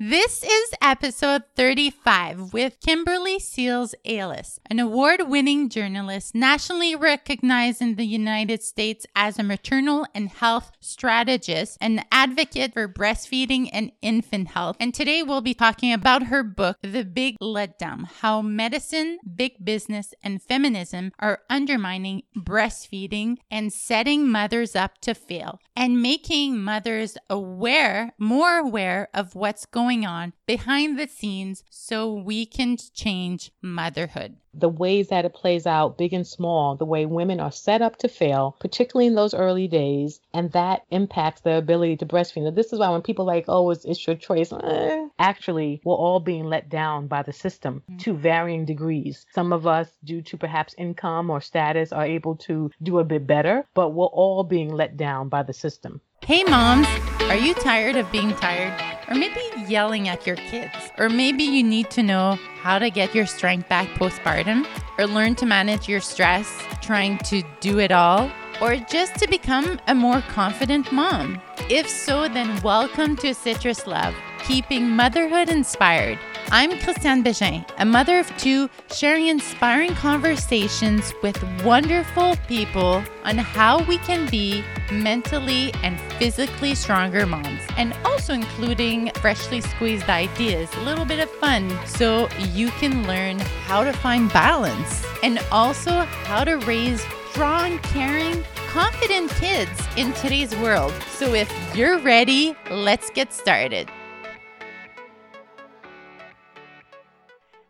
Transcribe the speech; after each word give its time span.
This 0.00 0.44
is 0.44 0.70
episode 0.80 1.42
35 1.56 2.52
with 2.52 2.78
Kimberly 2.78 3.40
Seals 3.40 3.96
Allers, 4.04 4.60
an 4.70 4.78
award 4.78 5.22
winning 5.26 5.68
journalist 5.68 6.36
nationally 6.36 6.94
recognized 6.94 7.82
in 7.82 7.96
the 7.96 8.06
United 8.06 8.62
States 8.62 9.06
as 9.16 9.40
a 9.40 9.42
maternal 9.42 10.06
and 10.14 10.28
health 10.28 10.70
strategist 10.78 11.78
and 11.80 12.04
advocate 12.12 12.74
for 12.74 12.86
breastfeeding 12.86 13.70
and 13.72 13.90
infant 14.00 14.50
health. 14.50 14.76
And 14.78 14.94
today 14.94 15.24
we'll 15.24 15.40
be 15.40 15.52
talking 15.52 15.92
about 15.92 16.28
her 16.28 16.44
book, 16.44 16.76
The 16.82 17.02
Big 17.02 17.36
Letdown 17.40 18.06
How 18.20 18.40
Medicine, 18.40 19.18
Big 19.34 19.64
Business, 19.64 20.14
and 20.22 20.40
Feminism 20.40 21.10
Are 21.18 21.40
Undermining 21.50 22.22
Breastfeeding 22.38 23.38
and 23.50 23.72
Setting 23.72 24.28
Mothers 24.28 24.76
Up 24.76 24.98
to 25.00 25.12
Fail, 25.12 25.58
and 25.74 26.00
making 26.00 26.62
mothers 26.62 27.18
aware, 27.28 28.12
more 28.16 28.58
aware 28.58 29.08
of 29.12 29.34
what's 29.34 29.66
going 29.66 29.87
going 29.88 30.04
on 30.04 30.34
behind 30.44 30.98
the 30.98 31.08
scenes 31.08 31.64
so 31.70 32.12
we 32.12 32.44
can 32.44 32.76
change 32.92 33.50
motherhood. 33.62 34.36
The 34.52 34.68
ways 34.68 35.08
that 35.08 35.24
it 35.24 35.32
plays 35.32 35.66
out, 35.66 35.96
big 35.96 36.12
and 36.12 36.26
small, 36.26 36.76
the 36.76 36.84
way 36.84 37.06
women 37.06 37.40
are 37.40 37.50
set 37.50 37.80
up 37.80 37.96
to 37.98 38.08
fail, 38.08 38.54
particularly 38.60 39.06
in 39.06 39.14
those 39.14 39.32
early 39.32 39.66
days, 39.66 40.20
and 40.34 40.52
that 40.52 40.82
impacts 40.90 41.40
their 41.40 41.56
ability 41.56 41.96
to 41.98 42.06
breastfeed. 42.06 42.42
Now, 42.42 42.50
this 42.50 42.70
is 42.74 42.78
why 42.78 42.90
when 42.90 43.00
people 43.00 43.24
are 43.24 43.34
like, 43.34 43.46
oh, 43.48 43.70
it's, 43.70 43.86
it's 43.86 44.06
your 44.06 44.16
choice, 44.16 44.52
eh, 44.52 45.06
actually, 45.18 45.80
we're 45.84 45.94
all 45.94 46.20
being 46.20 46.44
let 46.44 46.68
down 46.68 47.06
by 47.06 47.22
the 47.22 47.32
system 47.32 47.82
mm-hmm. 47.88 47.96
to 47.96 48.12
varying 48.12 48.66
degrees. 48.66 49.24
Some 49.32 49.54
of 49.54 49.66
us, 49.66 49.88
due 50.04 50.20
to 50.20 50.36
perhaps 50.36 50.74
income 50.76 51.30
or 51.30 51.40
status, 51.40 51.92
are 51.92 52.04
able 52.04 52.36
to 52.48 52.70
do 52.82 52.98
a 52.98 53.04
bit 53.04 53.26
better, 53.26 53.64
but 53.72 53.94
we're 53.94 54.04
all 54.04 54.44
being 54.44 54.68
let 54.70 54.98
down 54.98 55.30
by 55.30 55.44
the 55.44 55.54
system. 55.54 56.02
Hey, 56.22 56.44
moms, 56.44 56.86
are 57.22 57.36
you 57.36 57.54
tired 57.54 57.96
of 57.96 58.12
being 58.12 58.34
tired? 58.34 58.97
Or 59.08 59.14
maybe 59.14 59.40
yelling 59.66 60.06
at 60.08 60.26
your 60.26 60.36
kids? 60.36 60.74
Or 60.98 61.08
maybe 61.08 61.42
you 61.42 61.62
need 61.62 61.88
to 61.90 62.02
know 62.02 62.38
how 62.60 62.78
to 62.78 62.90
get 62.90 63.14
your 63.14 63.24
strength 63.24 63.66
back 63.66 63.88
postpartum? 63.94 64.66
Or 64.98 65.06
learn 65.06 65.34
to 65.36 65.46
manage 65.46 65.88
your 65.88 66.00
stress 66.00 66.62
trying 66.82 67.16
to 67.18 67.42
do 67.60 67.78
it 67.78 67.90
all? 67.90 68.30
Or 68.60 68.76
just 68.76 69.14
to 69.16 69.26
become 69.26 69.80
a 69.86 69.94
more 69.94 70.20
confident 70.28 70.92
mom? 70.92 71.40
If 71.70 71.88
so, 71.88 72.28
then 72.28 72.60
welcome 72.60 73.16
to 73.16 73.32
Citrus 73.32 73.86
Love, 73.86 74.14
keeping 74.48 74.88
motherhood 74.88 75.50
inspired. 75.50 76.18
I'm 76.50 76.70
Christiane 76.78 77.22
Bégin, 77.22 77.68
a 77.76 77.84
mother 77.84 78.18
of 78.18 78.34
two, 78.38 78.70
sharing 78.90 79.26
inspiring 79.26 79.90
conversations 79.90 81.12
with 81.22 81.36
wonderful 81.62 82.34
people 82.48 83.02
on 83.24 83.36
how 83.36 83.84
we 83.84 83.98
can 83.98 84.26
be 84.30 84.64
mentally 84.90 85.70
and 85.82 86.00
physically 86.12 86.74
stronger 86.74 87.26
moms, 87.26 87.60
and 87.76 87.92
also 88.06 88.32
including 88.32 89.10
freshly 89.16 89.60
squeezed 89.60 90.08
ideas, 90.08 90.70
a 90.76 90.80
little 90.80 91.04
bit 91.04 91.20
of 91.20 91.28
fun, 91.32 91.70
so 91.84 92.26
you 92.54 92.70
can 92.80 93.06
learn 93.06 93.38
how 93.66 93.84
to 93.84 93.92
find 93.92 94.32
balance 94.32 95.04
and 95.22 95.40
also 95.52 95.90
how 96.24 96.42
to 96.42 96.56
raise 96.60 97.04
strong, 97.32 97.78
caring, 97.80 98.42
confident 98.68 99.30
kids 99.32 99.78
in 99.98 100.14
today's 100.14 100.56
world. 100.56 100.94
So 101.10 101.34
if 101.34 101.52
you're 101.76 101.98
ready, 101.98 102.56
let's 102.70 103.10
get 103.10 103.34
started. 103.34 103.90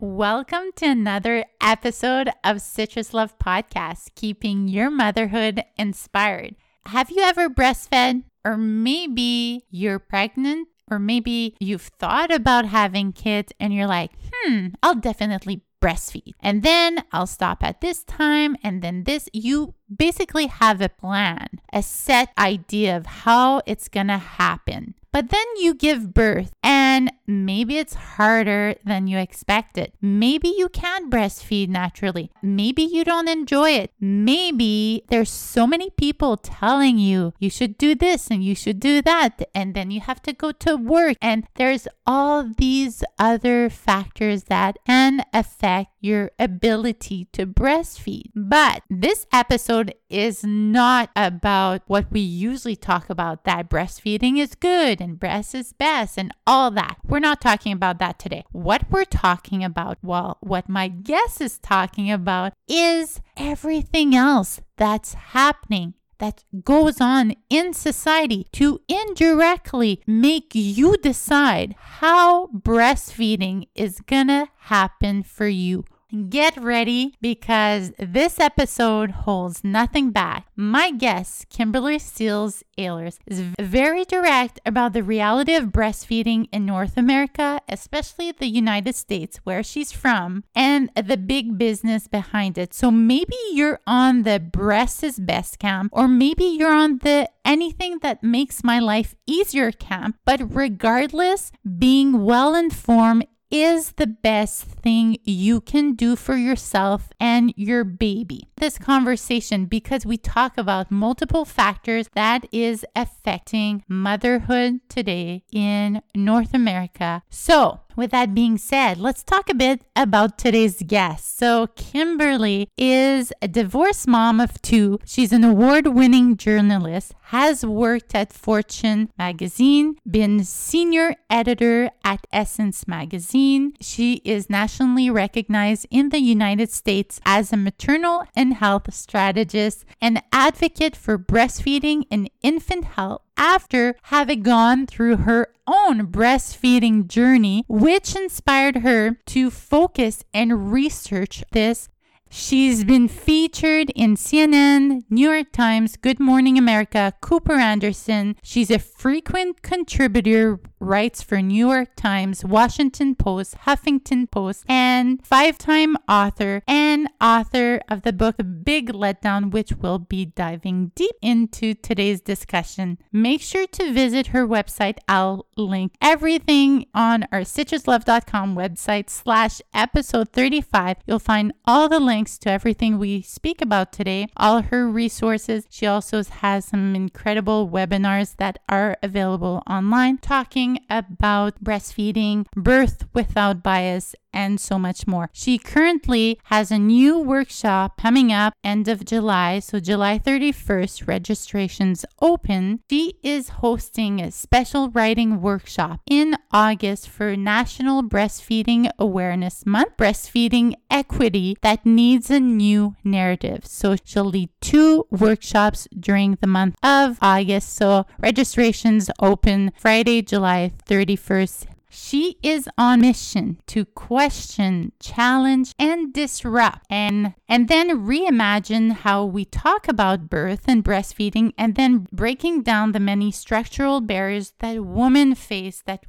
Welcome 0.00 0.70
to 0.76 0.86
another 0.86 1.44
episode 1.60 2.30
of 2.44 2.60
Citrus 2.60 3.12
Love 3.12 3.36
Podcast, 3.40 4.14
keeping 4.14 4.68
your 4.68 4.90
motherhood 4.90 5.64
inspired. 5.76 6.54
Have 6.86 7.10
you 7.10 7.22
ever 7.22 7.48
breastfed? 7.50 8.22
Or 8.44 8.56
maybe 8.56 9.64
you're 9.70 9.98
pregnant, 9.98 10.68
or 10.88 11.00
maybe 11.00 11.56
you've 11.58 11.90
thought 11.98 12.32
about 12.32 12.66
having 12.66 13.12
kids 13.12 13.52
and 13.58 13.74
you're 13.74 13.88
like, 13.88 14.12
hmm, 14.32 14.68
I'll 14.84 14.94
definitely 14.94 15.62
breastfeed. 15.82 16.34
And 16.40 16.62
then 16.62 17.02
I'll 17.10 17.26
stop 17.26 17.64
at 17.64 17.80
this 17.80 18.04
time 18.04 18.56
and 18.62 18.82
then 18.82 19.02
this. 19.02 19.28
You 19.32 19.74
basically 19.94 20.46
have 20.46 20.80
a 20.80 20.88
plan, 20.88 21.48
a 21.72 21.82
set 21.82 22.30
idea 22.38 22.96
of 22.96 23.06
how 23.06 23.62
it's 23.66 23.88
to 23.88 24.18
happen. 24.18 24.94
But 25.12 25.30
then 25.30 25.46
you 25.56 25.74
give 25.74 26.14
birth 26.14 26.52
and 26.62 26.77
maybe 27.26 27.78
it's 27.78 27.94
harder 27.94 28.74
than 28.84 29.06
you 29.06 29.18
expected. 29.18 29.92
Maybe 30.00 30.48
you 30.48 30.68
can't 30.68 31.10
breastfeed 31.10 31.68
naturally. 31.68 32.30
Maybe 32.42 32.82
you 32.82 33.04
don't 33.04 33.28
enjoy 33.28 33.70
it. 33.70 33.92
Maybe 34.00 35.04
there's 35.08 35.30
so 35.30 35.66
many 35.66 35.90
people 35.90 36.36
telling 36.36 36.98
you 36.98 37.34
you 37.38 37.50
should 37.50 37.76
do 37.78 37.94
this 37.94 38.30
and 38.30 38.42
you 38.42 38.54
should 38.54 38.80
do 38.80 39.02
that. 39.02 39.42
And 39.54 39.74
then 39.74 39.90
you 39.90 40.00
have 40.00 40.22
to 40.22 40.32
go 40.32 40.52
to 40.52 40.76
work. 40.76 41.16
And 41.20 41.46
there's 41.56 41.86
all 42.06 42.50
these 42.56 43.04
other 43.18 43.68
factors 43.68 44.44
that 44.44 44.78
can 44.86 45.24
affect 45.32 45.90
your 46.00 46.30
ability 46.38 47.28
to 47.32 47.46
breastfeed. 47.46 48.30
But 48.34 48.82
this 48.88 49.26
episode 49.32 49.94
is 50.08 50.44
not 50.44 51.10
about 51.16 51.82
what 51.86 52.10
we 52.10 52.20
usually 52.20 52.76
talk 52.76 53.10
about 53.10 53.44
that 53.44 53.68
breastfeeding 53.68 54.38
is 54.38 54.54
good 54.54 55.00
and 55.00 55.18
breast 55.18 55.54
is 55.54 55.72
best 55.72 56.16
and 56.16 56.32
all 56.46 56.70
that. 56.70 56.77
We're 57.04 57.18
not 57.18 57.40
talking 57.40 57.72
about 57.72 57.98
that 57.98 58.18
today. 58.18 58.44
What 58.52 58.84
we're 58.90 59.04
talking 59.04 59.64
about, 59.64 59.98
well, 60.02 60.38
what 60.40 60.68
my 60.68 60.88
guest 60.88 61.40
is 61.40 61.58
talking 61.58 62.10
about 62.10 62.52
is 62.68 63.20
everything 63.36 64.14
else 64.14 64.60
that's 64.76 65.14
happening 65.14 65.94
that 66.18 66.44
goes 66.64 67.00
on 67.00 67.34
in 67.48 67.72
society 67.72 68.46
to 68.52 68.80
indirectly 68.88 70.02
make 70.06 70.50
you 70.54 70.96
decide 70.96 71.74
how 71.78 72.48
breastfeeding 72.48 73.68
is 73.74 74.00
gonna 74.00 74.48
happen 74.56 75.22
for 75.22 75.46
you 75.46 75.84
Get 76.30 76.56
ready 76.56 77.12
because 77.20 77.92
this 77.98 78.40
episode 78.40 79.10
holds 79.10 79.62
nothing 79.62 80.10
back. 80.10 80.46
My 80.56 80.90
guest, 80.90 81.50
Kimberly 81.50 81.98
Seals 81.98 82.64
Allers, 82.78 83.18
is 83.26 83.40
very 83.60 84.06
direct 84.06 84.58
about 84.64 84.94
the 84.94 85.02
reality 85.02 85.54
of 85.54 85.64
breastfeeding 85.66 86.48
in 86.50 86.64
North 86.64 86.96
America, 86.96 87.60
especially 87.68 88.32
the 88.32 88.46
United 88.46 88.94
States, 88.94 89.40
where 89.44 89.62
she's 89.62 89.92
from, 89.92 90.44
and 90.54 90.90
the 90.96 91.18
big 91.18 91.58
business 91.58 92.08
behind 92.08 92.56
it. 92.56 92.72
So 92.72 92.90
maybe 92.90 93.36
you're 93.52 93.80
on 93.86 94.22
the 94.22 94.40
breast 94.40 95.04
is 95.04 95.18
best 95.18 95.58
camp, 95.58 95.92
or 95.92 96.08
maybe 96.08 96.44
you're 96.44 96.72
on 96.72 97.00
the 97.02 97.28
anything 97.44 97.98
that 97.98 98.22
makes 98.22 98.64
my 98.64 98.78
life 98.78 99.14
easier 99.26 99.72
camp. 99.72 100.16
But 100.24 100.54
regardless, 100.54 101.52
being 101.78 102.24
well 102.24 102.54
informed 102.54 103.26
is 103.50 103.92
the 103.92 104.06
best 104.06 104.64
thing 104.64 105.16
you 105.24 105.60
can 105.60 105.94
do 105.94 106.16
for 106.16 106.36
yourself 106.36 107.10
and 107.20 107.52
your 107.56 107.84
baby. 107.84 108.48
This 108.56 108.78
conversation 108.78 109.66
because 109.66 110.04
we 110.04 110.16
talk 110.16 110.58
about 110.58 110.90
multiple 110.90 111.44
factors 111.44 112.08
that 112.14 112.46
is 112.52 112.84
affecting 112.94 113.84
motherhood 113.88 114.80
today 114.88 115.44
in 115.52 116.02
North 116.14 116.54
America. 116.54 117.22
So, 117.30 117.80
with 117.98 118.12
that 118.12 118.32
being 118.32 118.56
said, 118.56 118.96
let's 118.96 119.24
talk 119.24 119.50
a 119.50 119.54
bit 119.54 119.82
about 119.96 120.38
today's 120.38 120.80
guest. 120.86 121.36
So, 121.36 121.66
Kimberly 121.66 122.68
is 122.78 123.32
a 123.42 123.48
divorced 123.48 124.06
mom 124.06 124.38
of 124.40 124.62
two. 124.62 125.00
She's 125.04 125.32
an 125.32 125.42
award 125.42 125.88
winning 125.88 126.36
journalist, 126.36 127.12
has 127.36 127.66
worked 127.66 128.14
at 128.14 128.32
Fortune 128.32 129.10
magazine, 129.18 129.96
been 130.08 130.44
senior 130.44 131.16
editor 131.28 131.90
at 132.04 132.24
Essence 132.32 132.86
magazine. 132.86 133.72
She 133.80 134.22
is 134.24 134.48
nationally 134.48 135.10
recognized 135.10 135.86
in 135.90 136.10
the 136.10 136.20
United 136.20 136.70
States 136.70 137.20
as 137.26 137.52
a 137.52 137.56
maternal 137.56 138.24
and 138.36 138.54
health 138.54 138.94
strategist 138.94 139.84
and 140.00 140.22
advocate 140.32 140.94
for 140.94 141.18
breastfeeding 141.18 142.04
and 142.12 142.30
infant 142.42 142.84
health 142.84 143.22
after 143.38 143.94
having 144.02 144.42
gone 144.42 144.86
through 144.86 145.18
her 145.18 145.48
own 145.66 146.08
breastfeeding 146.08 147.06
journey, 147.06 147.64
which 147.68 148.14
inspired 148.14 148.78
her 148.78 149.16
to 149.26 149.50
focus 149.50 150.24
and 150.34 150.72
research 150.72 151.42
this 151.52 151.88
She's 152.30 152.84
been 152.84 153.08
featured 153.08 153.90
in 153.90 154.14
CNN, 154.14 155.02
New 155.08 155.30
York 155.30 155.50
Times, 155.50 155.96
Good 155.96 156.20
Morning 156.20 156.58
America, 156.58 157.14
Cooper 157.22 157.54
Anderson. 157.54 158.36
She's 158.42 158.70
a 158.70 158.78
frequent 158.78 159.62
contributor, 159.62 160.60
writes 160.80 161.22
for 161.22 161.42
New 161.42 161.66
York 161.66 161.94
Times, 161.96 162.44
Washington 162.44 163.14
Post, 163.14 163.56
Huffington 163.66 164.30
Post, 164.30 164.64
and 164.68 165.24
five 165.26 165.58
time 165.58 165.96
author 166.08 166.62
and 166.66 167.08
author 167.20 167.80
of 167.88 168.02
the 168.02 168.12
book 168.12 168.36
Big 168.62 168.92
Letdown, 168.92 169.50
which 169.50 169.72
we'll 169.72 169.98
be 169.98 170.26
diving 170.26 170.92
deep 170.94 171.16
into 171.22 171.74
today's 171.74 172.20
discussion. 172.20 172.98
Make 173.12 173.40
sure 173.40 173.66
to 173.66 173.92
visit 173.92 174.28
her 174.28 174.46
website. 174.46 174.98
I'll 175.08 175.46
link 175.56 175.92
everything 176.00 176.86
on 176.94 177.24
our 177.32 177.40
citruslove.com 177.40 178.54
website 178.54 179.10
slash 179.10 179.60
episode 179.74 180.30
35. 180.32 180.98
You'll 181.06 181.18
find 181.18 181.52
all 181.64 181.88
the 181.88 182.00
links 182.00 182.38
to 182.38 182.50
everything 182.50 182.98
we 182.98 183.22
speak 183.22 183.60
about 183.60 183.92
today, 183.92 184.28
all 184.36 184.62
her 184.62 184.88
resources. 184.88 185.66
She 185.70 185.86
also 185.86 186.22
has 186.22 186.66
some 186.66 186.94
incredible 186.94 187.68
webinars 187.68 188.36
that 188.36 188.58
are 188.68 188.96
available 189.02 189.62
online 189.68 190.18
talking 190.18 190.67
about 190.90 191.62
breastfeeding, 191.62 192.46
birth 192.54 193.04
without 193.14 193.62
bias, 193.62 194.14
and 194.32 194.60
so 194.60 194.78
much 194.78 195.06
more. 195.06 195.30
She 195.32 195.58
currently 195.58 196.38
has 196.44 196.70
a 196.70 196.78
new 196.78 197.18
workshop 197.18 198.00
coming 198.00 198.32
up 198.32 198.54
end 198.62 198.88
of 198.88 199.04
July, 199.04 199.58
so 199.58 199.80
July 199.80 200.18
31st, 200.18 201.06
registrations 201.06 202.04
open. 202.20 202.80
She 202.90 203.14
is 203.22 203.48
hosting 203.48 204.20
a 204.20 204.30
special 204.30 204.90
writing 204.90 205.40
workshop 205.40 206.00
in 206.06 206.36
August 206.52 207.08
for 207.08 207.36
National 207.36 208.02
Breastfeeding 208.02 208.90
Awareness 208.98 209.64
Month, 209.66 209.96
Breastfeeding 209.96 210.74
Equity 210.90 211.56
that 211.62 211.84
needs 211.84 212.30
a 212.30 212.40
new 212.40 212.96
narrative. 213.04 213.66
So 213.66 213.96
she'll 214.04 214.24
lead 214.24 214.50
two 214.60 215.06
workshops 215.10 215.88
during 215.98 216.38
the 216.40 216.46
month 216.46 216.76
of 216.82 217.18
August. 217.20 217.74
So 217.74 218.06
registrations 218.18 219.10
open 219.20 219.72
Friday, 219.78 220.22
July 220.22 220.72
31st 220.86 221.66
she 221.90 222.38
is 222.42 222.68
on 222.76 223.00
mission 223.00 223.60
to 223.66 223.84
question, 223.84 224.92
challenge, 225.00 225.72
and 225.78 226.12
disrupt 226.12 226.84
and 226.90 227.34
and 227.48 227.68
then 227.68 228.06
reimagine 228.06 228.92
how 228.92 229.24
we 229.24 229.44
talk 229.44 229.88
about 229.88 230.28
birth 230.28 230.64
and 230.68 230.84
breastfeeding 230.84 231.52
and 231.56 231.74
then 231.76 232.06
breaking 232.12 232.62
down 232.62 232.92
the 232.92 233.00
many 233.00 233.30
structural 233.30 234.00
barriers 234.00 234.52
that 234.58 234.84
women 234.84 235.34
face 235.34 235.82
that 235.86 236.04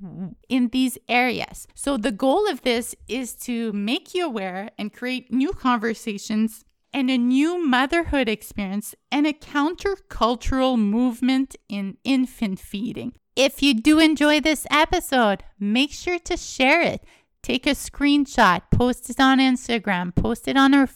in 0.50 0.70
these 0.70 0.98
areas. 1.08 1.68
So 1.76 1.98
the 1.98 2.12
goal 2.12 2.50
of 2.50 2.62
this 2.62 2.96
is 3.08 3.34
to 3.48 3.72
make 3.72 4.14
you 4.14 4.26
aware 4.26 4.72
and 4.78 4.94
create 4.94 5.32
new 5.32 5.54
conversations 5.54 6.66
and 6.94 7.10
a 7.10 7.18
new 7.18 7.64
motherhood 7.66 8.28
experience 8.28 8.96
and 9.12 9.28
a 9.28 9.34
countercultural 9.34 10.78
movement 10.78 11.56
in 11.68 11.98
infant 12.04 12.60
feeding. 12.60 13.14
If 13.36 13.62
you 13.62 13.74
do 13.74 14.00
enjoy 14.00 14.42
this 14.42 14.68
episode, 14.70 15.44
make 15.60 15.92
sure 15.92 16.20
to 16.20 16.36
share 16.36 16.82
it. 16.82 17.04
Take 17.42 17.66
a 17.66 17.72
screenshot, 17.72 18.64
post 18.72 19.10
it 19.10 19.20
on 19.20 19.40
Instagram, 19.40 20.14
post 20.14 20.48
it 20.48 20.58
on 20.58 20.74
our 20.74 20.90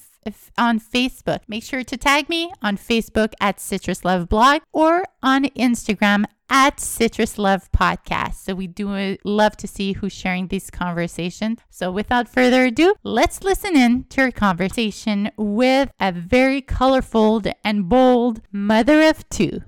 on 0.58 0.80
Facebook. 0.80 1.40
Make 1.48 1.64
sure 1.64 1.84
to 1.84 1.98
tag 1.98 2.30
me 2.30 2.52
on 2.62 2.78
Facebook 2.78 3.34
at 3.40 3.60
Citrus 3.60 4.06
Love 4.06 4.30
Blog 4.30 4.62
or 4.72 5.04
on 5.22 5.46
Instagram 5.46 6.26
at 6.54 6.80
Citrus 6.80 7.40
Love 7.40 7.72
Podcast. 7.72 8.36
So 8.36 8.54
we 8.54 8.68
do 8.68 8.94
uh, 8.94 9.16
love 9.26 9.58
to 9.58 9.68
see 9.68 9.94
who's 9.94 10.14
sharing 10.14 10.50
these 10.50 10.70
conversations. 10.70 11.60
So 11.72 11.92
without 11.92 12.30
further 12.30 12.66
ado, 12.66 12.94
let's 13.04 13.44
listen 13.44 13.76
in 13.76 14.04
to 14.10 14.22
our 14.22 14.32
conversation 14.32 15.32
with 15.36 15.90
a 16.00 16.12
very 16.12 16.62
colorful 16.62 17.42
and 17.66 17.90
bold 17.90 18.42
mother 18.52 19.02
of 19.02 19.28
two. 19.30 19.64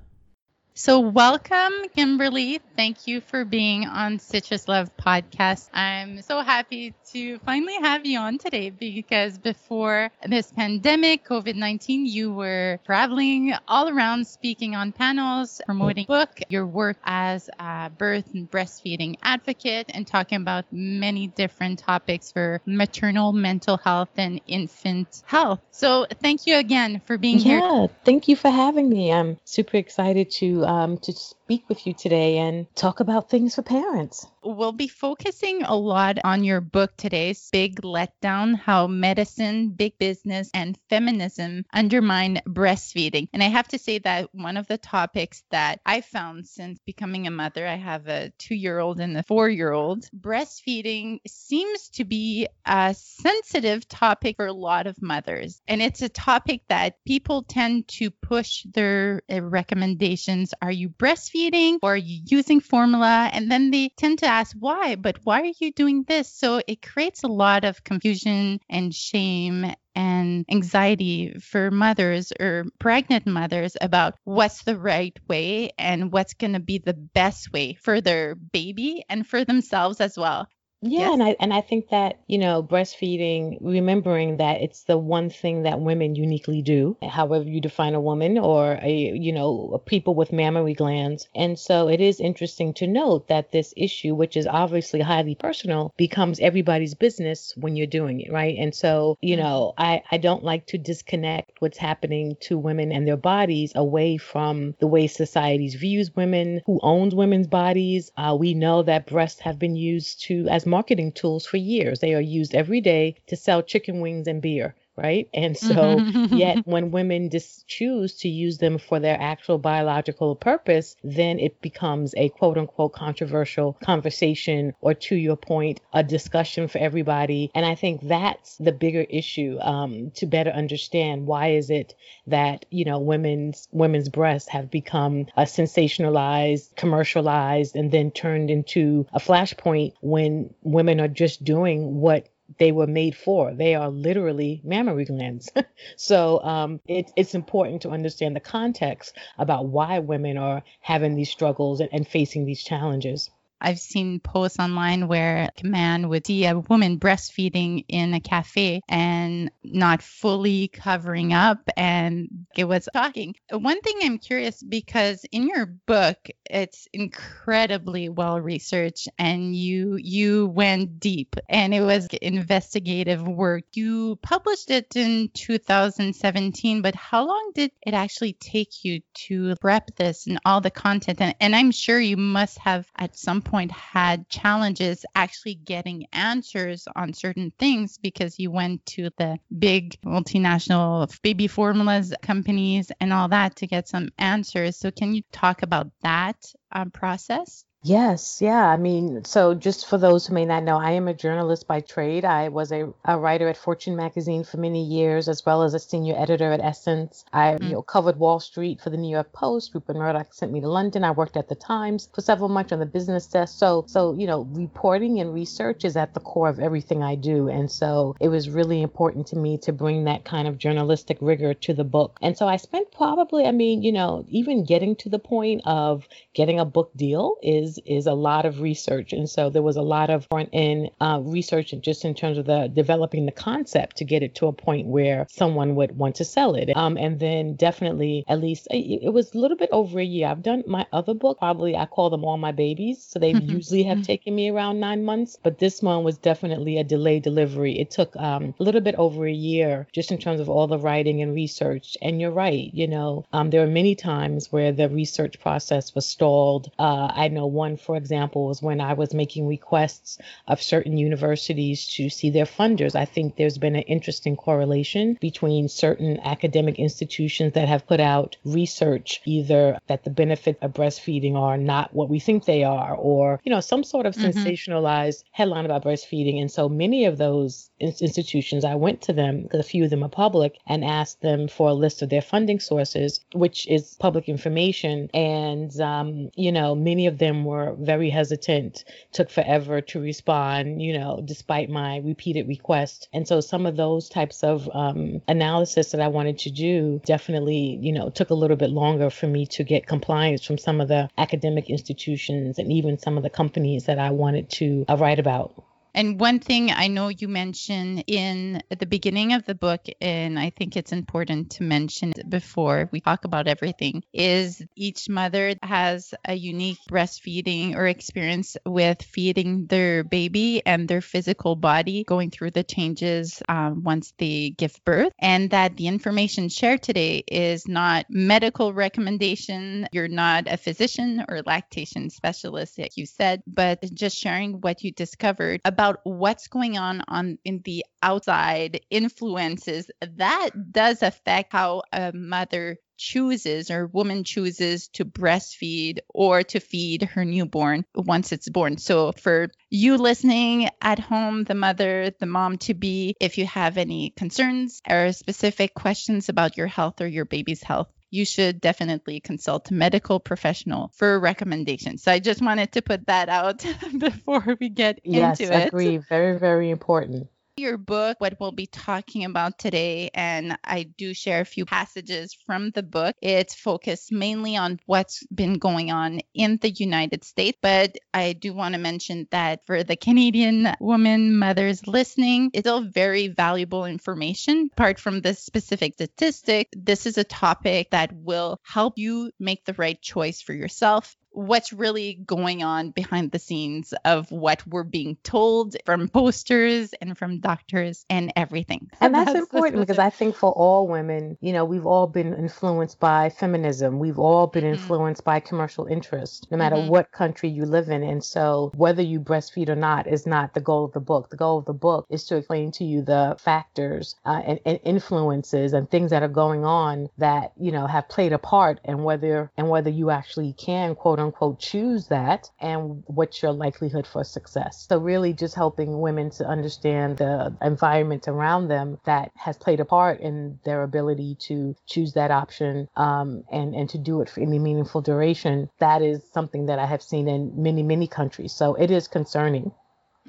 So, 0.77 0.99
welcome, 0.99 1.71
Kimberly. 1.95 2.59
Thank 2.75 3.07
you 3.07 3.21
for 3.21 3.45
being 3.45 3.85
on 3.87 4.19
Citrus 4.19 4.67
Love 4.67 4.91
podcast. 4.97 5.69
I'm 5.73 6.21
so 6.21 6.41
happy 6.41 6.93
to 7.13 7.39
finally 7.39 7.75
have 7.75 8.05
you 8.05 8.19
on 8.19 8.37
today 8.37 8.71
because 8.71 9.37
before 9.37 10.11
this 10.27 10.51
pandemic, 10.51 11.25
COVID 11.25 11.55
19, 11.55 12.07
you 12.07 12.33
were 12.33 12.77
traveling 12.85 13.53
all 13.69 13.87
around 13.87 14.27
speaking 14.27 14.75
on 14.75 14.91
panels, 14.91 15.61
promoting 15.65 16.07
book, 16.07 16.41
your 16.49 16.65
work 16.65 16.97
as 17.05 17.49
a 17.57 17.89
birth 17.89 18.33
and 18.33 18.51
breastfeeding 18.51 19.15
advocate, 19.23 19.89
and 19.93 20.05
talking 20.05 20.41
about 20.41 20.65
many 20.73 21.27
different 21.27 21.79
topics 21.79 22.33
for 22.33 22.59
maternal 22.65 23.31
mental 23.31 23.77
health 23.77 24.09
and 24.17 24.41
infant 24.45 25.23
health. 25.25 25.61
So, 25.71 26.05
thank 26.21 26.45
you 26.45 26.57
again 26.57 27.01
for 27.05 27.17
being 27.17 27.37
yeah, 27.37 27.43
here. 27.43 27.59
Yeah, 27.59 27.87
thank 28.03 28.27
you 28.27 28.35
for 28.35 28.49
having 28.49 28.89
me. 28.89 29.13
I'm 29.13 29.37
super 29.45 29.77
excited 29.77 30.31
to 30.31 30.64
um, 30.65 30.97
to 30.99 31.13
speak 31.45 31.69
with 31.69 31.85
you 31.85 31.93
today 31.93 32.39
and 32.39 32.65
talk 32.73 33.01
about 33.01 33.29
things 33.29 33.53
for 33.53 33.61
parents. 33.61 34.25
We'll 34.43 34.71
be 34.71 34.87
focusing 34.87 35.61
a 35.61 35.75
lot 35.75 36.17
on 36.23 36.43
your 36.43 36.59
book 36.59 36.97
today's 36.97 37.49
Big 37.51 37.81
Letdown 37.81 38.55
How 38.55 38.87
Medicine, 38.87 39.69
Big 39.69 39.95
Business, 39.99 40.49
and 40.55 40.75
Feminism 40.89 41.65
Undermine 41.71 42.41
Breastfeeding. 42.47 43.27
And 43.31 43.43
I 43.43 43.49
have 43.49 43.67
to 43.69 43.77
say 43.77 43.99
that 43.99 44.33
one 44.33 44.57
of 44.57 44.65
the 44.65 44.79
topics 44.79 45.43
that 45.51 45.81
I 45.85 46.01
found 46.01 46.47
since 46.47 46.79
becoming 46.83 47.27
a 47.27 47.31
mother, 47.31 47.67
I 47.67 47.75
have 47.75 48.07
a 48.07 48.31
two 48.39 48.55
year 48.55 48.79
old 48.79 48.99
and 48.99 49.15
a 49.15 49.21
four 49.21 49.47
year 49.47 49.71
old, 49.71 50.09
breastfeeding 50.19 51.19
seems 51.27 51.89
to 51.89 52.05
be 52.05 52.47
a 52.65 52.95
sensitive 52.95 53.87
topic 53.87 54.37
for 54.37 54.47
a 54.47 54.53
lot 54.53 54.87
of 54.87 54.99
mothers. 54.99 55.61
And 55.67 55.79
it's 55.79 56.01
a 56.01 56.09
topic 56.09 56.61
that 56.69 57.03
people 57.05 57.43
tend 57.43 57.87
to 57.89 58.09
push 58.09 58.63
their 58.63 59.21
recommendations. 59.29 60.51
Are 60.59 60.71
you 60.71 60.89
breastfeeding 60.89 61.34
or 61.81 61.95
using 61.97 62.59
formula? 62.59 63.29
And 63.33 63.51
then 63.51 63.71
they 63.71 63.89
tend 63.97 64.19
to 64.19 64.25
ask 64.25 64.55
why, 64.59 64.95
but 64.95 65.19
why 65.23 65.41
are 65.41 65.51
you 65.59 65.71
doing 65.71 66.03
this? 66.07 66.31
So 66.33 66.61
it 66.67 66.81
creates 66.81 67.23
a 67.23 67.27
lot 67.27 67.65
of 67.65 67.83
confusion 67.83 68.59
and 68.69 68.93
shame 68.93 69.73
and 69.95 70.45
anxiety 70.49 71.37
for 71.39 71.71
mothers 71.71 72.31
or 72.39 72.65
pregnant 72.79 73.25
mothers 73.25 73.75
about 73.81 74.15
what's 74.23 74.63
the 74.63 74.77
right 74.77 75.17
way 75.27 75.71
and 75.77 76.11
what's 76.11 76.33
going 76.33 76.53
to 76.53 76.59
be 76.59 76.77
the 76.79 76.93
best 76.93 77.51
way 77.51 77.73
for 77.75 78.01
their 78.01 78.35
baby 78.35 79.03
and 79.09 79.27
for 79.27 79.43
themselves 79.45 80.01
as 80.01 80.17
well. 80.17 80.47
Yeah, 80.85 80.99
yes. 80.99 81.13
and 81.13 81.23
I 81.23 81.35
and 81.39 81.53
I 81.53 81.61
think 81.61 81.89
that 81.89 82.19
you 82.27 82.37
know 82.37 82.61
breastfeeding, 82.61 83.57
remembering 83.59 84.37
that 84.37 84.61
it's 84.61 84.83
the 84.83 84.97
one 84.97 85.29
thing 85.31 85.63
that 85.63 85.79
women 85.79 86.15
uniquely 86.15 86.61
do, 86.61 86.95
however 87.01 87.43
you 87.43 87.59
define 87.59 87.95
a 87.95 88.01
woman 88.01 88.37
or 88.37 88.77
a 88.81 88.93
you 89.15 89.33
know 89.33 89.81
people 89.85 90.13
with 90.13 90.31
mammary 90.31 90.75
glands, 90.75 91.27
and 91.35 91.57
so 91.57 91.87
it 91.87 92.01
is 92.01 92.19
interesting 92.19 92.73
to 92.75 92.87
note 92.87 93.27
that 93.29 93.51
this 93.51 93.73
issue, 93.75 94.13
which 94.13 94.37
is 94.37 94.45
obviously 94.45 95.01
highly 95.01 95.33
personal, 95.33 95.91
becomes 95.97 96.39
everybody's 96.39 96.93
business 96.93 97.53
when 97.55 97.75
you're 97.75 97.87
doing 97.87 98.21
it, 98.21 98.31
right? 98.31 98.55
And 98.57 98.73
so 98.75 99.17
you 99.21 99.37
know 99.37 99.73
mm-hmm. 99.77 99.81
I 99.89 100.03
I 100.11 100.17
don't 100.17 100.43
like 100.43 100.67
to 100.67 100.77
disconnect 100.77 101.51
what's 101.59 101.79
happening 101.79 102.37
to 102.41 102.57
women 102.59 102.91
and 102.91 103.07
their 103.07 103.17
bodies 103.17 103.71
away 103.75 104.17
from 104.17 104.75
the 104.79 104.87
way 104.87 105.07
society 105.07 105.67
views 105.69 106.15
women, 106.15 106.61
who 106.67 106.79
owns 106.83 107.15
women's 107.15 107.47
bodies. 107.47 108.11
Uh, 108.17 108.35
we 108.39 108.53
know 108.53 108.83
that 108.83 109.07
breasts 109.07 109.39
have 109.41 109.57
been 109.57 109.75
used 109.75 110.21
to 110.25 110.47
as 110.49 110.65
marketing 110.75 111.11
tools 111.13 111.45
for 111.45 111.57
years. 111.57 111.99
They 111.99 112.13
are 112.13 112.21
used 112.39 112.53
every 112.53 112.81
day 112.81 113.15
to 113.27 113.35
sell 113.35 113.61
chicken 113.63 114.01
wings 114.01 114.27
and 114.27 114.41
beer 114.41 114.75
right? 114.95 115.29
And 115.33 115.57
so, 115.57 115.75
mm-hmm. 115.75 116.35
yet 116.35 116.57
when 116.65 116.91
women 116.91 117.29
just 117.29 117.67
choose 117.67 118.15
to 118.19 118.29
use 118.29 118.57
them 118.57 118.77
for 118.77 118.99
their 118.99 119.19
actual 119.19 119.57
biological 119.57 120.35
purpose, 120.35 120.95
then 121.03 121.39
it 121.39 121.61
becomes 121.61 122.13
a 122.17 122.29
quote 122.29 122.57
unquote 122.57 122.93
controversial 122.93 123.77
conversation, 123.83 124.73
or 124.81 124.93
to 124.93 125.15
your 125.15 125.35
point, 125.35 125.81
a 125.93 126.03
discussion 126.03 126.67
for 126.67 126.77
everybody. 126.77 127.51
And 127.53 127.65
I 127.65 127.75
think 127.75 128.01
that's 128.07 128.57
the 128.57 128.71
bigger 128.71 129.05
issue 129.09 129.57
um, 129.61 130.11
to 130.15 130.25
better 130.25 130.51
understand 130.51 131.25
why 131.25 131.49
is 131.51 131.69
it 131.69 131.95
that 132.27 132.65
you 132.69 132.85
know 132.85 132.99
women's 132.99 133.67
women's 133.71 134.09
breasts 134.09 134.49
have 134.49 134.71
become 134.71 135.25
a 135.37 135.43
sensationalized, 135.43 136.75
commercialized, 136.75 137.75
and 137.75 137.91
then 137.91 138.11
turned 138.11 138.49
into 138.49 139.05
a 139.13 139.19
flashpoint 139.19 139.93
when 140.01 140.53
women 140.63 140.99
are 140.99 141.07
just 141.07 141.43
doing 141.43 141.95
what 141.95 142.27
they 142.59 142.71
were 142.71 142.87
made 142.87 143.15
for. 143.15 143.53
They 143.53 143.75
are 143.75 143.89
literally 143.89 144.61
mammary 144.63 145.05
glands. 145.05 145.51
so 145.95 146.41
um, 146.43 146.79
it, 146.87 147.11
it's 147.15 147.35
important 147.35 147.81
to 147.83 147.89
understand 147.89 148.35
the 148.35 148.39
context 148.39 149.15
about 149.37 149.67
why 149.67 149.99
women 149.99 150.37
are 150.37 150.63
having 150.81 151.15
these 151.15 151.29
struggles 151.29 151.79
and, 151.79 151.89
and 151.91 152.07
facing 152.07 152.45
these 152.45 152.63
challenges. 152.63 153.29
I've 153.61 153.79
seen 153.79 154.19
posts 154.19 154.59
online 154.59 155.07
where 155.07 155.49
a 155.63 155.67
man 155.67 156.09
would 156.09 156.27
see 156.27 156.45
a 156.45 156.59
woman 156.59 156.99
breastfeeding 156.99 157.85
in 157.87 158.13
a 158.13 158.19
cafe 158.19 158.81
and 158.89 159.49
not 159.63 160.01
fully 160.01 160.67
covering 160.67 161.33
up, 161.33 161.69
and 161.77 162.45
it 162.57 162.65
was 162.65 162.89
shocking. 162.93 163.35
One 163.51 163.81
thing 163.81 163.95
I'm 164.03 164.17
curious 164.17 164.61
because 164.61 165.25
in 165.31 165.47
your 165.47 165.65
book, 165.65 166.17
it's 166.49 166.87
incredibly 166.93 168.09
well 168.09 168.39
researched, 168.39 169.09
and 169.17 169.55
you 169.55 169.97
you 170.01 170.47
went 170.47 170.99
deep, 170.99 171.35
and 171.49 171.73
it 171.73 171.81
was 171.81 172.07
investigative 172.21 173.27
work. 173.27 173.63
You 173.73 174.17
published 174.21 174.69
it 174.69 174.95
in 174.95 175.29
2017, 175.33 176.81
but 176.81 176.95
how 176.95 177.25
long 177.25 177.51
did 177.55 177.71
it 177.85 177.93
actually 177.93 178.33
take 178.33 178.83
you 178.83 179.01
to 179.27 179.55
prep 179.61 179.95
this 179.95 180.27
and 180.27 180.39
all 180.45 180.61
the 180.61 180.71
content? 180.71 181.21
And, 181.21 181.35
and 181.39 181.55
I'm 181.55 181.71
sure 181.71 181.99
you 181.99 182.17
must 182.17 182.57
have 182.59 182.87
at 182.97 183.17
some 183.17 183.41
point 183.45 183.71
had 183.71 184.27
challenges 184.27 185.05
actually 185.15 185.55
getting 185.55 186.07
answers 186.11 186.87
on 186.95 187.13
certain 187.13 187.53
things 187.57 187.97
because 187.97 188.39
you 188.39 188.51
went 188.51 188.85
to 188.87 189.09
the 189.17 189.37
big 189.57 189.97
multinational 190.01 191.09
baby 191.21 191.47
formulas 191.47 192.13
companies 192.21 192.91
and 192.99 193.13
all 193.13 193.29
that 193.29 193.55
to 193.57 193.67
get 193.67 193.87
some 193.87 194.09
answers. 194.17 194.75
So, 194.77 194.91
can 194.91 195.13
you 195.13 195.21
talk 195.31 195.63
about 195.63 195.91
that 196.01 196.37
um, 196.71 196.91
process? 196.91 197.63
Yes, 197.85 198.41
yeah. 198.41 198.67
I 198.67 198.77
mean, 198.77 199.23
so 199.25 199.53
just 199.53 199.87
for 199.87 199.99
those 199.99 200.25
who 200.25 200.33
may 200.33 200.43
not 200.43 200.63
know, 200.63 200.75
I 200.75 200.93
am 200.93 201.07
a 201.07 201.13
journalist 201.13 201.67
by 201.67 201.81
trade. 201.81 202.25
I 202.25 202.47
was 202.47 202.71
a, 202.71 202.91
a 203.05 203.19
writer 203.19 203.47
at 203.47 203.57
Fortune 203.57 203.95
magazine 203.95 204.43
for 204.43 204.57
many 204.57 204.83
years, 204.83 205.29
as 205.29 205.45
well 205.45 205.61
as 205.61 205.75
a 205.75 205.79
senior 205.79 206.15
editor 206.17 206.51
at 206.51 206.61
Essence. 206.61 207.25
I 207.31 207.53
mm. 207.53 207.63
you 207.63 207.73
know, 207.73 207.83
covered 207.83 208.17
Wall 208.17 208.39
Street 208.39 208.81
for 208.81 208.89
the 208.89 208.97
New 208.97 209.11
York 209.11 209.31
Post. 209.33 209.75
Rupert 209.75 209.97
Murdoch 209.97 210.33
sent 210.33 210.51
me 210.51 210.61
to 210.61 210.67
London. 210.67 211.03
I 211.03 211.11
worked 211.11 211.37
at 211.37 211.47
the 211.47 211.53
Times 211.53 212.09
for 212.11 212.21
several 212.21 212.49
months 212.49 212.71
on 212.71 212.79
the 212.79 212.87
business 212.87 213.27
desk. 213.27 213.55
So, 213.59 213.85
so 213.87 214.15
you 214.15 214.25
know, 214.25 214.47
reporting 214.49 215.19
and 215.19 215.31
research 215.31 215.85
is 215.85 215.95
at 215.95 216.15
the 216.15 216.19
core 216.21 216.49
of 216.49 216.57
everything 216.57 217.03
I 217.03 217.13
do, 217.13 217.49
and 217.49 217.69
so 217.69 218.15
it 218.19 218.29
was 218.29 218.49
really 218.49 218.81
important 218.81 219.27
to 219.27 219.35
me 219.35 219.59
to 219.59 219.71
bring 219.71 220.05
that 220.05 220.25
kind 220.25 220.47
of 220.47 220.57
journalistic 220.57 221.19
rigor 221.21 221.53
to 221.53 221.73
the 221.75 221.83
book. 221.83 222.17
And 222.23 222.35
so 222.35 222.47
I 222.47 222.55
spent 222.55 222.91
probably, 222.91 223.45
I 223.45 223.51
mean, 223.51 223.83
you 223.83 223.91
know, 223.91 224.25
even 224.27 224.65
getting 224.65 224.95
to 224.95 225.09
the 225.09 225.19
point 225.19 225.61
of 225.65 226.07
getting 226.33 226.59
a 226.59 226.65
book 226.65 226.89
deal 226.95 227.35
is 227.43 227.74
is 227.85 228.07
a 228.07 228.13
lot 228.13 228.45
of 228.45 228.61
research, 228.61 229.13
and 229.13 229.29
so 229.29 229.49
there 229.49 229.61
was 229.61 229.75
a 229.75 229.81
lot 229.81 230.09
of 230.09 230.27
front 230.27 230.49
end 230.53 230.89
uh, 231.01 231.19
research, 231.21 231.73
just 231.81 232.05
in 232.05 232.13
terms 232.13 232.37
of 232.37 232.45
the 232.45 232.67
developing 232.67 233.25
the 233.25 233.31
concept 233.31 233.97
to 233.97 234.05
get 234.05 234.23
it 234.23 234.35
to 234.35 234.47
a 234.47 234.53
point 234.53 234.87
where 234.87 235.25
someone 235.29 235.75
would 235.75 235.97
want 235.97 236.15
to 236.15 236.25
sell 236.25 236.55
it. 236.55 236.75
Um, 236.75 236.97
and 236.97 237.19
then 237.19 237.55
definitely, 237.55 238.23
at 238.27 238.41
least 238.41 238.67
it, 238.71 239.03
it 239.05 239.13
was 239.13 239.33
a 239.33 239.37
little 239.37 239.57
bit 239.57 239.69
over 239.71 239.99
a 239.99 240.05
year. 240.05 240.27
I've 240.27 240.43
done 240.43 240.63
my 240.67 240.85
other 240.93 241.13
book, 241.13 241.39
probably 241.39 241.75
I 241.75 241.85
call 241.85 242.09
them 242.09 242.23
all 242.23 242.37
my 242.37 242.51
babies, 242.51 243.03
so 243.03 243.19
they 243.19 243.33
usually 243.33 243.83
have 243.83 244.03
taken 244.03 244.35
me 244.35 244.49
around 244.49 244.79
nine 244.79 245.03
months, 245.03 245.37
but 245.41 245.59
this 245.59 245.81
one 245.81 246.03
was 246.03 246.17
definitely 246.17 246.77
a 246.77 246.83
delayed 246.83 247.23
delivery. 247.23 247.79
It 247.79 247.91
took 247.91 248.15
um, 248.15 248.53
a 248.59 248.63
little 248.63 248.81
bit 248.81 248.95
over 248.95 249.25
a 249.25 249.33
year, 249.33 249.87
just 249.91 250.11
in 250.11 250.17
terms 250.17 250.39
of 250.39 250.49
all 250.49 250.67
the 250.67 250.77
writing 250.77 251.21
and 251.21 251.33
research. 251.33 251.97
And 252.01 252.21
you're 252.21 252.31
right, 252.31 252.69
you 252.73 252.87
know, 252.87 253.25
um, 253.33 253.49
there 253.49 253.61
were 253.61 253.71
many 253.71 253.95
times 253.95 254.51
where 254.51 254.71
the 254.71 254.89
research 254.89 255.39
process 255.39 255.95
was 255.95 256.05
stalled. 256.05 256.71
Uh, 256.77 257.11
I 257.13 257.29
know 257.29 257.47
one 257.47 257.64
one, 257.65 257.77
for 257.77 257.95
example, 257.97 258.47
was 258.47 258.61
when 258.61 258.79
I 258.79 258.93
was 258.93 259.13
making 259.13 259.47
requests 259.47 260.17
of 260.47 260.61
certain 260.61 260.97
universities 260.97 261.87
to 261.95 262.09
see 262.09 262.29
their 262.29 262.45
funders. 262.45 262.95
I 262.95 263.05
think 263.05 263.35
there's 263.35 263.57
been 263.57 263.75
an 263.75 263.89
interesting 263.95 264.35
correlation 264.35 265.17
between 265.19 265.67
certain 265.67 266.19
academic 266.19 266.75
institutions 266.79 267.53
that 267.53 267.67
have 267.67 267.87
put 267.87 267.99
out 267.99 268.37
research, 268.45 269.21
either 269.25 269.77
that 269.87 270.03
the 270.03 270.09
benefits 270.09 270.59
of 270.61 270.73
breastfeeding 270.73 271.35
are 271.35 271.57
not 271.57 271.93
what 271.93 272.09
we 272.09 272.19
think 272.19 272.45
they 272.45 272.63
are, 272.63 272.93
or, 272.95 273.39
you 273.43 273.51
know, 273.51 273.61
some 273.61 273.83
sort 273.83 274.05
of 274.05 274.15
mm-hmm. 274.15 274.25
sensationalized 274.25 275.23
headline 275.31 275.65
about 275.65 275.83
breastfeeding. 275.83 276.39
And 276.41 276.51
so 276.51 276.69
many 276.69 277.05
of 277.05 277.17
those 277.17 277.69
institutions, 277.79 278.63
I 278.63 278.75
went 278.75 279.01
to 279.03 279.13
them, 279.13 279.43
because 279.43 279.59
a 279.59 279.71
few 279.73 279.83
of 279.83 279.89
them 279.89 280.03
are 280.03 280.09
public, 280.25 280.57
and 280.67 280.85
asked 280.85 281.21
them 281.21 281.47
for 281.47 281.69
a 281.69 281.73
list 281.73 282.01
of 282.01 282.09
their 282.09 282.21
funding 282.21 282.59
sources, 282.59 283.19
which 283.33 283.67
is 283.67 283.95
public 283.99 284.29
information. 284.29 285.09
And, 285.13 285.71
um, 285.79 286.29
you 286.35 286.51
know, 286.51 286.75
many 286.75 287.07
of 287.07 287.17
them 287.17 287.44
were 287.45 287.75
very 287.79 288.09
hesitant, 288.09 288.83
took 289.11 289.29
forever 289.29 289.81
to 289.81 289.99
respond, 289.99 290.81
you 290.81 290.97
know, 290.97 291.21
despite 291.23 291.69
my 291.69 291.97
repeated 291.97 292.47
requests. 292.47 293.07
And 293.13 293.27
so 293.27 293.41
some 293.41 293.65
of 293.65 293.75
those 293.75 294.09
types 294.09 294.43
of 294.43 294.69
um, 294.73 295.21
analysis 295.27 295.91
that 295.91 296.01
I 296.01 296.07
wanted 296.07 296.39
to 296.39 296.51
do 296.51 297.01
definitely, 297.05 297.79
you 297.81 297.93
know, 297.93 298.09
took 298.09 298.29
a 298.29 298.35
little 298.35 298.57
bit 298.57 298.69
longer 298.69 299.09
for 299.09 299.27
me 299.27 299.45
to 299.47 299.63
get 299.63 299.87
compliance 299.87 300.43
from 300.43 300.57
some 300.57 300.81
of 300.81 300.87
the 300.87 301.09
academic 301.17 301.69
institutions 301.69 302.59
and 302.59 302.71
even 302.71 302.99
some 302.99 303.17
of 303.17 303.23
the 303.23 303.29
companies 303.29 303.85
that 303.85 303.99
I 303.99 304.11
wanted 304.11 304.49
to 304.51 304.85
uh, 304.89 304.97
write 304.97 305.19
about. 305.19 305.63
And 305.95 306.19
one 306.19 306.39
thing 306.39 306.71
I 306.71 306.89
know 306.89 307.07
you 307.07 307.29
mentioned 307.29 308.03
in 308.07 308.61
the 308.77 308.85
beginning 308.85 309.31
of 309.31 309.45
the 309.45 309.55
book, 309.55 309.85
and 310.01 310.37
I 310.37 310.49
think 310.49 310.75
it's 310.75 310.91
important 310.91 311.51
to 311.51 311.63
mention 311.63 312.11
before 312.27 312.89
we 312.91 312.99
talk 312.99 313.23
about 313.23 313.47
everything, 313.47 314.03
is 314.11 314.61
each 314.75 315.07
mother 315.07 315.55
has 315.63 316.13
a 316.25 316.33
unique 316.33 316.79
breastfeeding 316.91 317.77
or 317.77 317.87
experience 317.87 318.57
with 318.65 319.01
feeding 319.03 319.67
their 319.67 320.03
baby 320.03 320.61
and 320.65 320.85
their 320.85 320.99
physical 320.99 321.55
body 321.55 322.03
going 322.03 322.29
through 322.29 322.51
the 322.51 322.63
changes 322.63 323.41
um, 323.47 323.81
once 323.81 324.13
they 324.17 324.49
give 324.49 324.75
birth. 324.83 325.13
And 325.19 325.49
that 325.51 325.77
the 325.77 325.87
information 325.87 326.49
shared 326.49 326.83
today 326.83 327.23
is 327.31 327.69
not 327.69 328.05
medical 328.09 328.73
recommendation. 328.73 329.87
You're 329.93 330.09
not 330.09 330.51
a 330.51 330.57
physician 330.57 331.23
or 331.29 331.41
lactation 331.45 332.09
specialist, 332.09 332.77
like 332.77 332.97
you 332.97 333.05
said, 333.05 333.43
but 333.47 333.81
just 333.93 334.17
sharing 334.17 334.59
what 334.59 334.83
you 334.83 334.91
discovered 334.91 335.61
about 335.63 335.84
about 335.85 335.99
what's 336.03 336.47
going 336.47 336.77
on 336.77 337.03
on 337.07 337.37
in 337.45 337.61
the 337.63 337.85
outside 338.01 338.81
influences 338.89 339.89
that 340.17 340.49
does 340.71 341.03
affect 341.03 341.51
how 341.53 341.83
a 341.91 342.11
mother 342.13 342.77
chooses 342.97 343.69
or 343.69 343.87
woman 343.87 344.23
chooses 344.23 344.87
to 344.87 345.05
breastfeed 345.05 345.99
or 346.09 346.43
to 346.43 346.59
feed 346.59 347.03
her 347.03 347.25
newborn 347.25 347.83
once 347.93 348.31
it's 348.31 348.49
born. 348.49 348.77
So 348.77 349.11
for 349.11 349.49
you 349.69 349.97
listening 349.97 350.69
at 350.81 350.97
home, 350.97 351.43
the 351.43 351.55
mother, 351.55 352.11
the 352.19 352.25
mom 352.25 352.57
to 352.59 352.73
be, 352.73 353.15
if 353.19 353.37
you 353.37 353.45
have 353.47 353.77
any 353.77 354.11
concerns 354.11 354.81
or 354.89 355.11
specific 355.11 355.73
questions 355.73 356.29
about 356.29 356.57
your 356.57 356.67
health 356.67 357.01
or 357.01 357.07
your 357.07 357.25
baby's 357.25 357.61
health, 357.61 357.89
you 358.15 358.25
should 358.25 358.61
definitely 358.61 359.19
consult 359.19 359.69
a 359.69 359.73
medical 359.73 360.19
professional 360.19 360.91
for 360.95 361.19
recommendations. 361.19 362.01
So 362.03 362.11
I 362.11 362.19
just 362.19 362.41
wanted 362.41 362.71
to 362.71 362.81
put 362.81 363.05
that 363.07 363.29
out 363.29 363.65
before 363.97 364.57
we 364.59 364.69
get 364.69 364.99
yes, 365.03 365.39
into 365.39 365.53
it. 365.53 365.57
Yes, 365.57 365.67
agree. 365.67 365.97
Very, 365.97 366.39
very 366.39 366.69
important 366.69 367.27
your 367.57 367.77
book, 367.77 368.19
what 368.19 368.35
we'll 368.39 368.51
be 368.51 368.67
talking 368.67 369.23
about 369.23 369.57
today, 369.57 370.09
and 370.13 370.57
I 370.63 370.83
do 370.83 371.13
share 371.13 371.39
a 371.39 371.45
few 371.45 371.65
passages 371.65 372.37
from 372.45 372.71
the 372.71 372.83
book. 372.83 373.15
It's 373.21 373.55
focused 373.55 374.11
mainly 374.11 374.57
on 374.57 374.79
what's 374.85 375.25
been 375.27 375.57
going 375.57 375.89
on 375.89 376.19
in 376.33 376.57
the 376.61 376.69
United 376.69 377.23
States, 377.23 377.57
but 377.61 377.95
I 378.13 378.33
do 378.33 378.53
want 378.53 378.73
to 378.73 378.79
mention 378.79 379.27
that 379.31 379.65
for 379.65 379.83
the 379.83 379.95
Canadian 379.95 380.73
women 380.81 381.37
mothers 381.37 381.87
listening, 381.87 382.51
it's 382.53 382.67
all 382.67 382.83
very 382.83 383.29
valuable 383.29 383.85
information. 383.85 384.69
Apart 384.73 384.99
from 384.99 385.21
the 385.21 385.33
specific 385.33 385.93
statistic, 385.93 386.67
this 386.75 387.05
is 387.05 387.17
a 387.17 387.23
topic 387.23 387.91
that 387.91 388.11
will 388.13 388.59
help 388.63 388.97
you 388.97 389.31
make 389.39 389.63
the 389.63 389.73
right 389.73 390.01
choice 390.01 390.41
for 390.41 390.53
yourself 390.53 391.15
what's 391.35 391.73
really 391.73 392.13
going 392.25 392.63
on 392.63 392.91
behind 392.91 393.31
the 393.31 393.39
scenes 393.39 393.93
of 394.05 394.31
what 394.31 394.65
we're 394.65 394.83
being 394.83 395.17
told 395.23 395.75
from 395.85 396.07
posters 396.07 396.93
and 397.01 397.17
from 397.17 397.39
doctors 397.39 398.05
and 398.09 398.31
everything. 398.35 398.89
And 399.01 399.13
that's, 399.13 399.33
that's 399.33 399.39
important 399.39 399.81
because 399.81 399.99
I 399.99 400.09
think 400.09 400.35
for 400.35 400.51
all 400.51 400.87
women, 400.87 401.37
you 401.41 401.53
know, 401.53 401.63
we've 401.63 401.85
all 401.85 402.07
been 402.07 402.33
influenced 402.33 402.99
by 402.99 403.29
feminism. 403.29 403.99
We've 403.99 404.17
all 404.17 404.47
been 404.47 404.63
mm-hmm. 404.63 404.73
influenced 404.73 405.23
by 405.23 405.39
commercial 405.41 405.85
interest, 405.85 406.47
no 406.49 406.57
matter 406.57 406.77
mm-hmm. 406.77 406.89
what 406.89 407.11
country 407.11 407.49
you 407.49 407.65
live 407.65 407.89
in. 407.89 408.01
And 408.01 408.23
so 408.23 408.71
whether 408.75 409.03
you 409.03 409.19
breastfeed 409.19 409.69
or 409.69 409.75
not 409.75 410.07
is 410.07 410.25
not 410.25 410.53
the 410.55 410.61
goal 410.61 410.85
of 410.85 410.93
the 410.93 410.99
book. 410.99 411.29
The 411.29 411.37
goal 411.37 411.59
of 411.59 411.65
the 411.65 411.73
book 411.73 412.07
is 412.09 412.25
to 412.25 412.37
explain 412.37 412.71
to 412.73 412.83
you 412.83 413.03
the 413.03 413.35
factors 413.39 414.15
uh, 414.25 414.41
and, 414.45 414.59
and 414.65 414.79
influences 414.83 415.73
and 415.73 415.89
things 415.89 416.09
that 416.09 416.23
are 416.23 416.27
going 416.27 416.65
on 416.65 417.09
that, 417.17 417.51
you 417.59 417.71
know, 417.71 417.85
have 417.85 418.09
played 418.09 418.33
a 418.33 418.39
part 418.39 418.79
and 418.85 419.03
whether 419.03 419.51
and 419.57 419.69
whether 419.69 419.89
you 419.89 420.09
actually 420.09 420.53
can 420.53 420.95
quote 420.95 421.19
unquote 421.25 421.59
choose 421.59 422.07
that 422.07 422.49
and 422.59 423.03
what's 423.07 423.41
your 423.41 423.51
likelihood 423.51 424.07
for 424.07 424.23
success. 424.23 424.85
So 424.87 424.97
really 424.97 425.33
just 425.33 425.55
helping 425.55 425.99
women 425.99 426.29
to 426.31 426.45
understand 426.45 427.17
the 427.17 427.55
environment 427.61 428.27
around 428.27 428.67
them 428.67 428.99
that 429.05 429.31
has 429.35 429.57
played 429.57 429.79
a 429.79 429.85
part 429.85 430.19
in 430.21 430.59
their 430.63 430.83
ability 430.83 431.35
to 431.47 431.75
choose 431.85 432.13
that 432.13 432.31
option 432.31 432.87
um, 432.95 433.43
and, 433.51 433.75
and 433.75 433.89
to 433.89 433.97
do 433.97 434.21
it 434.21 434.29
for 434.29 434.41
any 434.41 434.59
meaningful 434.59 435.01
duration. 435.01 435.69
That 435.79 436.01
is 436.01 436.21
something 436.31 436.67
that 436.67 436.79
I 436.79 436.85
have 436.85 437.01
seen 437.01 437.27
in 437.27 437.61
many, 437.61 437.83
many 437.83 438.07
countries. 438.07 438.53
So 438.53 438.75
it 438.75 438.91
is 438.91 439.07
concerning. 439.07 439.71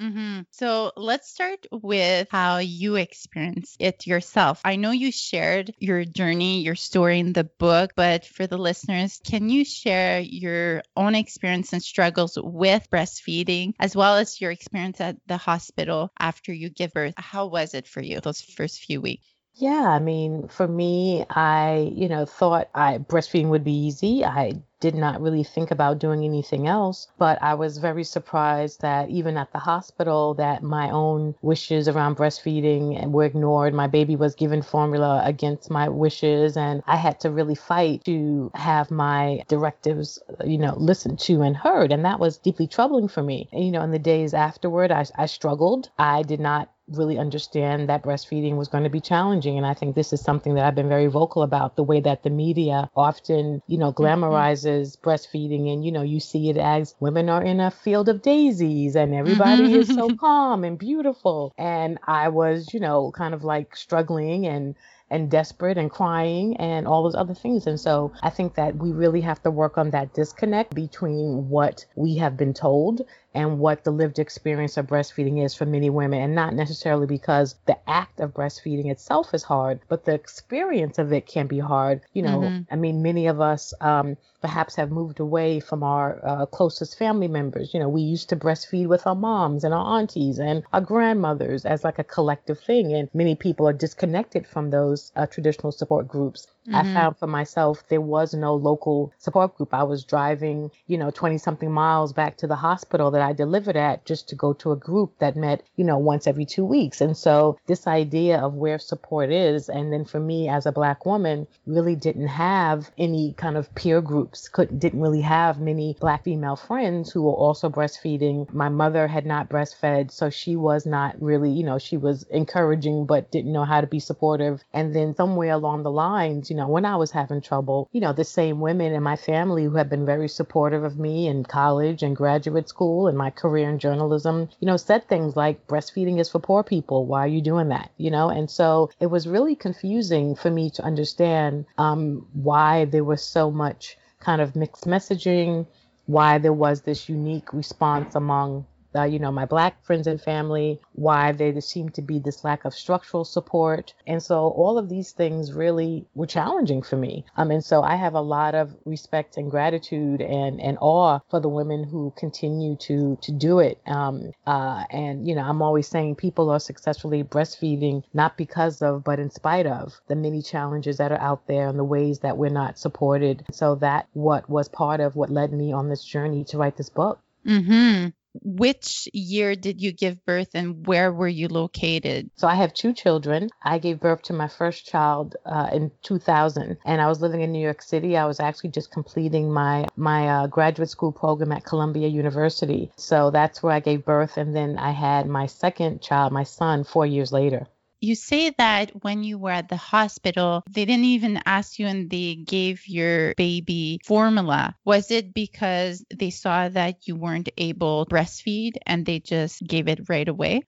Mm-hmm. 0.01 0.41
So 0.51 0.93
let's 0.97 1.31
start 1.31 1.67
with 1.73 2.29
how 2.31 2.59
you 2.59 2.97
experience 2.97 3.77
it 3.81 4.07
yourself. 4.07 4.61
I 4.65 4.77
know 4.77 4.91
you 4.91 5.11
shared 5.11 5.73
your 5.79 6.05
journey, 6.05 6.61
your 6.61 6.75
story 6.75 7.19
in 7.19 7.33
the 7.33 7.45
book, 7.45 7.93
but 7.97 8.27
for 8.27 8.47
the 8.47 8.59
listeners, 8.59 9.21
can 9.25 9.49
you 9.49 9.65
share 9.65 10.21
your 10.21 10.83
own 10.97 11.15
experience 11.15 11.73
and 11.73 11.83
struggles 11.83 12.39
with 12.41 12.89
breastfeeding, 12.91 13.73
as 13.81 13.97
well 13.97 14.17
as 14.17 14.39
your 14.41 14.51
experience 14.51 15.01
at 15.01 15.17
the 15.27 15.39
hospital 15.39 16.11
after 16.19 16.53
you 16.53 16.69
give 16.69 16.93
birth? 16.93 17.15
How 17.17 17.47
was 17.47 17.73
it 17.73 17.87
for 17.89 18.03
you 18.03 18.21
those 18.21 18.43
first 18.43 18.81
few 18.81 19.01
weeks? 19.01 19.27
Yeah, 19.59 19.89
I 19.89 19.99
mean, 20.01 20.49
for 20.49 20.69
me, 20.69 21.25
I, 21.31 21.91
you 21.97 22.09
know, 22.09 22.27
thought 22.27 22.69
I 22.75 22.99
breastfeeding 22.99 23.49
would 23.49 23.65
be 23.65 23.73
easy. 23.87 24.23
I 24.25 24.61
did 24.81 24.95
not 24.95 25.23
really 25.23 25.43
think 25.45 25.71
about 25.71 25.99
doing 25.99 26.25
anything 26.25 26.67
else, 26.69 27.09
but 27.19 27.43
I 27.43 27.55
was 27.55 27.79
very 27.79 28.05
surprised 28.05 28.83
that 28.83 29.09
even 29.09 29.39
at 29.39 29.51
the 29.53 29.59
hospital 29.59 30.35
that 30.35 30.63
my 30.63 30.91
own 30.91 31.35
wishes 31.41 31.89
around 31.89 32.19
breastfeeding 32.19 33.11
were 33.11 33.25
ignored. 33.25 33.73
My 33.73 33.87
baby 33.87 34.15
was 34.15 34.35
given 34.35 34.61
formula 34.61 35.23
against 35.25 35.71
my 35.71 35.89
wishes 35.89 36.57
and 36.59 36.83
I 36.87 36.97
had 36.97 37.19
to 37.21 37.31
really 37.31 37.55
fight 37.55 38.05
to 38.05 38.51
have 38.55 38.91
my 38.91 39.43
directives, 39.49 40.19
you 40.45 40.59
know, 40.59 40.75
listened 40.77 41.19
to 41.21 41.41
and 41.41 41.57
heard 41.57 41.93
and 41.93 42.05
that 42.05 42.21
was 42.21 42.37
deeply 42.37 42.67
troubling 42.67 43.09
for 43.09 43.23
me. 43.23 43.49
You 43.53 43.71
know, 43.71 43.83
in 43.83 43.91
the 43.91 43.99
days 43.99 44.35
afterward, 44.35 44.93
I, 44.93 45.07
I 45.17 45.25
struggled. 45.27 45.89
I 45.99 46.23
did 46.23 46.41
not 46.41 46.69
really 46.89 47.19
understand 47.19 47.89
that 47.89 48.03
breastfeeding 48.03 48.57
was 48.57 48.69
going 48.69 48.85
to 48.85 48.91
be 48.91 49.01
challenging. 49.01 49.57
And 49.57 49.67
I 49.67 49.75
think 49.75 49.95
this 49.95 50.13
is 50.13 50.21
something 50.21 50.55
that 50.55 50.65
I've 50.65 50.75
been 50.75 50.89
very 50.89 51.09
vocal 51.09 51.43
about 51.43 51.77
the 51.77 51.83
way 51.83 52.01
that 52.01 52.23
the 52.23 52.31
media 52.31 52.91
often, 52.95 53.63
you 53.67 53.79
know, 53.79 53.93
mm-hmm. 53.93 54.03
glamorizes 54.03 54.97
mm-hmm. 54.97 55.09
breastfeeding. 55.09 55.73
And, 55.73 55.85
you 55.85 55.93
know, 55.93 56.03
you 56.03 56.21
see 56.21 56.51
it 56.51 56.57
as 56.57 56.95
women 57.01 57.29
are 57.29 57.43
in 57.43 57.61
a 57.61 57.71
field 57.71 58.09
of 58.09 58.23
daisies 58.23 58.95
and 58.95 59.15
everybody 59.15 59.65
mm-hmm. 59.65 59.81
is 59.81 59.89
so 59.89 60.15
calm 60.21 60.65
and 60.65 60.79
beautiful. 60.79 61.53
And 61.59 61.99
I 62.07 62.29
was, 62.29 62.73
you 62.73 62.81
know, 62.81 63.11
kind 63.13 63.35
of 63.35 63.43
like 63.43 63.77
struggling 63.77 64.47
and 64.47 64.75
and 65.11 65.31
desperate 65.31 65.79
and 65.79 65.91
crying 65.91 66.57
and 66.57 66.87
all 66.87 67.05
those 67.05 67.15
other 67.15 67.35
things. 67.35 67.67
And 67.67 67.79
so 67.79 68.13
I 68.23 68.31
think 68.31 68.55
that 68.57 68.77
we 68.77 68.91
really 68.91 69.21
have 69.21 69.41
to 69.43 69.51
work 69.51 69.79
on 69.79 69.91
that 69.91 70.15
disconnect 70.15 70.75
between 70.75 71.49
what 71.49 71.87
we 71.95 72.17
have 72.17 72.37
been 72.37 72.53
told 72.53 73.03
and 73.37 73.59
what 73.59 73.85
the 73.85 73.91
lived 73.91 74.19
experience 74.19 74.79
of 74.79 74.87
breastfeeding 74.87 75.45
is 75.45 75.55
for 75.55 75.67
many 75.67 75.91
women, 75.91 76.23
and 76.23 76.35
not 76.35 76.55
necessarily 76.55 77.07
because 77.07 77.55
the 77.67 77.79
act 77.87 78.19
of 78.19 78.33
breastfeeding 78.33 78.91
itself 78.91 79.35
is 79.35 79.43
hard, 79.43 79.79
but 79.89 80.07
the 80.07 80.15
experience 80.15 80.99
of 80.99 81.13
it 81.13 81.27
can 81.27 81.47
be 81.47 81.59
hard. 81.59 82.01
You 82.15 82.23
know, 82.23 82.41
mm-hmm. 82.41 82.63
I 82.73 82.77
mean, 82.77 83.03
many 83.03 83.27
of 83.27 83.39
us 83.43 83.75
um, 83.83 84.17
perhaps 84.41 84.77
have 84.77 84.91
moved 84.91 85.21
away 85.21 85.61
from 85.61 85.83
our 85.83 86.19
uh, 86.27 86.47
closest 86.47 86.97
family 86.97 87.29
members. 87.29 87.75
You 87.75 87.81
know, 87.81 87.91
we 87.91 88.01
used 88.01 88.31
to 88.31 88.37
breastfeed 88.37 88.87
with 88.87 89.07
our 89.07 89.15
moms 89.15 89.65
and 89.65 89.75
our 89.75 89.99
aunties 89.99 90.39
and 90.39 90.63
our 90.73 90.81
grandmothers 90.81 91.67
as 91.67 91.85
like 91.85 91.99
a 91.99 92.05
collective 92.05 92.59
thing, 92.59 92.95
and 92.95 93.11
many 93.13 93.35
people 93.35 93.69
are 93.69 93.75
disconnected 93.75 94.47
from 94.47 94.71
those 94.71 95.13
uh, 95.15 95.27
traditional 95.27 95.73
support 95.73 96.09
groups. 96.09 96.47
Mm-hmm. 96.67 96.75
I 96.75 96.95
found 96.95 97.19
for 97.19 97.27
myself 97.27 97.85
there 97.89 98.01
was 98.01 98.35
no 98.35 98.55
local 98.55 99.13
support 99.19 99.57
group. 99.57 99.73
I 99.73 99.83
was 99.83 100.05
driving, 100.05 100.71
you 100.87 100.99
know, 100.99 101.11
20 101.11 101.39
something 101.39 101.71
miles 101.71 102.13
back 102.13 102.37
to 102.39 102.47
the 102.47 102.57
hospital 102.57 103.11
that 103.13 103.23
I 103.23 103.33
delivered 103.33 103.77
at 103.77 104.05
just 104.05 104.29
to 104.29 104.35
go 104.35 104.53
to 104.55 104.73
a 104.73 104.77
group 104.77 105.19
that 105.19 105.37
met, 105.37 105.63
you 105.77 105.85
know, 105.85 105.99
once 105.99 106.27
every 106.27 106.45
two 106.45 106.65
weeks. 106.65 107.01
And 107.01 107.17
so 107.17 107.59
this 107.67 107.87
idea 107.87 108.39
of 108.39 108.55
where 108.55 108.79
support 108.79 109.31
is, 109.31 109.69
and 109.69 109.93
then 109.93 110.05
for 110.05 110.21
me 110.21 110.49
as 110.49 110.67
a 110.67 110.73
black 110.73 111.07
woman, 111.07 111.47
really 111.67 111.97
didn't 111.97 112.29
have 112.29 112.91
any 112.99 113.35
kind 113.37 113.57
of 113.57 113.73
peer 113.75 114.01
groups, 114.01 114.49
couldn't 114.49 114.79
didn't 114.79 115.01
really 115.01 115.23
have 115.23 115.61
many 115.61 115.97
black 116.01 116.25
female 116.25 116.57
friends 116.57 117.11
who 117.11 117.23
were 117.23 117.33
also 117.33 117.69
breastfeeding. 117.69 118.53
My 118.53 118.69
mother 118.69 119.07
had 119.07 119.27
not 119.27 119.49
breastfed, 119.49 120.11
so 120.11 120.31
she 120.31 120.57
was 120.57 120.87
not 120.87 121.21
really, 121.21 121.51
you 121.51 121.65
know, 121.65 121.79
she 121.79 121.97
was 121.97 122.25
encouraging 122.25 123.07
but 123.07 123.31
didn't 123.31 123.53
know 123.53 123.65
how 123.65 123.81
to 123.81 123.87
be 123.87 124.01
supportive. 124.01 124.63
And 124.73 124.95
then 124.95 125.15
somewhere 125.15 125.53
along 125.53 125.83
the 125.83 125.91
lines, 125.91 126.51
you 126.51 126.56
you 126.57 126.63
know, 126.63 126.69
when 126.69 126.87
I 126.87 126.97
was 126.97 127.11
having 127.11 127.43
trouble, 127.43 127.87
you 127.93 128.01
know, 128.01 128.15
the 128.15 128.25
same 128.25 128.61
women 128.61 128.95
in 128.95 129.03
my 129.03 129.17
family 129.17 129.65
who 129.65 129.75
have 129.75 129.91
been 129.91 130.07
very 130.07 130.27
supportive 130.27 130.85
of 130.85 130.99
me 130.99 131.29
in 131.29 131.45
college 131.45 132.03
and 132.03 132.17
graduate 132.17 132.67
school 132.67 133.09
and 133.09 133.19
my 133.19 133.29
career 133.29 133.69
in 133.69 133.79
journalism, 133.79 134.49
you 134.59 134.67
know, 134.67 134.79
said 134.79 135.07
things 135.07 135.37
like 135.37 135.67
breastfeeding 135.67 136.19
is 136.19 136.31
for 136.31 136.39
poor 136.39 136.63
people. 136.63 137.05
Why 137.05 137.25
are 137.25 137.35
you 137.37 137.43
doing 137.43 137.69
that? 137.69 137.91
You 137.99 138.11
know, 138.11 138.31
and 138.31 138.51
so 138.51 138.89
it 139.01 139.09
was 139.09 139.29
really 139.29 139.55
confusing 139.55 140.35
for 140.35 140.51
me 140.51 140.71
to 140.71 140.83
understand 140.83 141.67
um, 141.77 142.27
why 142.33 142.87
there 142.87 143.05
was 143.05 143.23
so 143.23 143.51
much 143.51 143.99
kind 144.21 144.41
of 144.41 144.57
mixed 144.57 144.87
messaging, 144.87 145.67
why 146.07 146.39
there 146.39 146.55
was 146.55 146.81
this 146.81 147.07
unique 147.07 147.53
response 147.53 148.15
among 148.15 148.65
uh, 148.97 149.05
you 149.05 149.19
know, 149.19 149.31
my 149.31 149.45
black 149.45 149.85
friends 149.85 150.07
and 150.07 150.21
family, 150.21 150.81
why 150.93 151.33
there 151.33 151.61
seemed 151.61 151.95
to 151.95 152.03
be 152.03 152.19
this 152.19 152.45
lack 152.45 152.65
of 152.65 152.75
structural 152.75 153.25
support. 153.25 153.95
And 154.07 154.23
so 154.23 154.49
all 154.49 154.79
of 154.79 154.89
these 154.89 155.13
things 155.13 155.53
really 155.53 156.07
were 156.15 156.27
challenging 156.27 156.83
for 156.83 156.97
me. 156.97 157.25
Um, 157.37 157.51
and 157.51 157.65
so 157.65 157.83
I 157.83 157.97
have 157.97 158.15
a 158.15 158.21
lot 158.21 158.55
of 158.55 158.75
respect 158.85 159.37
and 159.37 159.51
gratitude 159.51 160.21
and, 160.21 160.61
and 160.61 160.79
awe 160.81 161.21
for 161.31 161.41
the 161.41 161.49
women 161.49 161.85
who 161.85 162.13
continue 162.17 162.77
to, 162.77 163.19
to 163.23 163.33
do 163.33 163.59
it. 163.59 163.81
Um, 163.87 164.33
uh, 164.47 164.85
and, 164.91 165.29
you 165.29 165.35
know, 165.35 165.43
I'm 165.43 165.63
always 165.63 165.89
saying 165.89 166.17
people 166.17 166.51
are 166.51 166.61
successfully 166.61 167.23
breastfeeding 167.23 168.03
not 168.15 168.37
because 168.37 168.83
of, 168.83 169.05
but 169.05 169.19
in 169.19 169.31
spite 169.31 169.67
of 169.67 170.01
the 170.09 170.17
many 170.17 170.43
challenges 170.43 170.97
that 170.99 171.13
are 171.13 171.21
out 171.21 171.47
there 171.47 171.69
and 171.69 171.79
the 171.79 171.85
ways 171.85 172.21
that 172.21 172.37
we're 172.37 172.49
not 172.49 172.79
supported. 172.79 173.45
So 173.53 173.75
that 173.77 174.09
what 174.13 174.49
was 174.49 174.69
part 174.69 175.01
of 175.01 175.17
what 175.17 175.31
led 175.31 175.53
me 175.53 175.73
on 175.73 175.89
this 175.89 176.05
journey 176.05 176.45
to 176.45 176.59
write 176.59 176.77
this 176.77 176.91
book. 176.91 177.21
Mm-hmm 177.47 178.09
which 178.43 179.09
year 179.13 179.55
did 179.55 179.81
you 179.81 179.93
give 179.93 180.25
birth 180.25 180.51
and 180.55 180.87
where 180.87 181.13
were 181.13 181.29
you 181.29 181.49
located? 181.49 182.31
So 182.37 182.49
I 182.49 182.55
have 182.55 182.75
two 182.75 182.93
children. 182.93 183.51
I 183.63 183.79
gave 183.79 184.01
birth 184.01 184.23
to 184.23 184.33
my 184.33 184.49
first 184.49 184.87
child 184.87 185.37
uh, 185.45 185.69
in 185.73 185.91
2000 186.03 186.77
and 186.85 187.01
I 187.01 187.07
was 187.07 187.21
living 187.21 187.43
in 187.43 187.53
New 187.53 187.63
York 187.63 187.83
City. 187.83 188.17
I 188.17 188.27
was 188.27 188.41
actually 188.41 188.71
just 188.71 188.91
completing 188.91 189.53
my 189.53 189.87
my 189.97 190.29
uh, 190.29 190.47
graduate 190.47 190.91
school 190.91 191.13
program 191.13 191.53
at 191.53 191.65
Columbia 191.65 192.09
University. 192.09 192.91
So 192.97 193.31
that's 193.31 193.63
where 193.63 193.73
I 193.73 193.81
gave 193.81 194.05
birth 194.05 194.37
and 194.37 194.55
then 194.55 194.79
I 194.79 194.91
had 194.91 195.27
my 195.29 195.47
second 195.47 196.03
child, 196.03 196.33
my 196.33 196.45
son, 196.45 196.85
4 196.85 197.07
years 197.07 197.33
later. 197.33 197.67
You 198.01 198.15
say 198.15 198.51
that 198.59 198.91
when 199.03 199.23
you 199.25 199.39
were 199.39 199.51
at 199.51 199.69
the 199.69 199.77
hospital, 199.77 200.63
they 200.71 200.85
didn't 200.85 201.05
even 201.05 201.41
ask 201.47 201.79
you 201.79 201.87
and 201.87 202.11
they 202.11 202.35
gave 202.37 202.87
your 202.87 203.35
baby 203.37 203.99
formula. 204.05 204.75
Was 204.85 205.11
it 205.11 205.33
because 205.35 206.05
they 206.15 206.31
saw 206.31 206.69
that 206.69 207.07
you 207.09 207.17
weren't 207.17 207.49
able 207.57 208.05
to 208.05 208.15
breastfeed 208.15 208.77
and 208.87 209.05
they 209.07 209.21
just 209.21 209.63
gave 209.67 209.89
it 209.89 210.09
right 210.09 210.29
away? 210.29 210.63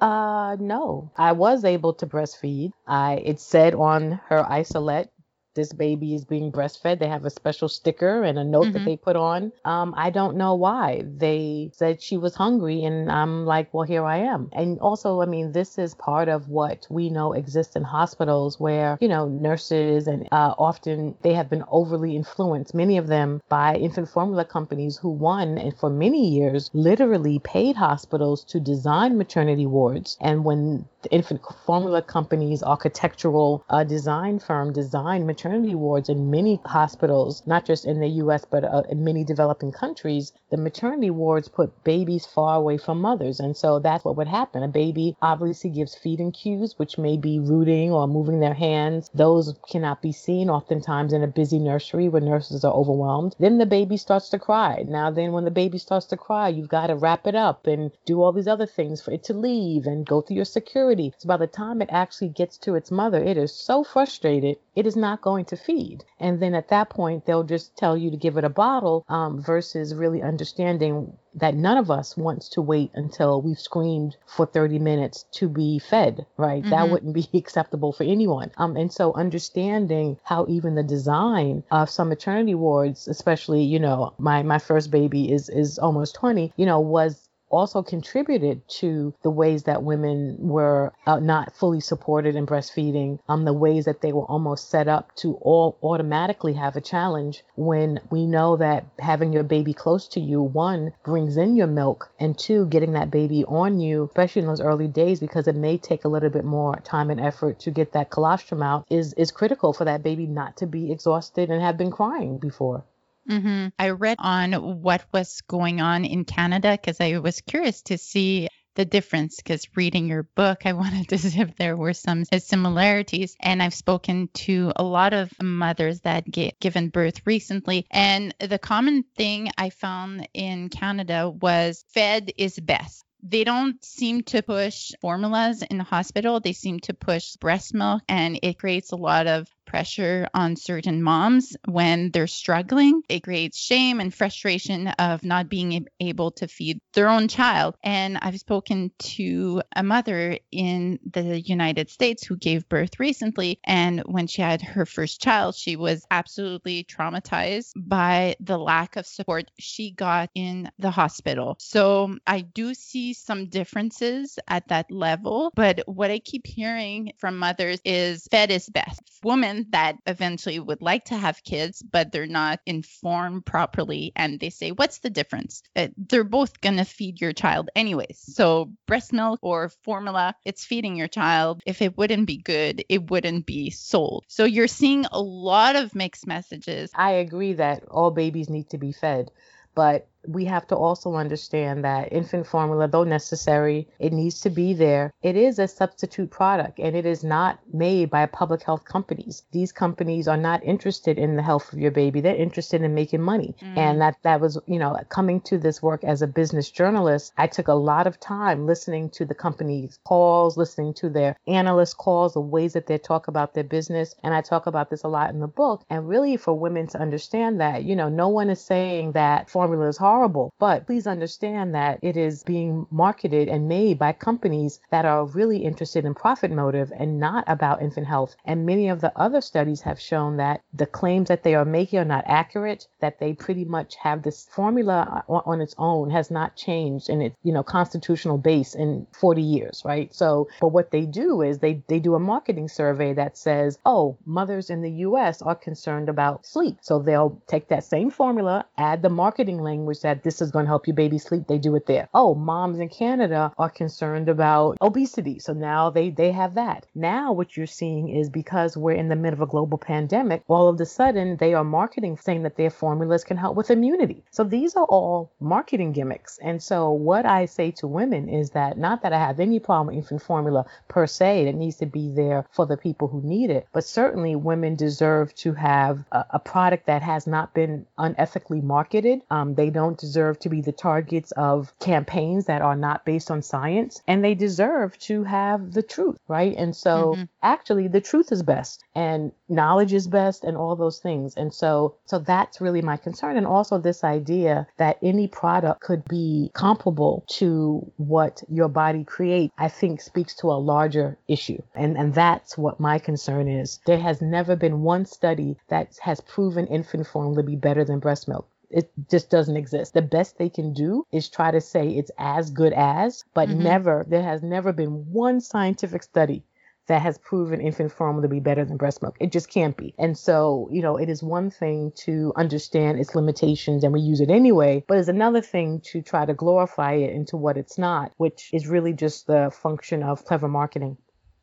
Uh 0.00 0.56
no. 0.60 1.10
I 1.16 1.32
was 1.32 1.64
able 1.64 1.94
to 1.94 2.06
breastfeed. 2.06 2.72
I 2.86 3.14
it 3.24 3.40
said 3.40 3.74
on 3.74 4.20
her 4.28 4.44
isolette 4.44 5.10
this 5.54 5.72
baby 5.72 6.14
is 6.14 6.24
being 6.24 6.52
breastfed. 6.52 6.98
They 6.98 7.08
have 7.08 7.24
a 7.24 7.30
special 7.30 7.68
sticker 7.68 8.22
and 8.22 8.38
a 8.38 8.44
note 8.44 8.64
mm-hmm. 8.64 8.72
that 8.72 8.84
they 8.84 8.96
put 8.96 9.16
on. 9.16 9.52
Um, 9.64 9.94
I 9.96 10.10
don't 10.10 10.36
know 10.36 10.54
why. 10.54 11.04
They 11.04 11.70
said 11.72 12.02
she 12.02 12.16
was 12.16 12.34
hungry, 12.34 12.84
and 12.84 13.10
I'm 13.10 13.46
like, 13.46 13.72
well, 13.72 13.86
here 13.86 14.04
I 14.04 14.18
am. 14.18 14.50
And 14.52 14.78
also, 14.80 15.20
I 15.20 15.26
mean, 15.26 15.52
this 15.52 15.78
is 15.78 15.94
part 15.94 16.28
of 16.28 16.48
what 16.48 16.86
we 16.90 17.10
know 17.10 17.32
exists 17.32 17.76
in 17.76 17.82
hospitals 17.82 18.58
where, 18.58 18.98
you 19.00 19.08
know, 19.08 19.28
nurses 19.28 20.06
and 20.06 20.28
uh, 20.32 20.54
often 20.58 21.16
they 21.22 21.34
have 21.34 21.48
been 21.48 21.64
overly 21.70 22.16
influenced, 22.16 22.74
many 22.74 22.98
of 22.98 23.06
them 23.06 23.40
by 23.48 23.76
infant 23.76 24.08
formula 24.08 24.44
companies 24.44 24.96
who 24.96 25.10
won 25.10 25.58
and 25.58 25.76
for 25.76 25.90
many 25.90 26.28
years 26.28 26.70
literally 26.72 27.38
paid 27.38 27.76
hospitals 27.76 28.44
to 28.44 28.60
design 28.60 29.16
maternity 29.16 29.66
wards. 29.66 30.16
And 30.20 30.44
when 30.44 30.86
the 31.02 31.12
infant 31.12 31.42
formula 31.66 32.02
companies, 32.02 32.62
architectural 32.62 33.64
uh, 33.68 33.84
design 33.84 34.38
firm 34.38 34.72
designed 34.72 35.26
maternity 35.26 35.43
wards 35.74 36.08
in 36.08 36.30
many 36.30 36.60
hospitals, 36.64 37.42
not 37.46 37.64
just 37.64 37.84
in 37.84 38.00
the 38.00 38.08
U.S., 38.08 38.44
but 38.50 38.64
uh, 38.64 38.82
in 38.88 39.04
many 39.04 39.24
developing 39.24 39.72
countries. 39.72 40.32
The 40.50 40.56
maternity 40.56 41.10
wards 41.10 41.48
put 41.48 41.84
babies 41.84 42.26
far 42.26 42.56
away 42.56 42.76
from 42.76 43.00
mothers. 43.00 43.40
And 43.40 43.56
so 43.56 43.78
that's 43.78 44.04
what 44.04 44.16
would 44.16 44.28
happen. 44.28 44.62
A 44.62 44.68
baby 44.68 45.16
obviously 45.20 45.70
gives 45.70 45.94
feeding 45.94 46.32
cues, 46.32 46.78
which 46.78 46.98
may 46.98 47.16
be 47.16 47.38
rooting 47.38 47.92
or 47.92 48.06
moving 48.06 48.40
their 48.40 48.54
hands. 48.54 49.10
Those 49.14 49.54
cannot 49.68 50.02
be 50.02 50.12
seen 50.12 50.50
oftentimes 50.50 51.12
in 51.12 51.22
a 51.22 51.26
busy 51.26 51.58
nursery 51.58 52.08
where 52.08 52.22
nurses 52.22 52.64
are 52.64 52.72
overwhelmed. 52.72 53.34
Then 53.38 53.58
the 53.58 53.66
baby 53.66 53.96
starts 53.96 54.28
to 54.30 54.38
cry. 54.38 54.84
Now, 54.86 55.10
then, 55.10 55.32
when 55.32 55.44
the 55.44 55.50
baby 55.50 55.78
starts 55.78 56.06
to 56.06 56.16
cry, 56.16 56.48
you've 56.48 56.68
got 56.68 56.88
to 56.88 56.96
wrap 56.96 57.26
it 57.26 57.34
up 57.34 57.66
and 57.66 57.90
do 58.04 58.22
all 58.22 58.32
these 58.32 58.48
other 58.48 58.66
things 58.66 59.02
for 59.02 59.10
it 59.10 59.24
to 59.24 59.34
leave 59.34 59.86
and 59.86 60.06
go 60.06 60.20
through 60.20 60.36
your 60.36 60.44
security 60.44 61.12
so 61.18 61.26
by 61.26 61.36
the 61.36 61.46
time 61.46 61.82
it 61.82 61.88
actually 61.90 62.28
gets 62.28 62.56
to 62.58 62.74
its 62.74 62.90
mother, 62.90 63.20
it 63.20 63.36
is 63.36 63.52
so 63.52 63.82
frustrated, 63.82 64.58
it 64.76 64.86
is 64.86 64.94
not 64.94 65.22
going 65.22 65.33
to 65.42 65.56
feed. 65.56 66.04
And 66.20 66.40
then 66.40 66.54
at 66.54 66.68
that 66.68 66.90
point, 66.90 67.26
they'll 67.26 67.42
just 67.42 67.76
tell 67.76 67.96
you 67.96 68.10
to 68.10 68.16
give 68.16 68.36
it 68.36 68.44
a 68.44 68.48
bottle 68.48 69.04
um, 69.08 69.42
versus 69.42 69.94
really 69.94 70.22
understanding 70.22 71.16
that 71.34 71.54
none 71.54 71.76
of 71.76 71.90
us 71.90 72.16
wants 72.16 72.48
to 72.50 72.62
wait 72.62 72.90
until 72.94 73.42
we've 73.42 73.58
screamed 73.58 74.16
for 74.26 74.46
30 74.46 74.78
minutes 74.78 75.24
to 75.32 75.48
be 75.48 75.78
fed, 75.78 76.24
right? 76.36 76.62
Mm-hmm. 76.62 76.70
That 76.70 76.90
wouldn't 76.90 77.14
be 77.14 77.28
acceptable 77.34 77.92
for 77.92 78.04
anyone. 78.04 78.52
Um, 78.56 78.76
and 78.76 78.92
so 78.92 79.12
understanding 79.14 80.18
how 80.22 80.46
even 80.48 80.76
the 80.76 80.82
design 80.82 81.64
of 81.70 81.90
some 81.90 82.08
maternity 82.08 82.54
wards, 82.54 83.08
especially, 83.08 83.64
you 83.64 83.80
know, 83.80 84.14
my, 84.18 84.42
my 84.42 84.58
first 84.58 84.90
baby 84.90 85.32
is, 85.32 85.48
is 85.48 85.78
almost 85.78 86.14
20, 86.14 86.52
you 86.56 86.66
know, 86.66 86.78
was 86.78 87.28
also 87.54 87.82
contributed 87.82 88.66
to 88.68 89.14
the 89.22 89.30
ways 89.30 89.64
that 89.64 89.82
women 89.82 90.36
were 90.38 90.92
uh, 91.06 91.20
not 91.20 91.54
fully 91.54 91.80
supported 91.80 92.34
in 92.34 92.46
breastfeeding, 92.46 93.18
um, 93.28 93.44
the 93.44 93.52
ways 93.52 93.84
that 93.84 94.00
they 94.00 94.12
were 94.12 94.24
almost 94.24 94.70
set 94.70 94.88
up 94.88 95.14
to 95.16 95.34
all 95.40 95.78
automatically 95.82 96.52
have 96.54 96.76
a 96.76 96.80
challenge 96.80 97.44
when 97.54 98.00
we 98.10 98.26
know 98.26 98.56
that 98.56 98.84
having 98.98 99.32
your 99.32 99.42
baby 99.42 99.72
close 99.72 100.08
to 100.08 100.20
you, 100.20 100.42
one, 100.42 100.92
brings 101.04 101.36
in 101.36 101.56
your 101.56 101.66
milk, 101.66 102.10
and 102.18 102.38
two, 102.38 102.66
getting 102.66 102.92
that 102.92 103.10
baby 103.10 103.44
on 103.44 103.80
you, 103.80 104.04
especially 104.04 104.42
in 104.42 104.48
those 104.48 104.60
early 104.60 104.88
days, 104.88 105.20
because 105.20 105.46
it 105.46 105.54
may 105.54 105.78
take 105.78 106.04
a 106.04 106.08
little 106.08 106.30
bit 106.30 106.44
more 106.44 106.76
time 106.84 107.10
and 107.10 107.20
effort 107.20 107.60
to 107.60 107.70
get 107.70 107.92
that 107.92 108.10
colostrum 108.10 108.62
out, 108.62 108.84
is, 108.90 109.12
is 109.14 109.30
critical 109.30 109.72
for 109.72 109.84
that 109.84 110.02
baby 110.02 110.26
not 110.26 110.56
to 110.56 110.66
be 110.66 110.90
exhausted 110.90 111.50
and 111.50 111.62
have 111.62 111.78
been 111.78 111.90
crying 111.90 112.38
before. 112.38 112.84
Mm-hmm. 113.30 113.68
I 113.78 113.90
read 113.90 114.16
on 114.20 114.52
what 114.82 115.04
was 115.12 115.40
going 115.42 115.80
on 115.80 116.04
in 116.04 116.24
Canada 116.24 116.72
because 116.72 117.00
I 117.00 117.18
was 117.18 117.40
curious 117.40 117.82
to 117.82 117.98
see 117.98 118.48
the 118.74 118.84
difference 118.84 119.36
because 119.36 119.66
reading 119.76 120.08
your 120.08 120.24
book, 120.34 120.66
I 120.66 120.72
wanted 120.74 121.08
to 121.08 121.18
see 121.18 121.40
if 121.40 121.56
there 121.56 121.76
were 121.76 121.94
some 121.94 122.24
similarities. 122.24 123.36
And 123.40 123.62
I've 123.62 123.74
spoken 123.74 124.28
to 124.34 124.72
a 124.76 124.82
lot 124.82 125.14
of 125.14 125.30
mothers 125.40 126.00
that 126.00 126.30
get 126.30 126.60
given 126.60 126.88
birth 126.88 127.22
recently. 127.24 127.86
And 127.90 128.34
the 128.40 128.58
common 128.58 129.04
thing 129.16 129.50
I 129.56 129.70
found 129.70 130.28
in 130.34 130.68
Canada 130.68 131.30
was 131.30 131.84
fed 131.88 132.32
is 132.36 132.58
best 132.58 133.04
they 133.26 133.42
don't 133.42 133.82
seem 133.82 134.22
to 134.22 134.42
push 134.42 134.92
formulas 135.00 135.62
in 135.62 135.78
the 135.78 135.84
hospital. 135.84 136.40
They 136.40 136.52
seem 136.52 136.80
to 136.80 136.92
push 136.92 137.36
breast 137.36 137.72
milk, 137.72 138.02
and 138.06 138.38
it 138.42 138.58
creates 138.58 138.92
a 138.92 138.96
lot 138.96 139.26
of 139.26 139.48
pressure 139.66 140.28
on 140.34 140.56
certain 140.56 141.02
moms 141.02 141.56
when 141.66 142.10
they're 142.10 142.26
struggling. 142.26 143.02
It 143.08 143.22
creates 143.22 143.58
shame 143.58 144.00
and 144.00 144.12
frustration 144.12 144.88
of 144.88 145.24
not 145.24 145.48
being 145.48 145.86
able 146.00 146.30
to 146.32 146.48
feed 146.48 146.80
their 146.94 147.08
own 147.08 147.28
child. 147.28 147.76
And 147.82 148.18
I've 148.20 148.38
spoken 148.38 148.90
to 148.98 149.62
a 149.74 149.82
mother 149.82 150.38
in 150.50 150.98
the 151.10 151.40
United 151.40 151.90
States 151.90 152.24
who 152.24 152.36
gave 152.36 152.68
birth 152.68 152.98
recently. 152.98 153.58
And 153.64 154.00
when 154.00 154.26
she 154.26 154.42
had 154.42 154.62
her 154.62 154.86
first 154.86 155.20
child, 155.20 155.54
she 155.54 155.76
was 155.76 156.06
absolutely 156.10 156.84
traumatized 156.84 157.72
by 157.76 158.36
the 158.40 158.58
lack 158.58 158.96
of 158.96 159.06
support 159.06 159.50
she 159.58 159.90
got 159.90 160.30
in 160.34 160.70
the 160.78 160.90
hospital. 160.90 161.56
So 161.58 162.16
I 162.26 162.40
do 162.40 162.74
see 162.74 163.14
some 163.14 163.46
differences 163.46 164.38
at 164.48 164.68
that 164.68 164.90
level. 164.90 165.52
But 165.54 165.80
what 165.86 166.10
I 166.10 166.18
keep 166.18 166.46
hearing 166.46 167.12
from 167.18 167.38
mothers 167.38 167.80
is 167.84 168.26
fed 168.30 168.50
is 168.50 168.68
best. 168.68 169.00
Women 169.22 169.53
that 169.70 169.96
eventually 170.06 170.58
would 170.58 170.82
like 170.82 171.06
to 171.06 171.16
have 171.16 171.42
kids, 171.44 171.82
but 171.82 172.12
they're 172.12 172.26
not 172.26 172.60
informed 172.66 173.46
properly. 173.46 174.12
And 174.16 174.38
they 174.40 174.50
say, 174.50 174.70
What's 174.70 174.98
the 174.98 175.10
difference? 175.10 175.62
Uh, 175.74 175.88
they're 175.96 176.24
both 176.24 176.60
going 176.60 176.76
to 176.76 176.84
feed 176.84 177.20
your 177.20 177.32
child 177.32 177.70
anyways. 177.74 178.18
So, 178.18 178.72
breast 178.86 179.12
milk 179.12 179.38
or 179.42 179.70
formula, 179.84 180.34
it's 180.44 180.64
feeding 180.64 180.96
your 180.96 181.08
child. 181.08 181.62
If 181.66 181.82
it 181.82 181.96
wouldn't 181.96 182.26
be 182.26 182.38
good, 182.38 182.84
it 182.88 183.10
wouldn't 183.10 183.46
be 183.46 183.70
sold. 183.70 184.24
So, 184.28 184.44
you're 184.44 184.68
seeing 184.68 185.06
a 185.10 185.20
lot 185.20 185.76
of 185.76 185.94
mixed 185.94 186.26
messages. 186.26 186.90
I 186.94 187.12
agree 187.12 187.54
that 187.54 187.84
all 187.90 188.10
babies 188.10 188.48
need 188.48 188.70
to 188.70 188.78
be 188.78 188.92
fed. 188.92 189.30
But 189.74 190.06
we 190.26 190.44
have 190.46 190.66
to 190.68 190.76
also 190.76 191.14
understand 191.14 191.84
that 191.84 192.12
infant 192.12 192.46
formula, 192.46 192.88
though 192.88 193.04
necessary, 193.04 193.88
it 193.98 194.12
needs 194.12 194.40
to 194.40 194.50
be 194.50 194.72
there. 194.72 195.12
It 195.22 195.36
is 195.36 195.58
a 195.58 195.68
substitute 195.68 196.30
product 196.30 196.78
and 196.78 196.96
it 196.96 197.06
is 197.06 197.22
not 197.24 197.60
made 197.72 198.10
by 198.10 198.26
public 198.26 198.62
health 198.62 198.84
companies. 198.84 199.42
These 199.52 199.72
companies 199.72 200.28
are 200.28 200.36
not 200.36 200.64
interested 200.64 201.18
in 201.18 201.36
the 201.36 201.42
health 201.42 201.72
of 201.72 201.78
your 201.78 201.90
baby. 201.90 202.20
They're 202.20 202.34
interested 202.34 202.82
in 202.82 202.94
making 202.94 203.22
money. 203.22 203.54
Mm. 203.60 203.76
And 203.76 204.00
that 204.00 204.16
that 204.22 204.40
was, 204.40 204.58
you 204.66 204.78
know, 204.78 204.98
coming 205.08 205.40
to 205.42 205.58
this 205.58 205.82
work 205.82 206.04
as 206.04 206.22
a 206.22 206.26
business 206.26 206.70
journalist, 206.70 207.32
I 207.36 207.46
took 207.46 207.68
a 207.68 207.74
lot 207.74 208.06
of 208.06 208.20
time 208.20 208.66
listening 208.66 209.10
to 209.10 209.24
the 209.24 209.34
company's 209.34 209.98
calls, 210.04 210.56
listening 210.56 210.94
to 210.94 211.10
their 211.10 211.36
analyst 211.46 211.96
calls, 211.98 212.34
the 212.34 212.40
ways 212.40 212.72
that 212.72 212.86
they 212.86 212.98
talk 212.98 213.28
about 213.28 213.54
their 213.54 213.64
business. 213.64 214.14
And 214.22 214.34
I 214.34 214.40
talk 214.40 214.66
about 214.66 214.90
this 214.90 215.04
a 215.04 215.08
lot 215.08 215.30
in 215.30 215.40
the 215.40 215.46
book. 215.46 215.84
And 215.90 216.08
really 216.08 216.36
for 216.36 216.54
women 216.54 216.86
to 216.88 216.98
understand 216.98 217.60
that, 217.60 217.84
you 217.84 217.96
know, 217.96 218.08
no 218.08 218.28
one 218.28 218.50
is 218.50 218.60
saying 218.60 219.12
that 219.12 219.50
formula 219.50 219.88
is 219.88 219.96
hard 219.96 220.13
horrible. 220.14 220.54
But 220.60 220.86
please 220.86 221.08
understand 221.08 221.74
that 221.74 221.98
it 222.00 222.16
is 222.16 222.44
being 222.44 222.86
marketed 222.90 223.48
and 223.48 223.68
made 223.68 223.98
by 223.98 224.12
companies 224.12 224.78
that 224.90 225.04
are 225.04 225.26
really 225.26 225.58
interested 225.64 226.04
in 226.04 226.14
profit 226.14 226.52
motive 226.52 226.92
and 226.96 227.18
not 227.18 227.42
about 227.48 227.82
infant 227.82 228.06
health. 228.06 228.36
And 228.44 228.64
many 228.64 228.88
of 228.88 229.00
the 229.00 229.12
other 229.18 229.40
studies 229.40 229.80
have 229.80 230.00
shown 230.00 230.36
that 230.36 230.60
the 230.72 230.86
claims 230.86 231.28
that 231.28 231.42
they 231.42 231.56
are 231.56 231.64
making 231.64 231.98
are 231.98 232.04
not 232.04 232.24
accurate, 232.28 232.86
that 233.00 233.18
they 233.18 233.32
pretty 233.32 233.64
much 233.64 233.96
have 233.96 234.22
this 234.22 234.46
formula 234.52 235.24
on, 235.28 235.60
its 235.60 235.74
own 235.78 236.10
has 236.10 236.30
not 236.30 236.54
changed 236.54 237.08
in 237.08 237.20
its, 237.20 237.36
you 237.42 237.52
know, 237.52 237.62
constitutional 237.64 238.38
base 238.38 238.74
in 238.74 239.06
40 239.12 239.42
years, 239.42 239.82
right? 239.84 240.14
So, 240.14 240.48
but 240.60 240.68
what 240.68 240.92
they 240.92 241.06
do 241.06 241.42
is 241.42 241.58
they, 241.58 241.82
they 241.88 241.98
do 241.98 242.14
a 242.14 242.20
marketing 242.20 242.68
survey 242.68 243.14
that 243.14 243.36
says, 243.36 243.78
oh, 243.84 244.16
mothers 244.26 244.70
in 244.70 244.80
the 244.82 244.90
US 245.08 245.42
are 245.42 245.56
concerned 245.56 246.08
about 246.08 246.46
sleep. 246.46 246.78
So 246.82 247.00
they'll 247.00 247.40
take 247.48 247.68
that 247.68 247.82
same 247.82 248.10
formula, 248.10 248.66
add 248.78 249.02
the 249.02 249.10
marketing 249.10 249.60
language 249.60 250.03
that 250.04 250.22
this 250.22 250.40
is 250.40 250.50
going 250.50 250.66
to 250.66 250.68
help 250.68 250.86
your 250.86 250.94
baby 250.94 251.18
sleep, 251.18 251.46
they 251.48 251.58
do 251.58 251.74
it 251.74 251.86
there. 251.86 252.08
Oh, 252.14 252.34
moms 252.34 252.78
in 252.78 252.88
Canada 252.88 253.52
are 253.58 253.70
concerned 253.70 254.28
about 254.28 254.78
obesity. 254.80 255.38
So 255.40 255.52
now 255.52 255.90
they, 255.90 256.10
they 256.10 256.30
have 256.30 256.54
that. 256.54 256.86
Now 256.94 257.32
what 257.32 257.56
you're 257.56 257.66
seeing 257.66 258.08
is 258.08 258.30
because 258.30 258.76
we're 258.76 258.92
in 258.92 259.08
the 259.08 259.16
middle 259.16 259.42
of 259.42 259.48
a 259.48 259.50
global 259.50 259.78
pandemic, 259.78 260.44
all 260.46 260.68
of 260.68 260.80
a 260.80 260.86
sudden 260.86 261.36
they 261.38 261.54
are 261.54 261.64
marketing 261.64 262.16
saying 262.18 262.42
that 262.44 262.56
their 262.56 262.70
formulas 262.70 263.24
can 263.24 263.36
help 263.36 263.56
with 263.56 263.70
immunity. 263.70 264.22
So 264.30 264.44
these 264.44 264.76
are 264.76 264.84
all 264.84 265.32
marketing 265.40 265.92
gimmicks. 265.92 266.38
And 266.38 266.62
so 266.62 266.90
what 266.90 267.26
I 267.26 267.46
say 267.46 267.70
to 267.72 267.86
women 267.86 268.28
is 268.28 268.50
that 268.50 268.78
not 268.78 269.02
that 269.02 269.12
I 269.12 269.18
have 269.18 269.40
any 269.40 269.58
problem 269.58 269.88
with 269.88 269.96
infant 269.96 270.22
formula 270.22 270.66
per 270.88 271.06
se, 271.06 271.48
it 271.48 271.54
needs 271.54 271.76
to 271.78 271.86
be 271.86 272.10
there 272.10 272.46
for 272.52 272.66
the 272.66 272.76
people 272.76 273.08
who 273.08 273.22
need 273.22 273.50
it, 273.50 273.66
but 273.72 273.84
certainly 273.84 274.36
women 274.36 274.76
deserve 274.76 275.34
to 275.36 275.54
have 275.54 276.04
a, 276.12 276.24
a 276.30 276.38
product 276.38 276.86
that 276.86 277.02
has 277.02 277.26
not 277.26 277.54
been 277.54 277.86
unethically 277.98 278.62
marketed. 278.62 279.20
Um, 279.30 279.54
they 279.54 279.70
don't 279.70 279.93
don't 279.94 280.00
deserve 280.00 280.38
to 280.40 280.48
be 280.48 280.60
the 280.60 280.72
targets 280.72 281.30
of 281.32 281.72
campaigns 281.78 282.46
that 282.46 282.62
are 282.62 282.74
not 282.74 283.04
based 283.04 283.30
on 283.30 283.42
science 283.42 284.02
and 284.08 284.24
they 284.24 284.34
deserve 284.34 284.98
to 284.98 285.22
have 285.22 285.72
the 285.72 285.82
truth, 285.82 286.18
right? 286.26 286.56
And 286.56 286.74
so 286.74 287.12
mm-hmm. 287.12 287.24
actually 287.42 287.86
the 287.88 288.00
truth 288.00 288.32
is 288.32 288.42
best 288.42 288.82
and 288.94 289.30
knowledge 289.48 289.92
is 289.92 290.08
best 290.08 290.42
and 290.42 290.56
all 290.56 290.74
those 290.74 290.98
things. 290.98 291.36
And 291.36 291.54
so 291.54 291.94
so 292.06 292.18
that's 292.18 292.60
really 292.60 292.82
my 292.82 292.96
concern 292.96 293.36
and 293.36 293.46
also 293.46 293.78
this 293.78 294.02
idea 294.02 294.66
that 294.78 294.98
any 295.00 295.28
product 295.28 295.80
could 295.80 296.04
be 296.06 296.50
comparable 296.54 297.24
to 297.38 297.92
what 297.96 298.42
your 298.48 298.68
body 298.68 299.04
creates, 299.04 299.54
I 299.58 299.68
think 299.68 300.00
speaks 300.00 300.34
to 300.36 300.48
a 300.48 300.58
larger 300.72 301.16
issue. 301.28 301.62
And 301.74 301.96
and 301.96 302.14
that's 302.14 302.58
what 302.58 302.80
my 302.80 302.98
concern 302.98 303.46
is. 303.48 303.78
There 303.86 304.00
has 304.00 304.20
never 304.20 304.56
been 304.56 304.82
one 304.82 305.06
study 305.06 305.56
that 305.68 305.96
has 306.02 306.20
proven 306.20 306.66
infant 306.66 307.06
formula 307.06 307.36
to 307.36 307.46
be 307.46 307.56
better 307.56 307.84
than 307.84 308.00
breast 308.00 308.26
milk. 308.26 308.48
It 308.74 308.90
just 309.08 309.30
doesn't 309.30 309.56
exist. 309.56 309.94
The 309.94 310.02
best 310.02 310.36
they 310.36 310.48
can 310.48 310.72
do 310.72 311.06
is 311.12 311.28
try 311.28 311.52
to 311.52 311.60
say 311.60 311.90
it's 311.90 312.10
as 312.18 312.50
good 312.50 312.72
as, 312.72 313.24
but 313.32 313.48
mm-hmm. 313.48 313.62
never, 313.62 314.04
there 314.08 314.22
has 314.22 314.42
never 314.42 314.72
been 314.72 315.12
one 315.12 315.40
scientific 315.40 316.02
study 316.02 316.42
that 316.86 317.00
has 317.00 317.16
proven 317.18 317.60
infant 317.60 317.92
formula 317.92 318.22
to 318.22 318.28
be 318.28 318.40
better 318.40 318.64
than 318.64 318.76
breast 318.76 319.00
milk. 319.00 319.16
It 319.20 319.32
just 319.32 319.48
can't 319.48 319.76
be. 319.76 319.94
And 319.98 320.18
so, 320.18 320.68
you 320.70 320.82
know, 320.82 320.96
it 320.96 321.08
is 321.08 321.22
one 321.22 321.50
thing 321.50 321.92
to 322.04 322.32
understand 322.36 322.98
its 322.98 323.14
limitations 323.14 323.84
and 323.84 323.92
we 323.92 324.00
use 324.00 324.20
it 324.20 324.28
anyway, 324.30 324.84
but 324.86 324.98
it's 324.98 325.08
another 325.08 325.40
thing 325.40 325.80
to 325.92 326.02
try 326.02 326.26
to 326.26 326.34
glorify 326.34 326.94
it 326.94 327.10
into 327.10 327.36
what 327.36 327.56
it's 327.56 327.78
not, 327.78 328.12
which 328.16 328.50
is 328.52 328.66
really 328.66 328.92
just 328.92 329.26
the 329.26 329.50
function 329.50 330.02
of 330.02 330.24
clever 330.24 330.48
marketing. 330.48 330.98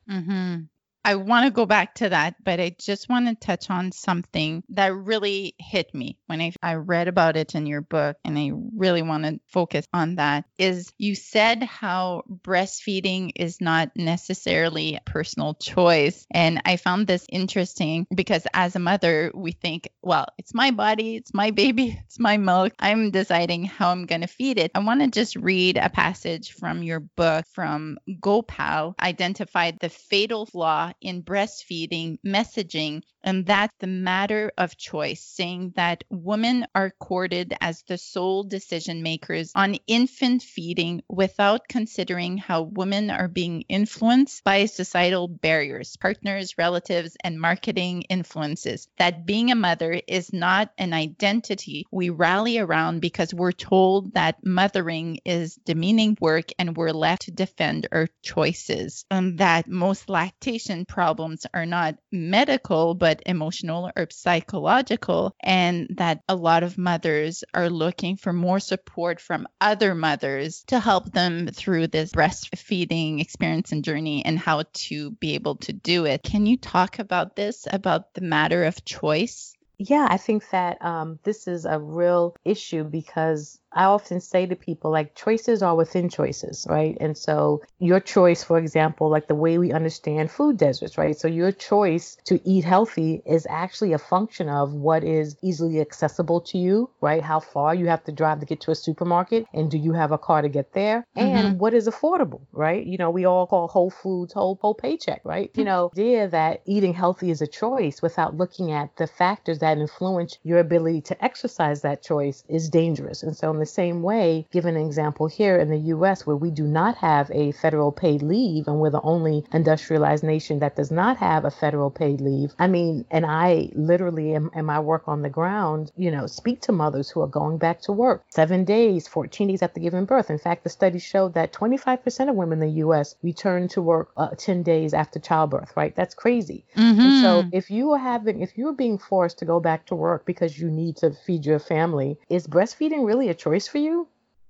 Mm-hmm. 0.10 0.64
I 1.04 1.16
want 1.16 1.46
to 1.46 1.52
go 1.52 1.66
back 1.66 1.96
to 1.96 2.10
that, 2.10 2.36
but 2.44 2.60
I 2.60 2.76
just 2.78 3.10
want 3.10 3.28
to 3.28 3.36
touch 3.36 3.70
on 3.70 3.92
something 3.92 4.64
that 4.70 4.94
really 4.94 5.56
hit 5.58 5.94
me 5.96 6.18
when 6.28 6.42
I, 6.42 6.54
I 6.62 6.76
read 6.76 7.08
about 7.08 7.38
it 7.38 7.56
in 7.56 7.66
your 7.66 7.82
book, 7.82 8.18
and 8.24 8.38
I 8.38 8.52
really 8.76 9.02
want 9.02 9.26
to 9.26 9.40
focus 9.48 9.88
on 9.94 10.16
that. 10.16 10.46
Is 10.60 10.94
you 10.98 11.16
said 11.16 11.64
how 11.64 12.24
breastfeeding 12.30 13.32
is 13.36 13.60
not 13.60 13.92
necessarily 13.96 14.96
a 14.96 15.02
personal 15.02 15.56
choice. 15.56 16.26
And 16.30 16.62
I 16.66 16.78
found 16.78 17.08
this 17.08 17.26
interesting 17.30 18.06
because 18.14 18.46
as 18.54 18.76
a 18.76 18.80
mother, 18.80 19.32
we 19.34 19.54
think, 19.54 19.90
well, 20.02 20.28
it's 20.38 20.54
my 20.54 20.72
body, 20.72 21.16
it's 21.16 21.34
my 21.34 21.52
baby, 21.52 22.00
it's 22.06 22.20
my 22.20 22.38
milk. 22.38 22.74
I'm 22.80 23.12
deciding 23.12 23.66
how 23.66 23.90
I'm 23.90 24.06
going 24.06 24.22
to 24.22 24.28
feed 24.28 24.60
it. 24.60 24.72
I 24.76 24.80
want 24.80 25.02
to 25.02 25.08
just 25.08 25.36
read 25.36 25.78
a 25.78 25.90
passage 25.90 26.52
from 26.54 26.84
your 26.84 27.00
book 27.00 27.46
from 27.52 27.98
Gopal, 28.20 28.96
identified 29.02 29.80
the 29.80 29.90
fatal 29.90 30.46
flaw 30.46 30.91
in 31.02 31.24
breastfeeding 31.24 32.18
messaging, 32.26 33.04
and 33.24 33.46
that's 33.46 33.76
the 33.80 33.88
matter 33.88 34.52
of 34.58 34.78
choice, 34.78 35.22
saying 35.24 35.74
that 35.76 36.04
women 36.10 36.66
are 36.74 36.92
courted 37.00 37.54
as 37.62 37.84
the 37.84 37.98
sole 37.98 38.44
decision 38.44 39.04
makers 39.04 39.52
on 39.56 39.76
infant 39.88 40.42
feeding 40.42 41.04
without 41.08 41.68
considering 41.68 42.38
how 42.38 42.64
women 42.64 43.10
are 43.12 43.28
being 43.28 43.62
influenced 43.70 44.44
by 44.44 44.66
societal 44.66 45.28
barriers, 45.28 45.96
partners, 45.98 46.58
relatives, 46.58 47.16
and 47.24 47.40
marketing 47.40 48.04
influences. 48.04 48.88
That 48.98 49.26
being 49.26 49.52
a 49.52 49.56
mother 49.56 50.02
is 50.08 50.34
not 50.34 50.72
an 50.78 50.94
identity 50.94 51.86
we 51.92 52.10
rally 52.10 52.58
around 52.58 53.02
because 53.02 53.34
we're 53.34 53.52
told 53.52 54.14
that 54.14 54.46
mothering 54.46 55.20
is 55.26 55.56
demeaning 55.56 56.18
work 56.20 56.50
and 56.58 56.76
we're 56.76 56.92
left 56.92 57.24
to 57.24 57.32
defend 57.32 57.88
our 57.92 58.08
choices, 58.24 59.06
and 59.12 59.38
that 59.38 59.68
most 59.68 60.10
lactation 60.10 60.81
problems 60.86 61.46
are 61.54 61.66
not 61.66 61.96
medical, 62.12 62.94
but 62.94 63.22
emotional 63.26 63.92
or 63.96 64.08
psychological, 64.10 65.36
and 65.42 65.88
that 65.98 66.22
a 66.28 66.36
lot 66.36 66.64
of 66.64 66.78
mothers 66.78 67.44
are 67.54 67.70
looking 67.70 68.18
for 68.18 68.34
more 68.34 68.60
support 68.60 69.20
from 69.20 69.48
other 69.60 69.96
mothers 69.96 70.64
to 70.68 70.80
help 70.80 71.12
them 71.12 71.48
through 71.48 71.88
this 71.88 72.12
breastfeeding 72.12 73.22
experience 73.22 73.72
and 73.72 73.84
journey 73.84 74.26
and 74.26 74.38
how 74.38 74.64
to 74.74 75.12
be 75.12 75.36
able 75.36 75.56
to 75.56 75.74
do 75.74 76.06
it. 76.06 76.24
Can 76.24 76.46
you 76.46 76.58
talk 76.58 77.00
about 77.00 77.36
this, 77.36 77.68
about 77.72 78.14
the 78.14 78.22
matter 78.22 78.66
of 78.66 78.84
choice? 78.86 79.54
Yeah, 79.78 80.08
I 80.10 80.18
think 80.18 80.48
that 80.52 80.84
um, 80.84 81.20
this 81.24 81.48
is 81.48 81.66
a 81.66 81.80
real 81.80 82.36
issue 82.46 82.84
because 82.84 83.60
I 83.74 83.86
often 83.86 84.20
say 84.20 84.46
to 84.46 84.56
people, 84.56 84.92
like, 84.92 85.16
choices 85.16 85.62
are 85.64 85.76
within 85.76 86.10
choices, 86.10 86.66
right? 86.70 86.98
And 87.00 87.18
so 87.18 87.62
your 87.80 88.00
choice, 88.00 88.44
for 88.44 88.58
example, 88.58 89.10
like 89.10 89.28
the 89.28 89.36
way 89.36 89.58
we 89.58 89.72
understand 89.72 90.32
food 90.32 90.58
deserts, 90.58 90.98
right? 90.98 91.18
So 91.18 91.28
your 91.28 91.52
choice 91.52 92.18
to 92.26 92.40
eat 92.48 92.64
healthy 92.64 93.22
is 93.26 93.48
actually 93.50 93.94
a 93.94 93.98
function 93.98 94.50
of 94.50 94.74
what 94.74 95.04
is 95.04 95.38
easily 95.42 95.80
accessible 95.80 96.42
to 96.42 96.58
you, 96.58 96.90
right? 97.02 97.24
How 97.24 97.40
far 97.40 97.74
you 97.76 97.88
have 97.88 98.04
to 98.06 98.12
drive 98.12 98.40
to 98.40 98.46
get 98.46 98.62
to 98.62 98.72
a 98.72 98.76
supermarket, 98.76 99.46
and 99.54 99.70
do 99.70 99.78
you 99.78 99.94
have 99.94 100.12
a 100.12 100.18
car 100.18 100.42
to 100.42 100.50
get 100.50 100.74
there? 100.74 101.06
And 101.16 101.48
mm-hmm. 101.48 101.58
what 101.58 101.74
is 101.74 101.88
affordable, 101.88 102.42
right? 102.52 102.86
You 102.86 102.98
know, 102.98 103.10
we 103.10 103.26
all 103.26 103.48
call 103.48 103.68
Whole 103.68 103.90
Foods 103.90 104.34
whole 104.34 104.58
whole 104.62 104.74
paycheck, 104.74 105.22
right? 105.24 105.52
You 105.56 105.64
know, 105.64 105.90
idea 105.94 106.28
that 106.28 106.62
eating 106.66 106.94
healthy 106.94 107.30
is 107.32 107.42
a 107.42 107.48
choice 107.48 108.02
without 108.02 108.38
looking 108.38 108.72
at 108.72 108.96
the 108.98 109.08
factors 109.08 109.60
that 109.60 109.78
influence 109.78 110.38
your 110.44 110.60
ability 110.60 111.02
to 111.02 111.24
exercise 111.24 111.82
that 111.82 112.04
choice 112.04 112.44
is 112.50 112.70
dangerous. 112.70 113.24
And 113.24 113.36
so, 113.36 113.54
the 113.62 113.66
same 113.66 114.02
way, 114.02 114.48
given 114.52 114.76
an 114.76 114.86
example 114.86 115.28
here 115.28 115.58
in 115.58 115.70
the 115.70 115.78
U.S., 115.96 116.26
where 116.26 116.36
we 116.36 116.50
do 116.52 116.64
not 116.64 116.98
have 116.98 117.30
a 117.32 117.52
federal 117.54 117.92
paid 117.92 118.24
leave, 118.24 118.68
and 118.68 118.80
we're 118.80 118.90
the 118.90 119.02
only 119.02 119.46
industrialized 119.54 120.24
nation 120.24 120.60
that 120.60 120.76
does 120.76 120.92
not 120.92 121.18
have 121.18 121.46
a 121.46 121.52
federal 121.52 121.92
paid 121.92 122.20
leave. 122.20 122.54
I 122.58 122.68
mean, 122.68 123.06
and 123.12 123.26
I 123.26 123.70
literally, 123.76 124.34
in, 124.34 124.50
in 124.56 124.66
my 124.66 124.80
work 124.80 125.04
on 125.08 125.22
the 125.22 125.30
ground, 125.30 125.92
you 125.96 126.10
know, 126.10 126.26
speak 126.26 126.62
to 126.62 126.72
mothers 126.72 127.10
who 127.10 127.22
are 127.22 127.28
going 127.28 127.60
back 127.60 127.82
to 127.82 127.92
work 127.92 128.24
seven 128.30 128.66
days, 128.66 129.08
14 129.08 129.48
days 129.50 129.62
after 129.62 129.80
giving 129.80 130.06
birth. 130.06 130.32
In 130.32 130.40
fact, 130.40 130.64
the 130.64 130.70
study 130.70 131.00
showed 131.00 131.36
that 131.36 131.54
25% 131.54 132.30
of 132.30 132.36
women 132.36 132.62
in 132.62 132.68
the 132.68 132.80
U.S. 132.86 133.16
return 133.22 133.68
to 133.70 133.82
work 133.82 134.10
uh, 134.18 134.30
10 134.36 134.64
days 134.64 134.94
after 134.94 135.20
childbirth, 135.20 135.72
right? 135.78 135.96
That's 135.96 136.16
crazy. 136.16 136.66
Mm-hmm. 136.76 137.00
And 137.00 137.22
so, 137.22 137.44
if 137.52 137.70
you 137.70 137.92
are 137.92 138.00
having, 138.00 138.42
if 138.42 138.58
you're 138.58 138.74
being 138.74 138.98
forced 138.98 139.38
to 139.40 139.46
go 139.46 139.60
back 139.60 139.86
to 139.86 139.96
work 139.96 140.26
because 140.26 140.58
you 140.60 140.70
need 140.70 140.98
to 140.98 141.12
feed 141.12 141.46
your 141.46 141.60
family, 141.60 142.18
is 142.30 142.48
breastfeeding 142.48 143.06
really 143.06 143.30
a 143.30 143.34
choice 143.34 143.51
for 143.68 143.78
you? 143.78 144.08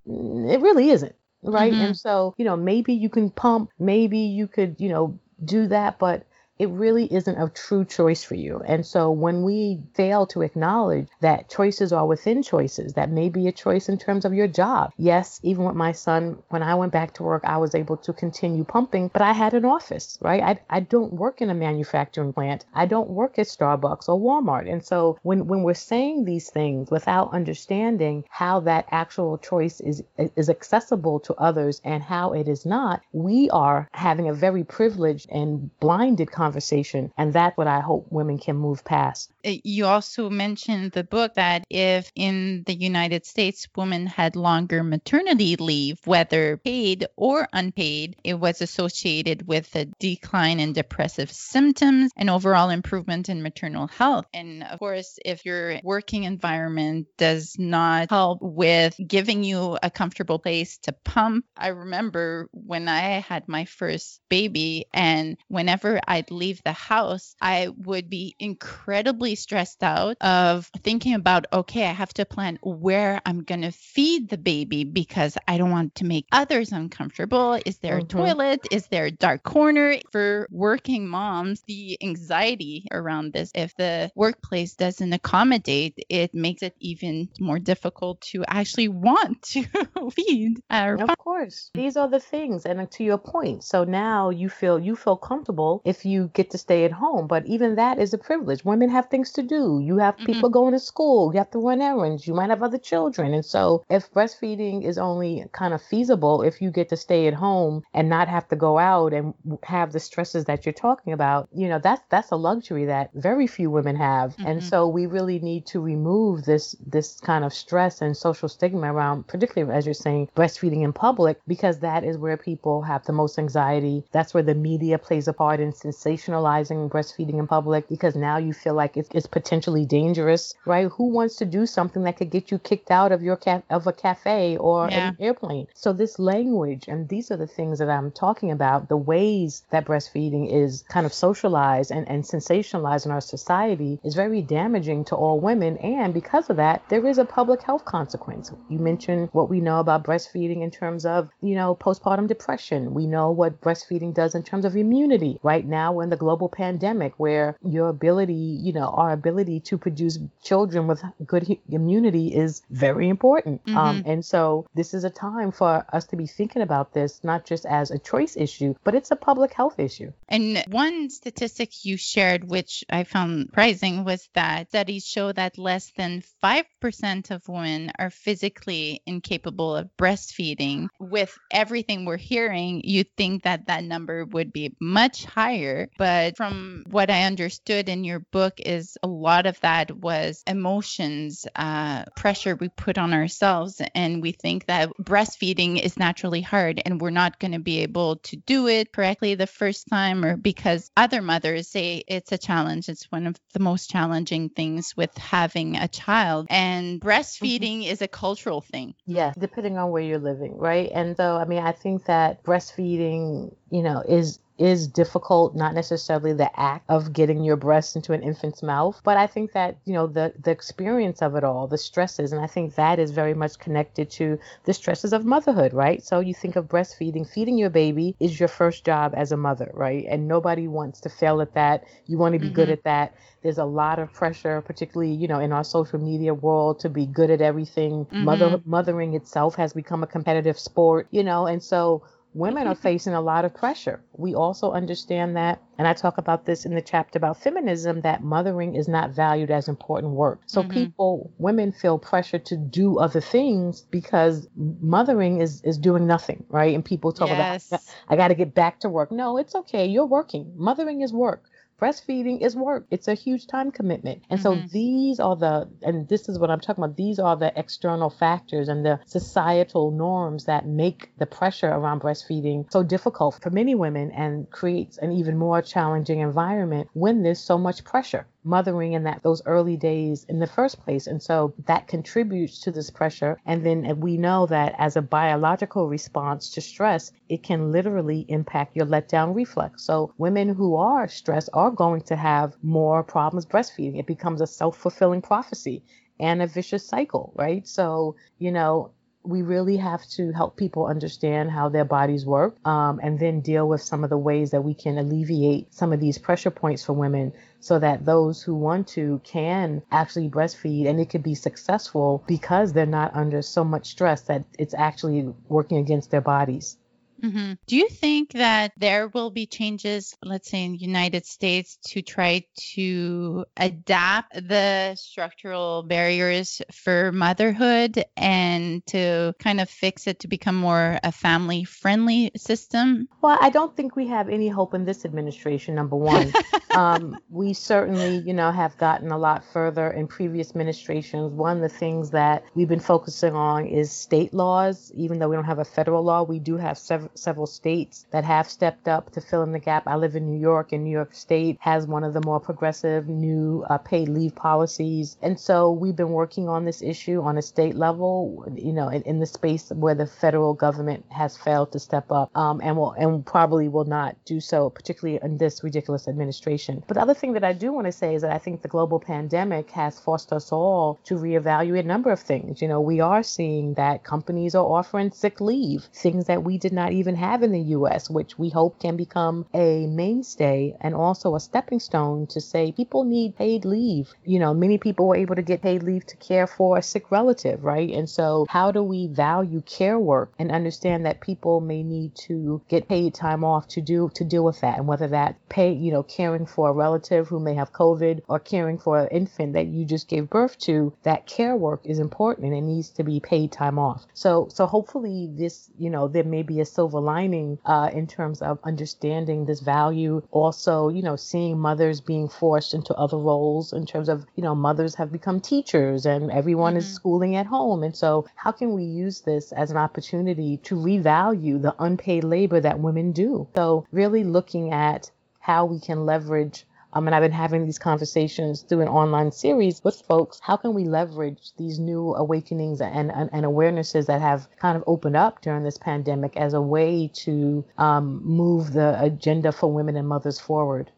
Mm, 0.08 0.54
it 0.54 0.62
really 0.62 0.90
isn't 0.90 1.16
right? 1.44 1.74
Mm-hmm. 1.74 1.82
And 1.82 1.98
so, 1.98 2.34
you 2.38 2.46
know, 2.46 2.56
maybe 2.56 2.94
you 2.94 3.10
can 3.10 3.30
pump, 3.30 3.72
maybe 3.80 4.20
you 4.20 4.48
could, 4.48 4.76
you 4.80 4.90
know, 4.90 5.20
do 5.44 5.68
that, 5.68 6.00
but 6.00 6.26
it 6.62 6.70
really 6.70 7.12
isn't 7.12 7.42
a 7.42 7.50
true 7.50 7.84
choice 7.84 8.24
for 8.24 8.36
you. 8.36 8.62
And 8.68 8.86
so 8.86 9.10
when 9.10 9.42
we 9.42 9.80
fail 9.96 10.28
to 10.28 10.44
acknowledge 10.44 11.08
that 11.20 11.50
choices 11.50 11.92
are 11.92 12.06
within 12.06 12.44
choices, 12.44 12.94
that 12.94 13.10
may 13.10 13.30
be 13.30 13.48
a 13.48 13.52
choice 13.52 13.90
in 13.90 13.98
terms 13.98 14.26
of 14.26 14.36
your 14.36 14.48
job. 14.48 14.94
Yes, 14.96 15.40
even 15.42 15.66
with 15.66 15.74
my 15.74 15.92
son, 15.92 16.38
when 16.50 16.62
I 16.62 16.76
went 16.76 16.92
back 16.92 17.16
to 17.16 17.24
work, 17.24 17.42
I 17.46 17.58
was 17.58 17.74
able 17.74 17.98
to 17.98 18.14
continue 18.14 18.64
pumping, 18.64 19.10
but 19.12 19.24
I 19.24 19.34
had 19.34 19.56
an 19.56 19.66
office, 19.66 20.20
right? 20.22 20.44
I, 20.44 20.60
I 20.70 20.82
don't 20.82 21.14
work 21.14 21.42
in 21.42 21.50
a 21.50 21.56
manufacturing 21.56 22.32
plant. 22.32 22.64
I 22.76 22.86
don't 22.86 23.10
work 23.10 23.40
at 23.40 23.48
Starbucks 23.48 24.08
or 24.08 24.20
Walmart. 24.20 24.72
And 24.72 24.86
so 24.86 25.18
when, 25.24 25.48
when 25.48 25.64
we're 25.64 25.74
saying 25.74 26.26
these 26.26 26.52
things 26.52 26.92
without 26.92 27.34
understanding 27.34 28.24
how 28.30 28.60
that 28.60 28.86
actual 28.92 29.40
choice 29.40 29.80
is, 29.80 30.04
is 30.36 30.48
accessible 30.48 31.20
to 31.22 31.34
others 31.36 31.82
and 31.84 32.04
how 32.04 32.34
it 32.34 32.48
is 32.48 32.68
not, 32.68 33.02
we 33.14 33.50
are 33.50 33.90
having 33.94 34.30
a 34.30 34.34
very 34.34 34.64
privileged 34.64 35.28
and 35.32 35.72
blinded 35.80 36.32
conversation 36.32 36.51
conversation. 36.52 37.12
And 37.18 37.34
that's 37.34 37.58
what 37.58 37.68
I 37.68 37.80
hope 37.80 38.08
women 38.10 38.38
can 38.38 38.58
move 38.58 38.84
past. 38.84 39.32
Uh, 39.46 39.52
you 39.64 39.86
also 39.86 40.30
mentioned 40.30 40.92
the 40.92 41.04
book 41.04 41.34
that 41.36 41.64
if 41.70 42.12
in 42.16 42.64
the 42.66 42.74
United 42.74 43.26
States 43.26 43.68
women 43.76 44.08
had 44.08 44.36
longer 44.36 44.84
maternity 44.84 45.56
leave, 45.56 46.00
whether 46.06 46.58
paid 46.58 47.06
or 47.16 47.48
unpaid, 47.54 48.16
it 48.24 48.36
was 48.36 48.62
associated 48.62 49.48
with 49.48 49.74
a 49.76 49.86
decline 50.00 50.60
in 50.60 50.74
depressive 50.74 51.32
symptoms 51.32 52.12
and 52.16 52.30
overall 52.30 52.70
improvement 52.70 53.30
in 53.30 53.42
maternal 53.42 53.88
health. 53.88 54.26
And 54.34 54.64
of 54.64 54.80
course, 54.80 55.18
if 55.24 55.46
your 55.46 55.80
working 55.84 56.24
environment 56.24 57.08
does 57.18 57.56
not 57.58 58.10
help 58.10 58.40
with 58.42 58.96
giving 59.06 59.44
you 59.44 59.78
a 59.82 59.90
comfortable 59.90 60.40
place 60.40 60.78
to 60.84 60.94
pump, 61.04 61.46
I 61.58 61.70
remember 61.70 62.48
when 62.52 62.88
I 62.88 63.20
had 63.20 63.48
my 63.48 63.66
first 63.66 64.22
baby, 64.30 64.86
and 64.94 65.38
whenever 65.48 66.00
I'd 66.08 66.32
leave 66.32 66.62
the 66.64 66.74
house, 66.74 67.36
I 67.42 67.70
would 67.78 68.10
be 68.10 68.36
incredibly 68.40 69.31
stressed 69.36 69.84
out 69.84 70.18
of 70.22 70.70
thinking 70.84 71.14
about, 71.14 71.48
okay, 71.52 71.86
I 71.86 71.92
have 71.94 72.14
to 72.16 72.26
plan 72.26 72.60
where 72.62 73.22
I'm 73.26 73.44
going 73.44 73.62
to 73.62 73.72
feed 73.72 74.30
the 74.30 74.38
baby 74.38 74.84
because 74.84 75.38
I 75.48 75.58
don't 75.58 75.72
want 75.72 75.96
to 75.96 76.06
make 76.06 76.26
others 76.32 76.72
uncomfortable. 76.72 77.60
Is 77.66 77.78
there 77.80 78.00
mm-hmm. 78.00 78.20
a 78.20 78.24
toilet? 78.24 78.68
Is 78.72 78.88
there 78.88 79.06
a 79.06 79.12
dark 79.12 79.44
corner? 79.44 79.96
For 80.12 80.48
working 80.52 81.08
moms, 81.08 81.62
the 81.68 81.98
anxiety 82.02 82.88
around 82.92 83.34
this, 83.34 83.52
if 83.56 83.76
the 83.76 84.12
workplace 84.16 84.76
doesn't 84.76 85.14
accommodate, 85.14 86.04
it 86.10 86.34
makes 86.34 86.64
it 86.64 86.76
even 86.80 87.30
more 87.40 87.60
difficult 87.60 88.22
to 88.22 88.44
actually 88.48 88.88
want 88.88 89.42
to 89.44 89.64
feed. 90.12 90.62
Our 90.70 90.96
of 90.96 91.18
course. 91.18 91.70
These 91.74 91.98
are 91.98 92.08
the 92.08 92.20
things. 92.20 92.66
And 92.66 92.90
to 92.92 93.04
your 93.04 93.18
point, 93.18 93.64
so 93.64 93.84
now 93.84 94.30
you 94.30 94.50
feel 94.50 94.80
you 94.80 94.96
feel 94.96 95.18
comfortable 95.18 95.82
if 95.86 96.06
you 96.06 96.30
get 96.34 96.52
to 96.52 96.58
stay 96.58 96.86
at 96.86 96.92
home. 96.92 97.28
But 97.28 97.46
even 97.46 97.76
that 97.76 98.00
is 98.00 98.14
a 98.14 98.18
privilege. 98.18 98.66
Women 98.66 98.90
have 98.90 99.08
things 99.08 99.21
to 99.32 99.44
do. 99.44 99.80
You 99.84 99.98
have 99.98 100.16
mm-hmm. 100.16 100.26
people 100.26 100.50
going 100.50 100.74
to 100.74 100.80
school. 100.80 101.32
You 101.34 101.38
have 101.38 101.52
to 101.52 101.60
run 101.60 101.82
errands. 101.82 102.26
You 102.26 102.34
might 102.34 102.50
have 102.50 102.64
other 102.64 102.78
children. 102.78 103.34
And 103.34 103.46
so 103.46 103.86
if 103.90 104.12
breastfeeding 104.12 104.84
is 104.84 104.98
only 104.98 105.46
kind 105.52 105.74
of 105.74 105.82
feasible 105.82 106.42
if 106.42 106.62
you 106.62 106.72
get 106.72 106.90
to 106.90 106.98
stay 106.98 107.28
at 107.28 107.34
home 107.34 107.84
and 107.94 108.10
not 108.10 108.28
have 108.28 108.48
to 108.50 108.56
go 108.56 108.80
out 108.80 109.14
and 109.14 109.34
have 109.64 109.92
the 109.92 110.00
stresses 110.00 110.46
that 110.46 110.66
you're 110.66 110.74
talking 110.74 111.14
about, 111.14 111.50
you 111.54 111.68
know, 111.68 111.80
that's 111.80 112.02
that's 112.10 112.32
a 112.32 112.36
luxury 112.36 112.86
that 112.86 113.12
very 113.14 113.48
few 113.48 113.70
women 113.70 113.96
have. 113.96 114.32
Mm-hmm. 114.32 114.48
And 114.48 114.64
so 114.64 114.88
we 114.88 115.06
really 115.06 115.40
need 115.40 115.66
to 115.68 115.80
remove 115.80 116.46
this 116.46 116.76
this 116.86 117.20
kind 117.20 117.46
of 117.46 117.54
stress 117.54 118.02
and 118.02 118.16
social 118.16 118.50
stigma 118.50 118.94
around 118.94 119.28
particularly 119.28 119.74
as 119.74 119.86
you're 119.86 119.94
saying 119.94 120.30
breastfeeding 120.36 120.84
in 120.84 120.94
public 120.94 121.40
because 121.48 121.80
that 121.80 122.04
is 122.04 122.18
where 122.18 122.38
people 122.38 122.82
have 122.82 123.06
the 123.06 123.14
most 123.14 123.38
anxiety. 123.38 124.04
That's 124.12 124.34
where 124.34 124.44
the 124.44 124.56
media 124.56 124.98
plays 124.98 125.28
a 125.28 125.34
part 125.34 125.60
in 125.60 125.72
sensationalizing 125.72 126.90
breastfeeding 126.90 127.40
in 127.40 127.48
public 127.48 127.88
because 127.90 128.16
now 128.16 128.38
you 128.38 128.54
feel 128.54 128.74
like 128.74 128.98
it's, 128.98 129.10
it's 129.16 129.28
potentially 129.28 129.86
dangerous, 129.86 130.54
right? 130.66 130.88
Who 130.90 131.10
wants 131.10 131.36
to 131.38 131.46
do 131.46 131.66
something 131.66 132.04
that 132.04 132.18
could 132.18 132.30
get 132.30 132.52
you 132.52 132.60
kicked 132.60 132.92
out 132.92 133.12
of 133.12 133.22
your 133.22 133.38
ca- 133.38 133.64
of 133.70 133.88
a 133.88 133.94
cafe 133.94 134.58
or 134.58 134.90
yeah. 134.90 135.10
an 135.10 135.18
airplane? 135.20 135.68
So 135.74 135.94
this 135.94 136.20
language 136.20 136.86
and 136.88 137.10
these 137.10 137.32
are 137.32 137.38
the 137.38 137.48
things 137.48 137.80
that 137.80 137.90
I'm 137.90 138.12
talking 138.12 138.52
about. 138.52 138.90
The 138.90 138.98
ways 138.98 139.64
that 139.72 139.86
breastfeeding 139.86 140.52
is 140.52 140.84
kind 140.90 141.06
of 141.06 141.14
socialized 141.14 141.92
and, 141.92 142.08
and 142.08 142.24
sensationalized 142.24 143.06
in 143.06 143.12
our 143.12 143.22
society 143.22 144.00
is 144.04 144.16
very 144.16 144.42
damaging 144.42 145.06
to 145.06 145.16
all 145.16 145.40
women. 145.40 145.78
And 145.78 146.14
because 146.14 146.50
of 146.50 146.58
that, 146.58 146.84
there 146.90 147.06
is 147.06 147.18
a 147.18 147.26
public 147.26 147.62
health 147.62 147.86
consequence. 147.86 148.52
You 148.70 148.80
mentioned 148.80 149.30
what 149.32 149.50
we 149.50 149.60
know 149.60 149.80
about 149.80 150.04
breastfeeding 150.04 150.62
in 150.62 150.72
terms 150.72 151.06
of, 151.06 151.30
you 151.42 151.56
know, 151.56 151.76
postpartum 151.76 152.28
depression. 152.28 152.94
We 152.94 153.08
know 153.08 153.32
what 153.32 153.62
breastfeeding 153.62 154.14
does 154.14 154.36
in 154.36 154.44
terms 154.44 154.66
of 154.66 154.76
immunity. 154.76 155.40
Right 155.44 155.66
now, 155.66 156.00
in 156.00 156.10
the 156.10 156.18
global 156.18 156.50
pandemic 156.50 157.14
where 157.18 157.58
your 157.64 157.90
ability, 157.90 158.34
you 158.34 158.74
know, 158.74 158.88
our 159.02 159.12
ability 159.12 159.60
to 159.60 159.78
produce 159.78 160.20
children 160.44 160.86
with 160.86 161.02
good 161.26 161.58
immunity 161.70 162.28
is 162.28 162.62
very 162.70 163.10
important. 163.10 163.62
Um, 163.66 163.74
mm-hmm. 163.74 163.78
Um, 163.82 164.04
and 164.06 164.24
so 164.24 164.68
this 164.76 164.94
is 164.94 165.04
a 165.04 165.10
time 165.10 165.52
for 165.52 165.84
us 165.92 166.06
to 166.08 166.16
be 166.16 166.28
thinking 166.28 166.62
about 166.62 166.94
this, 166.94 167.24
not 167.24 167.46
just 167.46 167.66
as 167.66 167.90
a 167.90 167.98
choice 167.98 168.38
issue, 168.38 168.76
but 168.84 168.94
it's 168.94 169.10
a 169.10 169.16
public 169.16 169.54
health 169.54 169.80
issue. 169.80 170.12
And 170.30 170.64
one 170.70 171.10
statistic 171.10 171.84
you 171.84 171.98
shared, 171.98 172.48
which 172.48 172.84
I 172.90 173.04
found 173.04 173.48
surprising, 173.48 174.04
was 174.06 174.30
that 174.36 174.70
studies 174.70 175.06
show 175.06 175.32
that 175.32 175.58
less 175.58 175.92
than 175.98 176.24
5% 176.44 177.32
of 177.32 177.48
women 177.50 177.92
are 177.98 178.12
physically 178.12 179.02
incapable 179.08 179.76
of 179.76 179.90
breastfeeding. 179.98 180.90
With 181.00 181.36
everything 181.50 182.06
we're 182.06 182.18
hearing, 182.18 182.82
you'd 182.84 183.16
think 183.18 183.44
that 183.44 183.66
that 183.68 183.84
number 183.84 184.26
would 184.26 184.54
be 184.54 184.76
much 184.80 185.26
higher. 185.26 185.90
But 185.98 186.38
from 186.38 186.84
what 186.90 187.10
I 187.10 187.24
understood 187.24 187.90
in 187.90 188.04
your 188.04 188.20
book, 188.20 188.62
is 188.64 188.91
a 189.04 189.08
lot 189.08 189.46
of 189.46 189.60
that 189.62 189.92
was 189.92 190.44
emotions, 190.48 191.48
uh, 191.56 192.06
pressure 192.16 192.56
we 192.56 192.70
put 192.70 192.98
on 192.98 193.14
ourselves, 193.14 193.82
and 193.96 194.22
we 194.22 194.32
think 194.32 194.66
that 194.68 194.90
breastfeeding 195.02 195.82
is 195.82 195.98
naturally 195.98 196.42
hard, 196.42 196.82
and 196.86 197.02
we're 197.02 197.10
not 197.10 197.40
going 197.40 197.54
to 197.54 197.60
be 197.60 197.80
able 197.80 198.18
to 198.18 198.36
do 198.36 198.68
it 198.68 198.92
correctly 198.92 199.36
the 199.36 199.48
first 199.48 199.88
time, 199.88 200.24
or 200.24 200.38
because 200.38 200.92
other 200.96 201.22
mothers 201.22 201.68
say 201.68 202.04
it's 202.08 202.32
a 202.32 202.38
challenge. 202.38 202.90
It's 202.90 203.12
one 203.12 203.28
of 203.28 203.36
the 203.54 203.60
most 203.60 203.90
challenging 203.90 204.50
things 204.50 204.96
with 204.96 205.16
having 205.18 205.78
a 205.78 205.88
child, 205.88 206.48
and 206.50 207.00
breastfeeding 207.00 207.82
mm-hmm. 207.82 207.92
is 207.92 208.02
a 208.02 208.08
cultural 208.08 208.62
thing. 208.62 208.96
Yes, 209.06 209.36
depending 209.38 209.78
on 209.78 209.92
where 209.92 210.02
you're 210.02 210.20
living, 210.20 210.58
right? 210.58 210.90
And 210.94 211.18
so, 211.18 211.38
I 211.38 211.46
mean, 211.46 211.64
I 211.64 211.72
think 211.72 212.06
that 212.06 212.44
breastfeeding, 212.44 213.56
you 213.70 213.84
know, 213.84 214.04
is 214.08 214.40
is 214.62 214.88
difficult, 214.88 215.56
not 215.56 215.74
necessarily 215.74 216.34
the 216.34 216.60
act 216.60 216.86
of 216.88 217.14
getting 217.14 217.44
your 217.44 217.56
breast 217.56 217.96
into 217.96 218.14
an 218.14 218.22
infant's 218.22 218.62
mouth, 218.62 219.02
but 219.04 219.18
I 219.18 219.26
think 219.26 219.54
that, 219.54 219.78
you 219.86 219.94
know, 219.94 220.06
the, 220.06 220.34
the 220.40 220.52
experience 220.52 221.24
of 221.24 221.36
it 221.36 221.44
all, 221.44 221.68
the 221.68 221.80
stresses, 221.80 222.32
and 222.32 222.40
I 222.40 222.46
think 222.46 222.76
that 222.76 223.00
is 223.00 223.10
very 223.10 223.34
much 223.34 223.58
connected 223.58 224.12
to 224.12 224.38
the 224.66 224.74
stresses 224.74 225.14
of 225.14 225.26
motherhood, 225.26 225.74
right? 225.74 226.04
So 226.04 226.20
you 226.20 226.36
think 226.36 226.56
of 226.56 226.68
breastfeeding, 226.68 227.28
feeding 227.28 227.58
your 227.58 227.72
baby 227.72 228.16
is 228.20 228.40
your 228.40 228.50
first 228.50 228.86
job 228.86 229.14
as 229.18 229.32
a 229.32 229.38
mother, 229.38 229.72
right? 229.74 230.06
And 230.08 230.28
nobody 230.28 230.68
wants 230.68 231.02
to 231.02 231.10
fail 231.10 231.42
at 231.42 231.56
that. 231.56 231.84
You 232.06 232.20
want 232.20 232.34
to 232.34 232.40
be 232.40 232.46
mm-hmm. 232.46 232.56
good 232.56 232.70
at 232.70 232.84
that. 232.84 233.16
There's 233.42 233.58
a 233.58 233.66
lot 233.66 233.98
of 233.98 234.14
pressure, 234.14 234.62
particularly, 234.62 235.12
you 235.12 235.28
know, 235.28 235.40
in 235.40 235.52
our 235.52 235.64
social 235.64 235.98
media 235.98 236.36
world 236.36 236.80
to 236.82 236.90
be 236.90 237.08
good 237.08 237.32
at 237.32 237.42
everything. 237.42 238.06
Mm-hmm. 238.06 238.26
Mother 238.26 238.62
mothering 238.66 239.16
itself 239.16 239.56
has 239.56 239.74
become 239.74 240.04
a 240.04 240.08
competitive 240.08 240.60
sport, 240.60 241.08
you 241.10 241.24
know, 241.24 241.48
and 241.48 241.64
so 241.64 242.04
women 242.34 242.68
are 242.68 242.76
facing 242.76 243.14
a 243.14 243.22
lot 243.22 243.46
of 243.46 243.54
pressure. 243.54 244.02
We 244.14 244.36
also 244.36 244.72
understand 244.72 245.36
that, 245.36 245.62
and 245.78 245.88
I 245.88 245.94
talk 245.94 246.18
about 246.18 246.46
this 246.46 246.66
in 246.66 246.76
the 246.76 246.82
chapter 246.82 247.18
about 247.18 247.42
feminism, 247.42 248.02
that 248.02 248.24
mothering 248.24 248.76
is 248.76 248.88
not 248.88 249.12
valued 249.12 249.52
as 249.52 249.68
important 249.68 250.14
work. 250.14 250.42
So 250.46 250.62
mm-hmm. 250.62 250.72
people, 250.72 251.34
women 251.38 251.72
feel 251.72 252.00
pressure 252.00 252.40
to 252.40 252.56
do 252.56 253.00
other 253.00 253.22
things 253.22 253.82
because 253.82 254.48
mothering 254.56 255.42
is 255.42 255.62
is 255.64 255.78
doing 255.78 256.08
nothing, 256.08 256.46
right? 256.50 256.74
And 256.74 256.86
people 256.86 257.12
talk 257.12 257.30
yes. 257.30 257.68
about 257.68 257.82
I 258.08 258.16
got 258.16 258.30
to 258.30 258.36
get 258.36 258.54
back 258.54 258.80
to 258.82 258.90
work. 258.90 259.12
No, 259.12 259.38
it's 259.38 259.56
okay. 259.56 259.86
You're 259.86 260.06
working. 260.06 260.54
Mothering 260.56 261.02
is 261.02 261.12
work 261.12 261.51
breastfeeding 261.82 262.42
is 262.42 262.56
work. 262.56 262.86
It's 262.92 263.08
a 263.08 263.14
huge 263.14 263.48
time 263.48 263.72
commitment. 263.72 264.24
And 264.30 264.40
mm-hmm. 264.40 264.62
so 264.62 264.68
these 264.72 265.20
are 265.20 265.36
the, 265.36 265.70
and 265.82 266.08
this 266.08 266.30
is 266.30 266.38
what 266.38 266.52
I'm 266.52 266.60
talking 266.60 266.84
about, 266.84 266.98
these 266.98 267.20
are 267.20 267.36
the 267.36 267.52
external 267.58 268.10
factors 268.10 268.68
and 268.68 268.86
the 268.86 269.00
societal 269.06 269.92
norms 269.92 270.46
that 270.46 270.68
make 270.68 271.12
the 271.18 271.26
pressure 271.26 271.70
around 271.70 272.02
breastfeeding 272.02 272.72
so 272.72 272.84
difficult 272.84 273.40
for 273.42 273.50
many 273.50 273.76
women 273.76 274.12
and 274.12 274.50
creates 274.52 274.98
an 275.00 275.12
even 275.12 275.38
more 275.38 275.62
challenging 275.62 276.20
environment 276.20 276.90
when 276.94 277.24
there's 277.24 277.40
so 277.40 277.58
much 277.58 277.84
pressure 277.84 278.28
mothering 278.44 278.94
in 278.94 279.04
that 279.04 279.24
those 279.24 279.42
early 279.46 279.78
days 279.78 280.26
in 280.30 280.40
the 280.40 280.48
first 280.48 280.80
place. 280.82 281.08
And 281.08 281.22
so 281.22 281.54
that 281.66 281.88
contributes 281.88 282.60
to 282.62 282.72
this 282.72 282.90
pressure. 282.90 283.40
And 283.46 283.66
then 283.66 284.00
we 284.00 284.18
know 284.18 284.46
that 284.48 284.76
as 284.78 284.96
a 284.96 285.02
biological 285.02 285.88
response 285.88 286.50
to 286.52 286.62
stress 286.62 287.12
it 287.30 287.44
can 287.44 287.72
literally 287.72 288.26
impact 288.30 288.76
your 288.76 288.86
letdown 288.86 289.36
reflex 289.36 289.84
so 289.84 290.14
women 290.18 290.50
who 290.50 290.76
are 290.76 291.08
stressed 291.08 291.50
are 291.54 291.72
going 291.72 292.02
to 292.02 292.16
have 292.16 292.56
more 292.62 293.04
problems 293.04 293.46
breastfeeding. 293.46 294.00
It 294.00 294.08
becomes 294.08 294.42
a 294.42 294.48
self-fulfilling 294.48 295.22
prophecy 295.22 295.84
and 296.20 296.42
a 296.42 296.48
vicious 296.48 296.86
cycle 296.86 297.34
right? 297.36 297.68
So 297.68 298.16
you 298.40 298.52
know 298.52 298.92
we 299.24 299.42
really 299.42 299.78
have 299.78 300.06
to 300.08 300.32
help 300.32 300.58
people 300.58 300.86
understand 300.88 301.52
how 301.52 301.70
their 301.70 301.86
bodies 301.86 302.26
work 302.26 302.56
um, 302.66 303.00
and 303.04 303.20
then 303.20 303.42
deal 303.42 303.68
with 303.68 303.82
some 303.82 304.04
of 304.04 304.10
the 304.10 304.18
ways 304.18 304.52
that 304.52 304.64
we 304.64 304.74
can 304.74 304.98
alleviate 304.98 305.74
some 305.74 305.94
of 305.94 306.00
these 306.00 306.18
pressure 306.18 306.50
points 306.52 306.84
for 306.84 306.94
women 306.94 307.32
so 307.60 307.78
that 307.78 308.06
those 308.06 308.42
who 308.42 308.56
want 308.56 308.88
to 308.88 309.22
can 309.24 309.82
actually 309.92 310.30
breastfeed 310.30 310.88
and 310.88 311.00
it 311.00 311.10
could 311.10 311.24
be 311.24 311.36
successful 311.36 312.24
because 312.28 312.74
they're 312.74 312.86
not 312.86 313.16
under 313.16 313.42
so 313.42 313.64
much 313.64 313.92
stress 313.92 314.22
that 314.22 314.44
it's 314.58 314.74
actually 314.74 315.32
working 315.48 315.78
against 315.78 316.10
their 316.10 316.22
bodies. 316.22 316.78
Mm-hmm. 317.24 317.54
Do 317.68 317.76
you 317.76 317.90
think 317.90 318.34
that 318.34 318.72
there 318.78 319.08
will 319.08 319.30
be 319.30 319.46
changes, 319.46 320.16
let's 320.24 320.50
say 320.50 320.64
in 320.64 320.74
the 320.74 320.78
United 320.80 321.26
States, 321.26 321.78
to 321.88 322.02
try 322.02 322.46
to 322.74 323.46
adapt 323.58 324.34
the 324.34 324.96
structural 324.96 325.84
barriers 325.84 326.62
for 326.72 327.12
motherhood 327.12 328.04
and 328.18 328.86
to 328.88 329.34
kind 329.40 329.62
of 329.62 329.70
fix 329.70 330.08
it 330.08 330.20
to 330.20 330.28
become 330.28 330.56
more 330.56 331.00
a 331.04 331.12
family 331.12 331.64
friendly 331.64 332.32
system? 332.36 333.08
Well, 333.22 333.38
I 333.40 333.50
don't 333.50 333.76
think 333.76 333.96
we 333.96 334.08
have 334.08 334.30
any 334.30 334.48
hope 334.48 334.74
in 334.74 334.86
this 334.86 335.06
administration, 335.06 335.76
number 335.76 335.96
one. 335.96 336.34
um, 336.76 337.18
we 337.30 337.54
certainly, 337.54 338.18
you 338.18 338.34
know, 338.34 338.52
have 338.52 338.78
gotten 338.78 339.12
a 339.12 339.18
lot 339.18 339.44
further 339.44 339.92
in 339.92 340.08
previous 340.08 340.50
administrations. 340.50 341.32
One 341.32 341.58
of 341.58 341.62
the 341.62 341.70
things 341.70 342.12
that 342.12 342.44
we've 342.56 342.68
been 342.68 342.80
focusing 342.80 343.36
on 343.36 343.68
is 343.68 343.92
state 343.92 344.34
laws. 344.34 344.92
Even 344.96 345.20
though 345.20 345.30
we 345.30 345.36
don't 345.36 345.46
have 345.46 345.60
a 345.60 345.66
federal 345.66 346.04
law, 346.04 346.24
we 346.24 346.40
do 346.40 346.58
have 346.58 346.78
several 346.78 347.11
several 347.16 347.48
states 347.48 348.06
that 348.12 348.24
have 348.24 348.50
stepped 348.50 348.88
up 348.88 349.12
to 349.12 349.22
fill 349.22 349.44
in 349.44 349.52
the 349.52 349.60
gap. 349.60 349.88
I 349.88 349.96
live 349.96 350.16
in 350.16 350.26
New 350.26 350.40
York, 350.40 350.72
and 350.72 350.84
New 350.84 350.92
York 350.92 351.14
State 351.14 351.58
has 351.60 351.88
one 351.88 352.04
of 352.04 352.14
the 352.14 352.22
more 352.26 352.40
progressive 352.40 353.08
new 353.08 353.66
uh, 353.70 353.78
paid 353.78 354.10
leave 354.10 354.36
policies. 354.36 355.18
And 355.22 355.40
so 355.40 355.72
we've 355.72 355.96
been 355.96 356.12
working 356.12 356.48
on 356.48 356.66
this 356.66 356.82
issue 356.82 357.22
on 357.22 357.38
a 357.38 357.42
state 357.42 357.76
level, 357.76 358.46
you 358.56 358.74
know, 358.74 358.90
in, 358.90 359.02
in 359.04 359.20
the 359.20 359.26
space 359.26 359.70
where 359.72 359.96
the 359.96 360.08
federal 360.08 360.54
government 360.54 361.06
has 361.10 361.38
failed 361.38 361.72
to 361.72 361.80
step 361.80 362.12
up 362.12 362.36
um, 362.36 362.62
and 362.64 362.78
will 362.78 362.92
and 362.94 363.26
probably 363.26 363.68
will 363.68 363.86
not 363.86 364.16
do 364.26 364.40
so, 364.40 364.70
particularly 364.70 365.20
in 365.24 365.38
this 365.38 365.64
ridiculous 365.64 366.08
administration. 366.08 366.84
But 366.88 366.96
the 366.96 367.02
other 367.02 367.14
thing 367.14 367.34
that 367.34 367.44
I 367.44 367.54
do 367.54 367.74
want 367.74 367.88
to 367.88 367.92
say 367.92 368.16
is 368.16 368.22
that 368.22 368.32
I 368.32 368.38
think 368.38 368.62
the 368.62 368.68
global 368.68 369.00
pandemic 369.00 369.70
has 369.72 370.00
forced 370.00 370.32
us 370.32 370.52
all 370.52 371.00
to 371.06 371.16
reevaluate 371.16 371.80
a 371.82 371.84
number 371.84 372.12
of 372.12 372.20
things. 372.20 372.62
You 372.62 372.68
know, 372.68 372.82
we 372.82 373.00
are 373.00 373.24
seeing 373.24 373.74
that 373.76 374.04
companies 374.04 374.56
are 374.56 374.66
offering 374.66 375.12
sick 375.12 375.42
leave, 375.42 375.84
things 375.94 376.26
that 376.26 376.44
we 376.44 376.58
did 376.58 376.74
not 376.74 376.92
even 376.92 377.01
have 377.08 377.44
in 377.44 377.52
the 377.52 377.60
U.S., 377.60 378.10
which 378.10 378.38
we 378.38 378.50
hope 378.50 378.80
can 378.80 378.98
become 378.98 379.46
a 379.54 379.88
mainstay 379.88 380.76
and 380.82 380.96
also 380.96 381.36
a 381.36 381.40
stepping 381.40 381.80
stone 381.80 382.28
to 382.28 382.42
say 382.42 382.72
people 382.72 383.04
need 383.04 383.36
paid 383.36 383.66
leave. 383.66 384.14
You 384.24 384.40
know, 384.40 384.54
many 384.54 384.78
people 384.78 385.08
were 385.08 385.16
able 385.16 385.36
to 385.36 385.42
get 385.42 385.62
paid 385.62 385.84
leave 385.84 386.06
to 386.08 386.18
care 386.18 386.48
for 386.48 386.78
a 386.78 386.82
sick 386.82 387.12
relative, 387.12 387.64
right? 387.64 387.90
And 387.90 388.10
so, 388.10 388.46
how 388.50 388.72
do 388.72 388.84
we 388.84 389.08
value 389.08 389.62
care 389.62 390.00
work 390.00 390.34
and 390.40 390.52
understand 390.52 391.06
that 391.06 391.22
people 391.22 391.62
may 391.62 391.84
need 391.84 392.16
to 392.28 392.62
get 392.68 392.88
paid 392.88 393.14
time 393.14 393.44
off 393.44 393.68
to 393.70 393.82
do 393.82 394.12
to 394.16 394.24
deal 394.24 394.44
with 394.44 394.62
that, 394.62 394.78
and 394.78 394.88
whether 394.88 395.08
that 395.08 395.36
pay, 395.50 395.72
you 395.72 395.92
know, 395.92 396.04
caring 396.04 396.46
for 396.46 396.70
a 396.70 396.74
relative 396.74 397.28
who 397.28 397.40
may 397.40 397.54
have 397.54 397.74
COVID 397.74 398.22
or 398.28 398.40
caring 398.40 398.78
for 398.78 399.00
an 399.00 399.08
infant 399.10 399.54
that 399.54 399.68
you 399.68 399.86
just 399.86 400.08
gave 400.08 400.30
birth 400.30 400.58
to, 400.60 400.94
that 401.04 401.26
care 401.26 401.56
work 401.56 401.82
is 401.86 402.00
important 402.00 402.48
and 402.48 402.56
it 402.56 402.62
needs 402.62 402.90
to 402.90 403.04
be 403.04 403.20
paid 403.20 403.52
time 403.52 403.80
off. 403.80 404.06
So, 404.14 404.48
so 404.52 404.66
hopefully 404.66 405.30
this, 405.32 405.70
you 405.78 405.90
know, 405.90 406.08
there 406.08 406.24
may 406.24 406.44
be 406.44 406.60
a 406.60 406.66
silver 406.66 406.91
lining 407.00 407.58
uh, 407.66 407.90
in 407.94 408.08
terms 408.08 408.42
of 408.42 408.60
understanding 408.64 409.46
this 409.46 409.60
value. 409.60 410.22
Also, 410.32 410.90
you 410.90 411.02
know, 411.02 411.16
seeing 411.16 411.60
mothers 411.60 412.02
being 412.02 412.28
forced 412.28 412.74
into 412.74 412.94
other 412.96 413.18
roles 413.18 413.74
in 413.74 413.86
terms 413.86 414.10
of, 414.10 414.26
you 414.36 414.44
know, 414.44 414.56
mothers 414.56 414.96
have 414.96 415.12
become 415.12 415.40
teachers 415.40 416.06
and 416.06 416.32
everyone 416.32 416.74
mm-hmm. 416.74 416.80
is 416.80 416.94
schooling 416.94 417.36
at 417.36 417.46
home. 417.46 417.84
And 417.84 417.96
so, 417.96 418.26
how 418.36 418.52
can 418.52 418.74
we 418.74 418.84
use 418.84 419.22
this 419.22 419.52
as 419.52 419.72
an 419.72 419.78
opportunity 419.78 420.58
to 420.58 420.76
revalue 420.76 421.62
the 421.62 421.76
unpaid 421.80 422.24
labor 422.24 422.60
that 422.60 422.80
women 422.80 423.12
do? 423.12 423.48
So, 423.56 423.86
really 423.92 424.24
looking 424.24 424.74
at 424.74 425.12
how 425.40 425.66
we 425.66 425.80
can 425.80 426.06
leverage 426.06 426.66
um, 426.94 427.08
and 427.08 427.16
I've 427.16 427.22
been 427.22 427.32
having 427.32 427.66
these 427.66 427.80
conversations 427.80 428.62
through 428.62 428.82
an 428.82 428.88
online 428.88 429.32
series 429.32 429.84
with 429.84 430.02
folks. 430.08 430.40
How 430.42 430.58
can 430.58 430.74
we 430.74 430.86
leverage 430.86 431.52
these 431.58 431.80
new 431.80 432.14
awakenings 432.16 432.82
and, 432.82 433.12
and, 433.12 433.30
and 433.32 433.46
awarenesses 433.46 434.08
that 434.08 434.22
have 434.22 434.48
kind 434.60 434.76
of 434.78 434.84
opened 434.88 435.16
up 435.16 435.42
during 435.42 435.64
this 435.64 435.78
pandemic 435.78 436.36
as 436.38 436.54
a 436.54 436.62
way 436.62 437.10
to 437.14 437.64
um, 437.78 438.22
move 438.24 438.74
the 438.74 439.02
agenda 439.02 439.52
for 439.52 439.72
women 439.72 439.96
and 439.96 440.08
mothers 440.08 440.40
forward? 440.40 440.92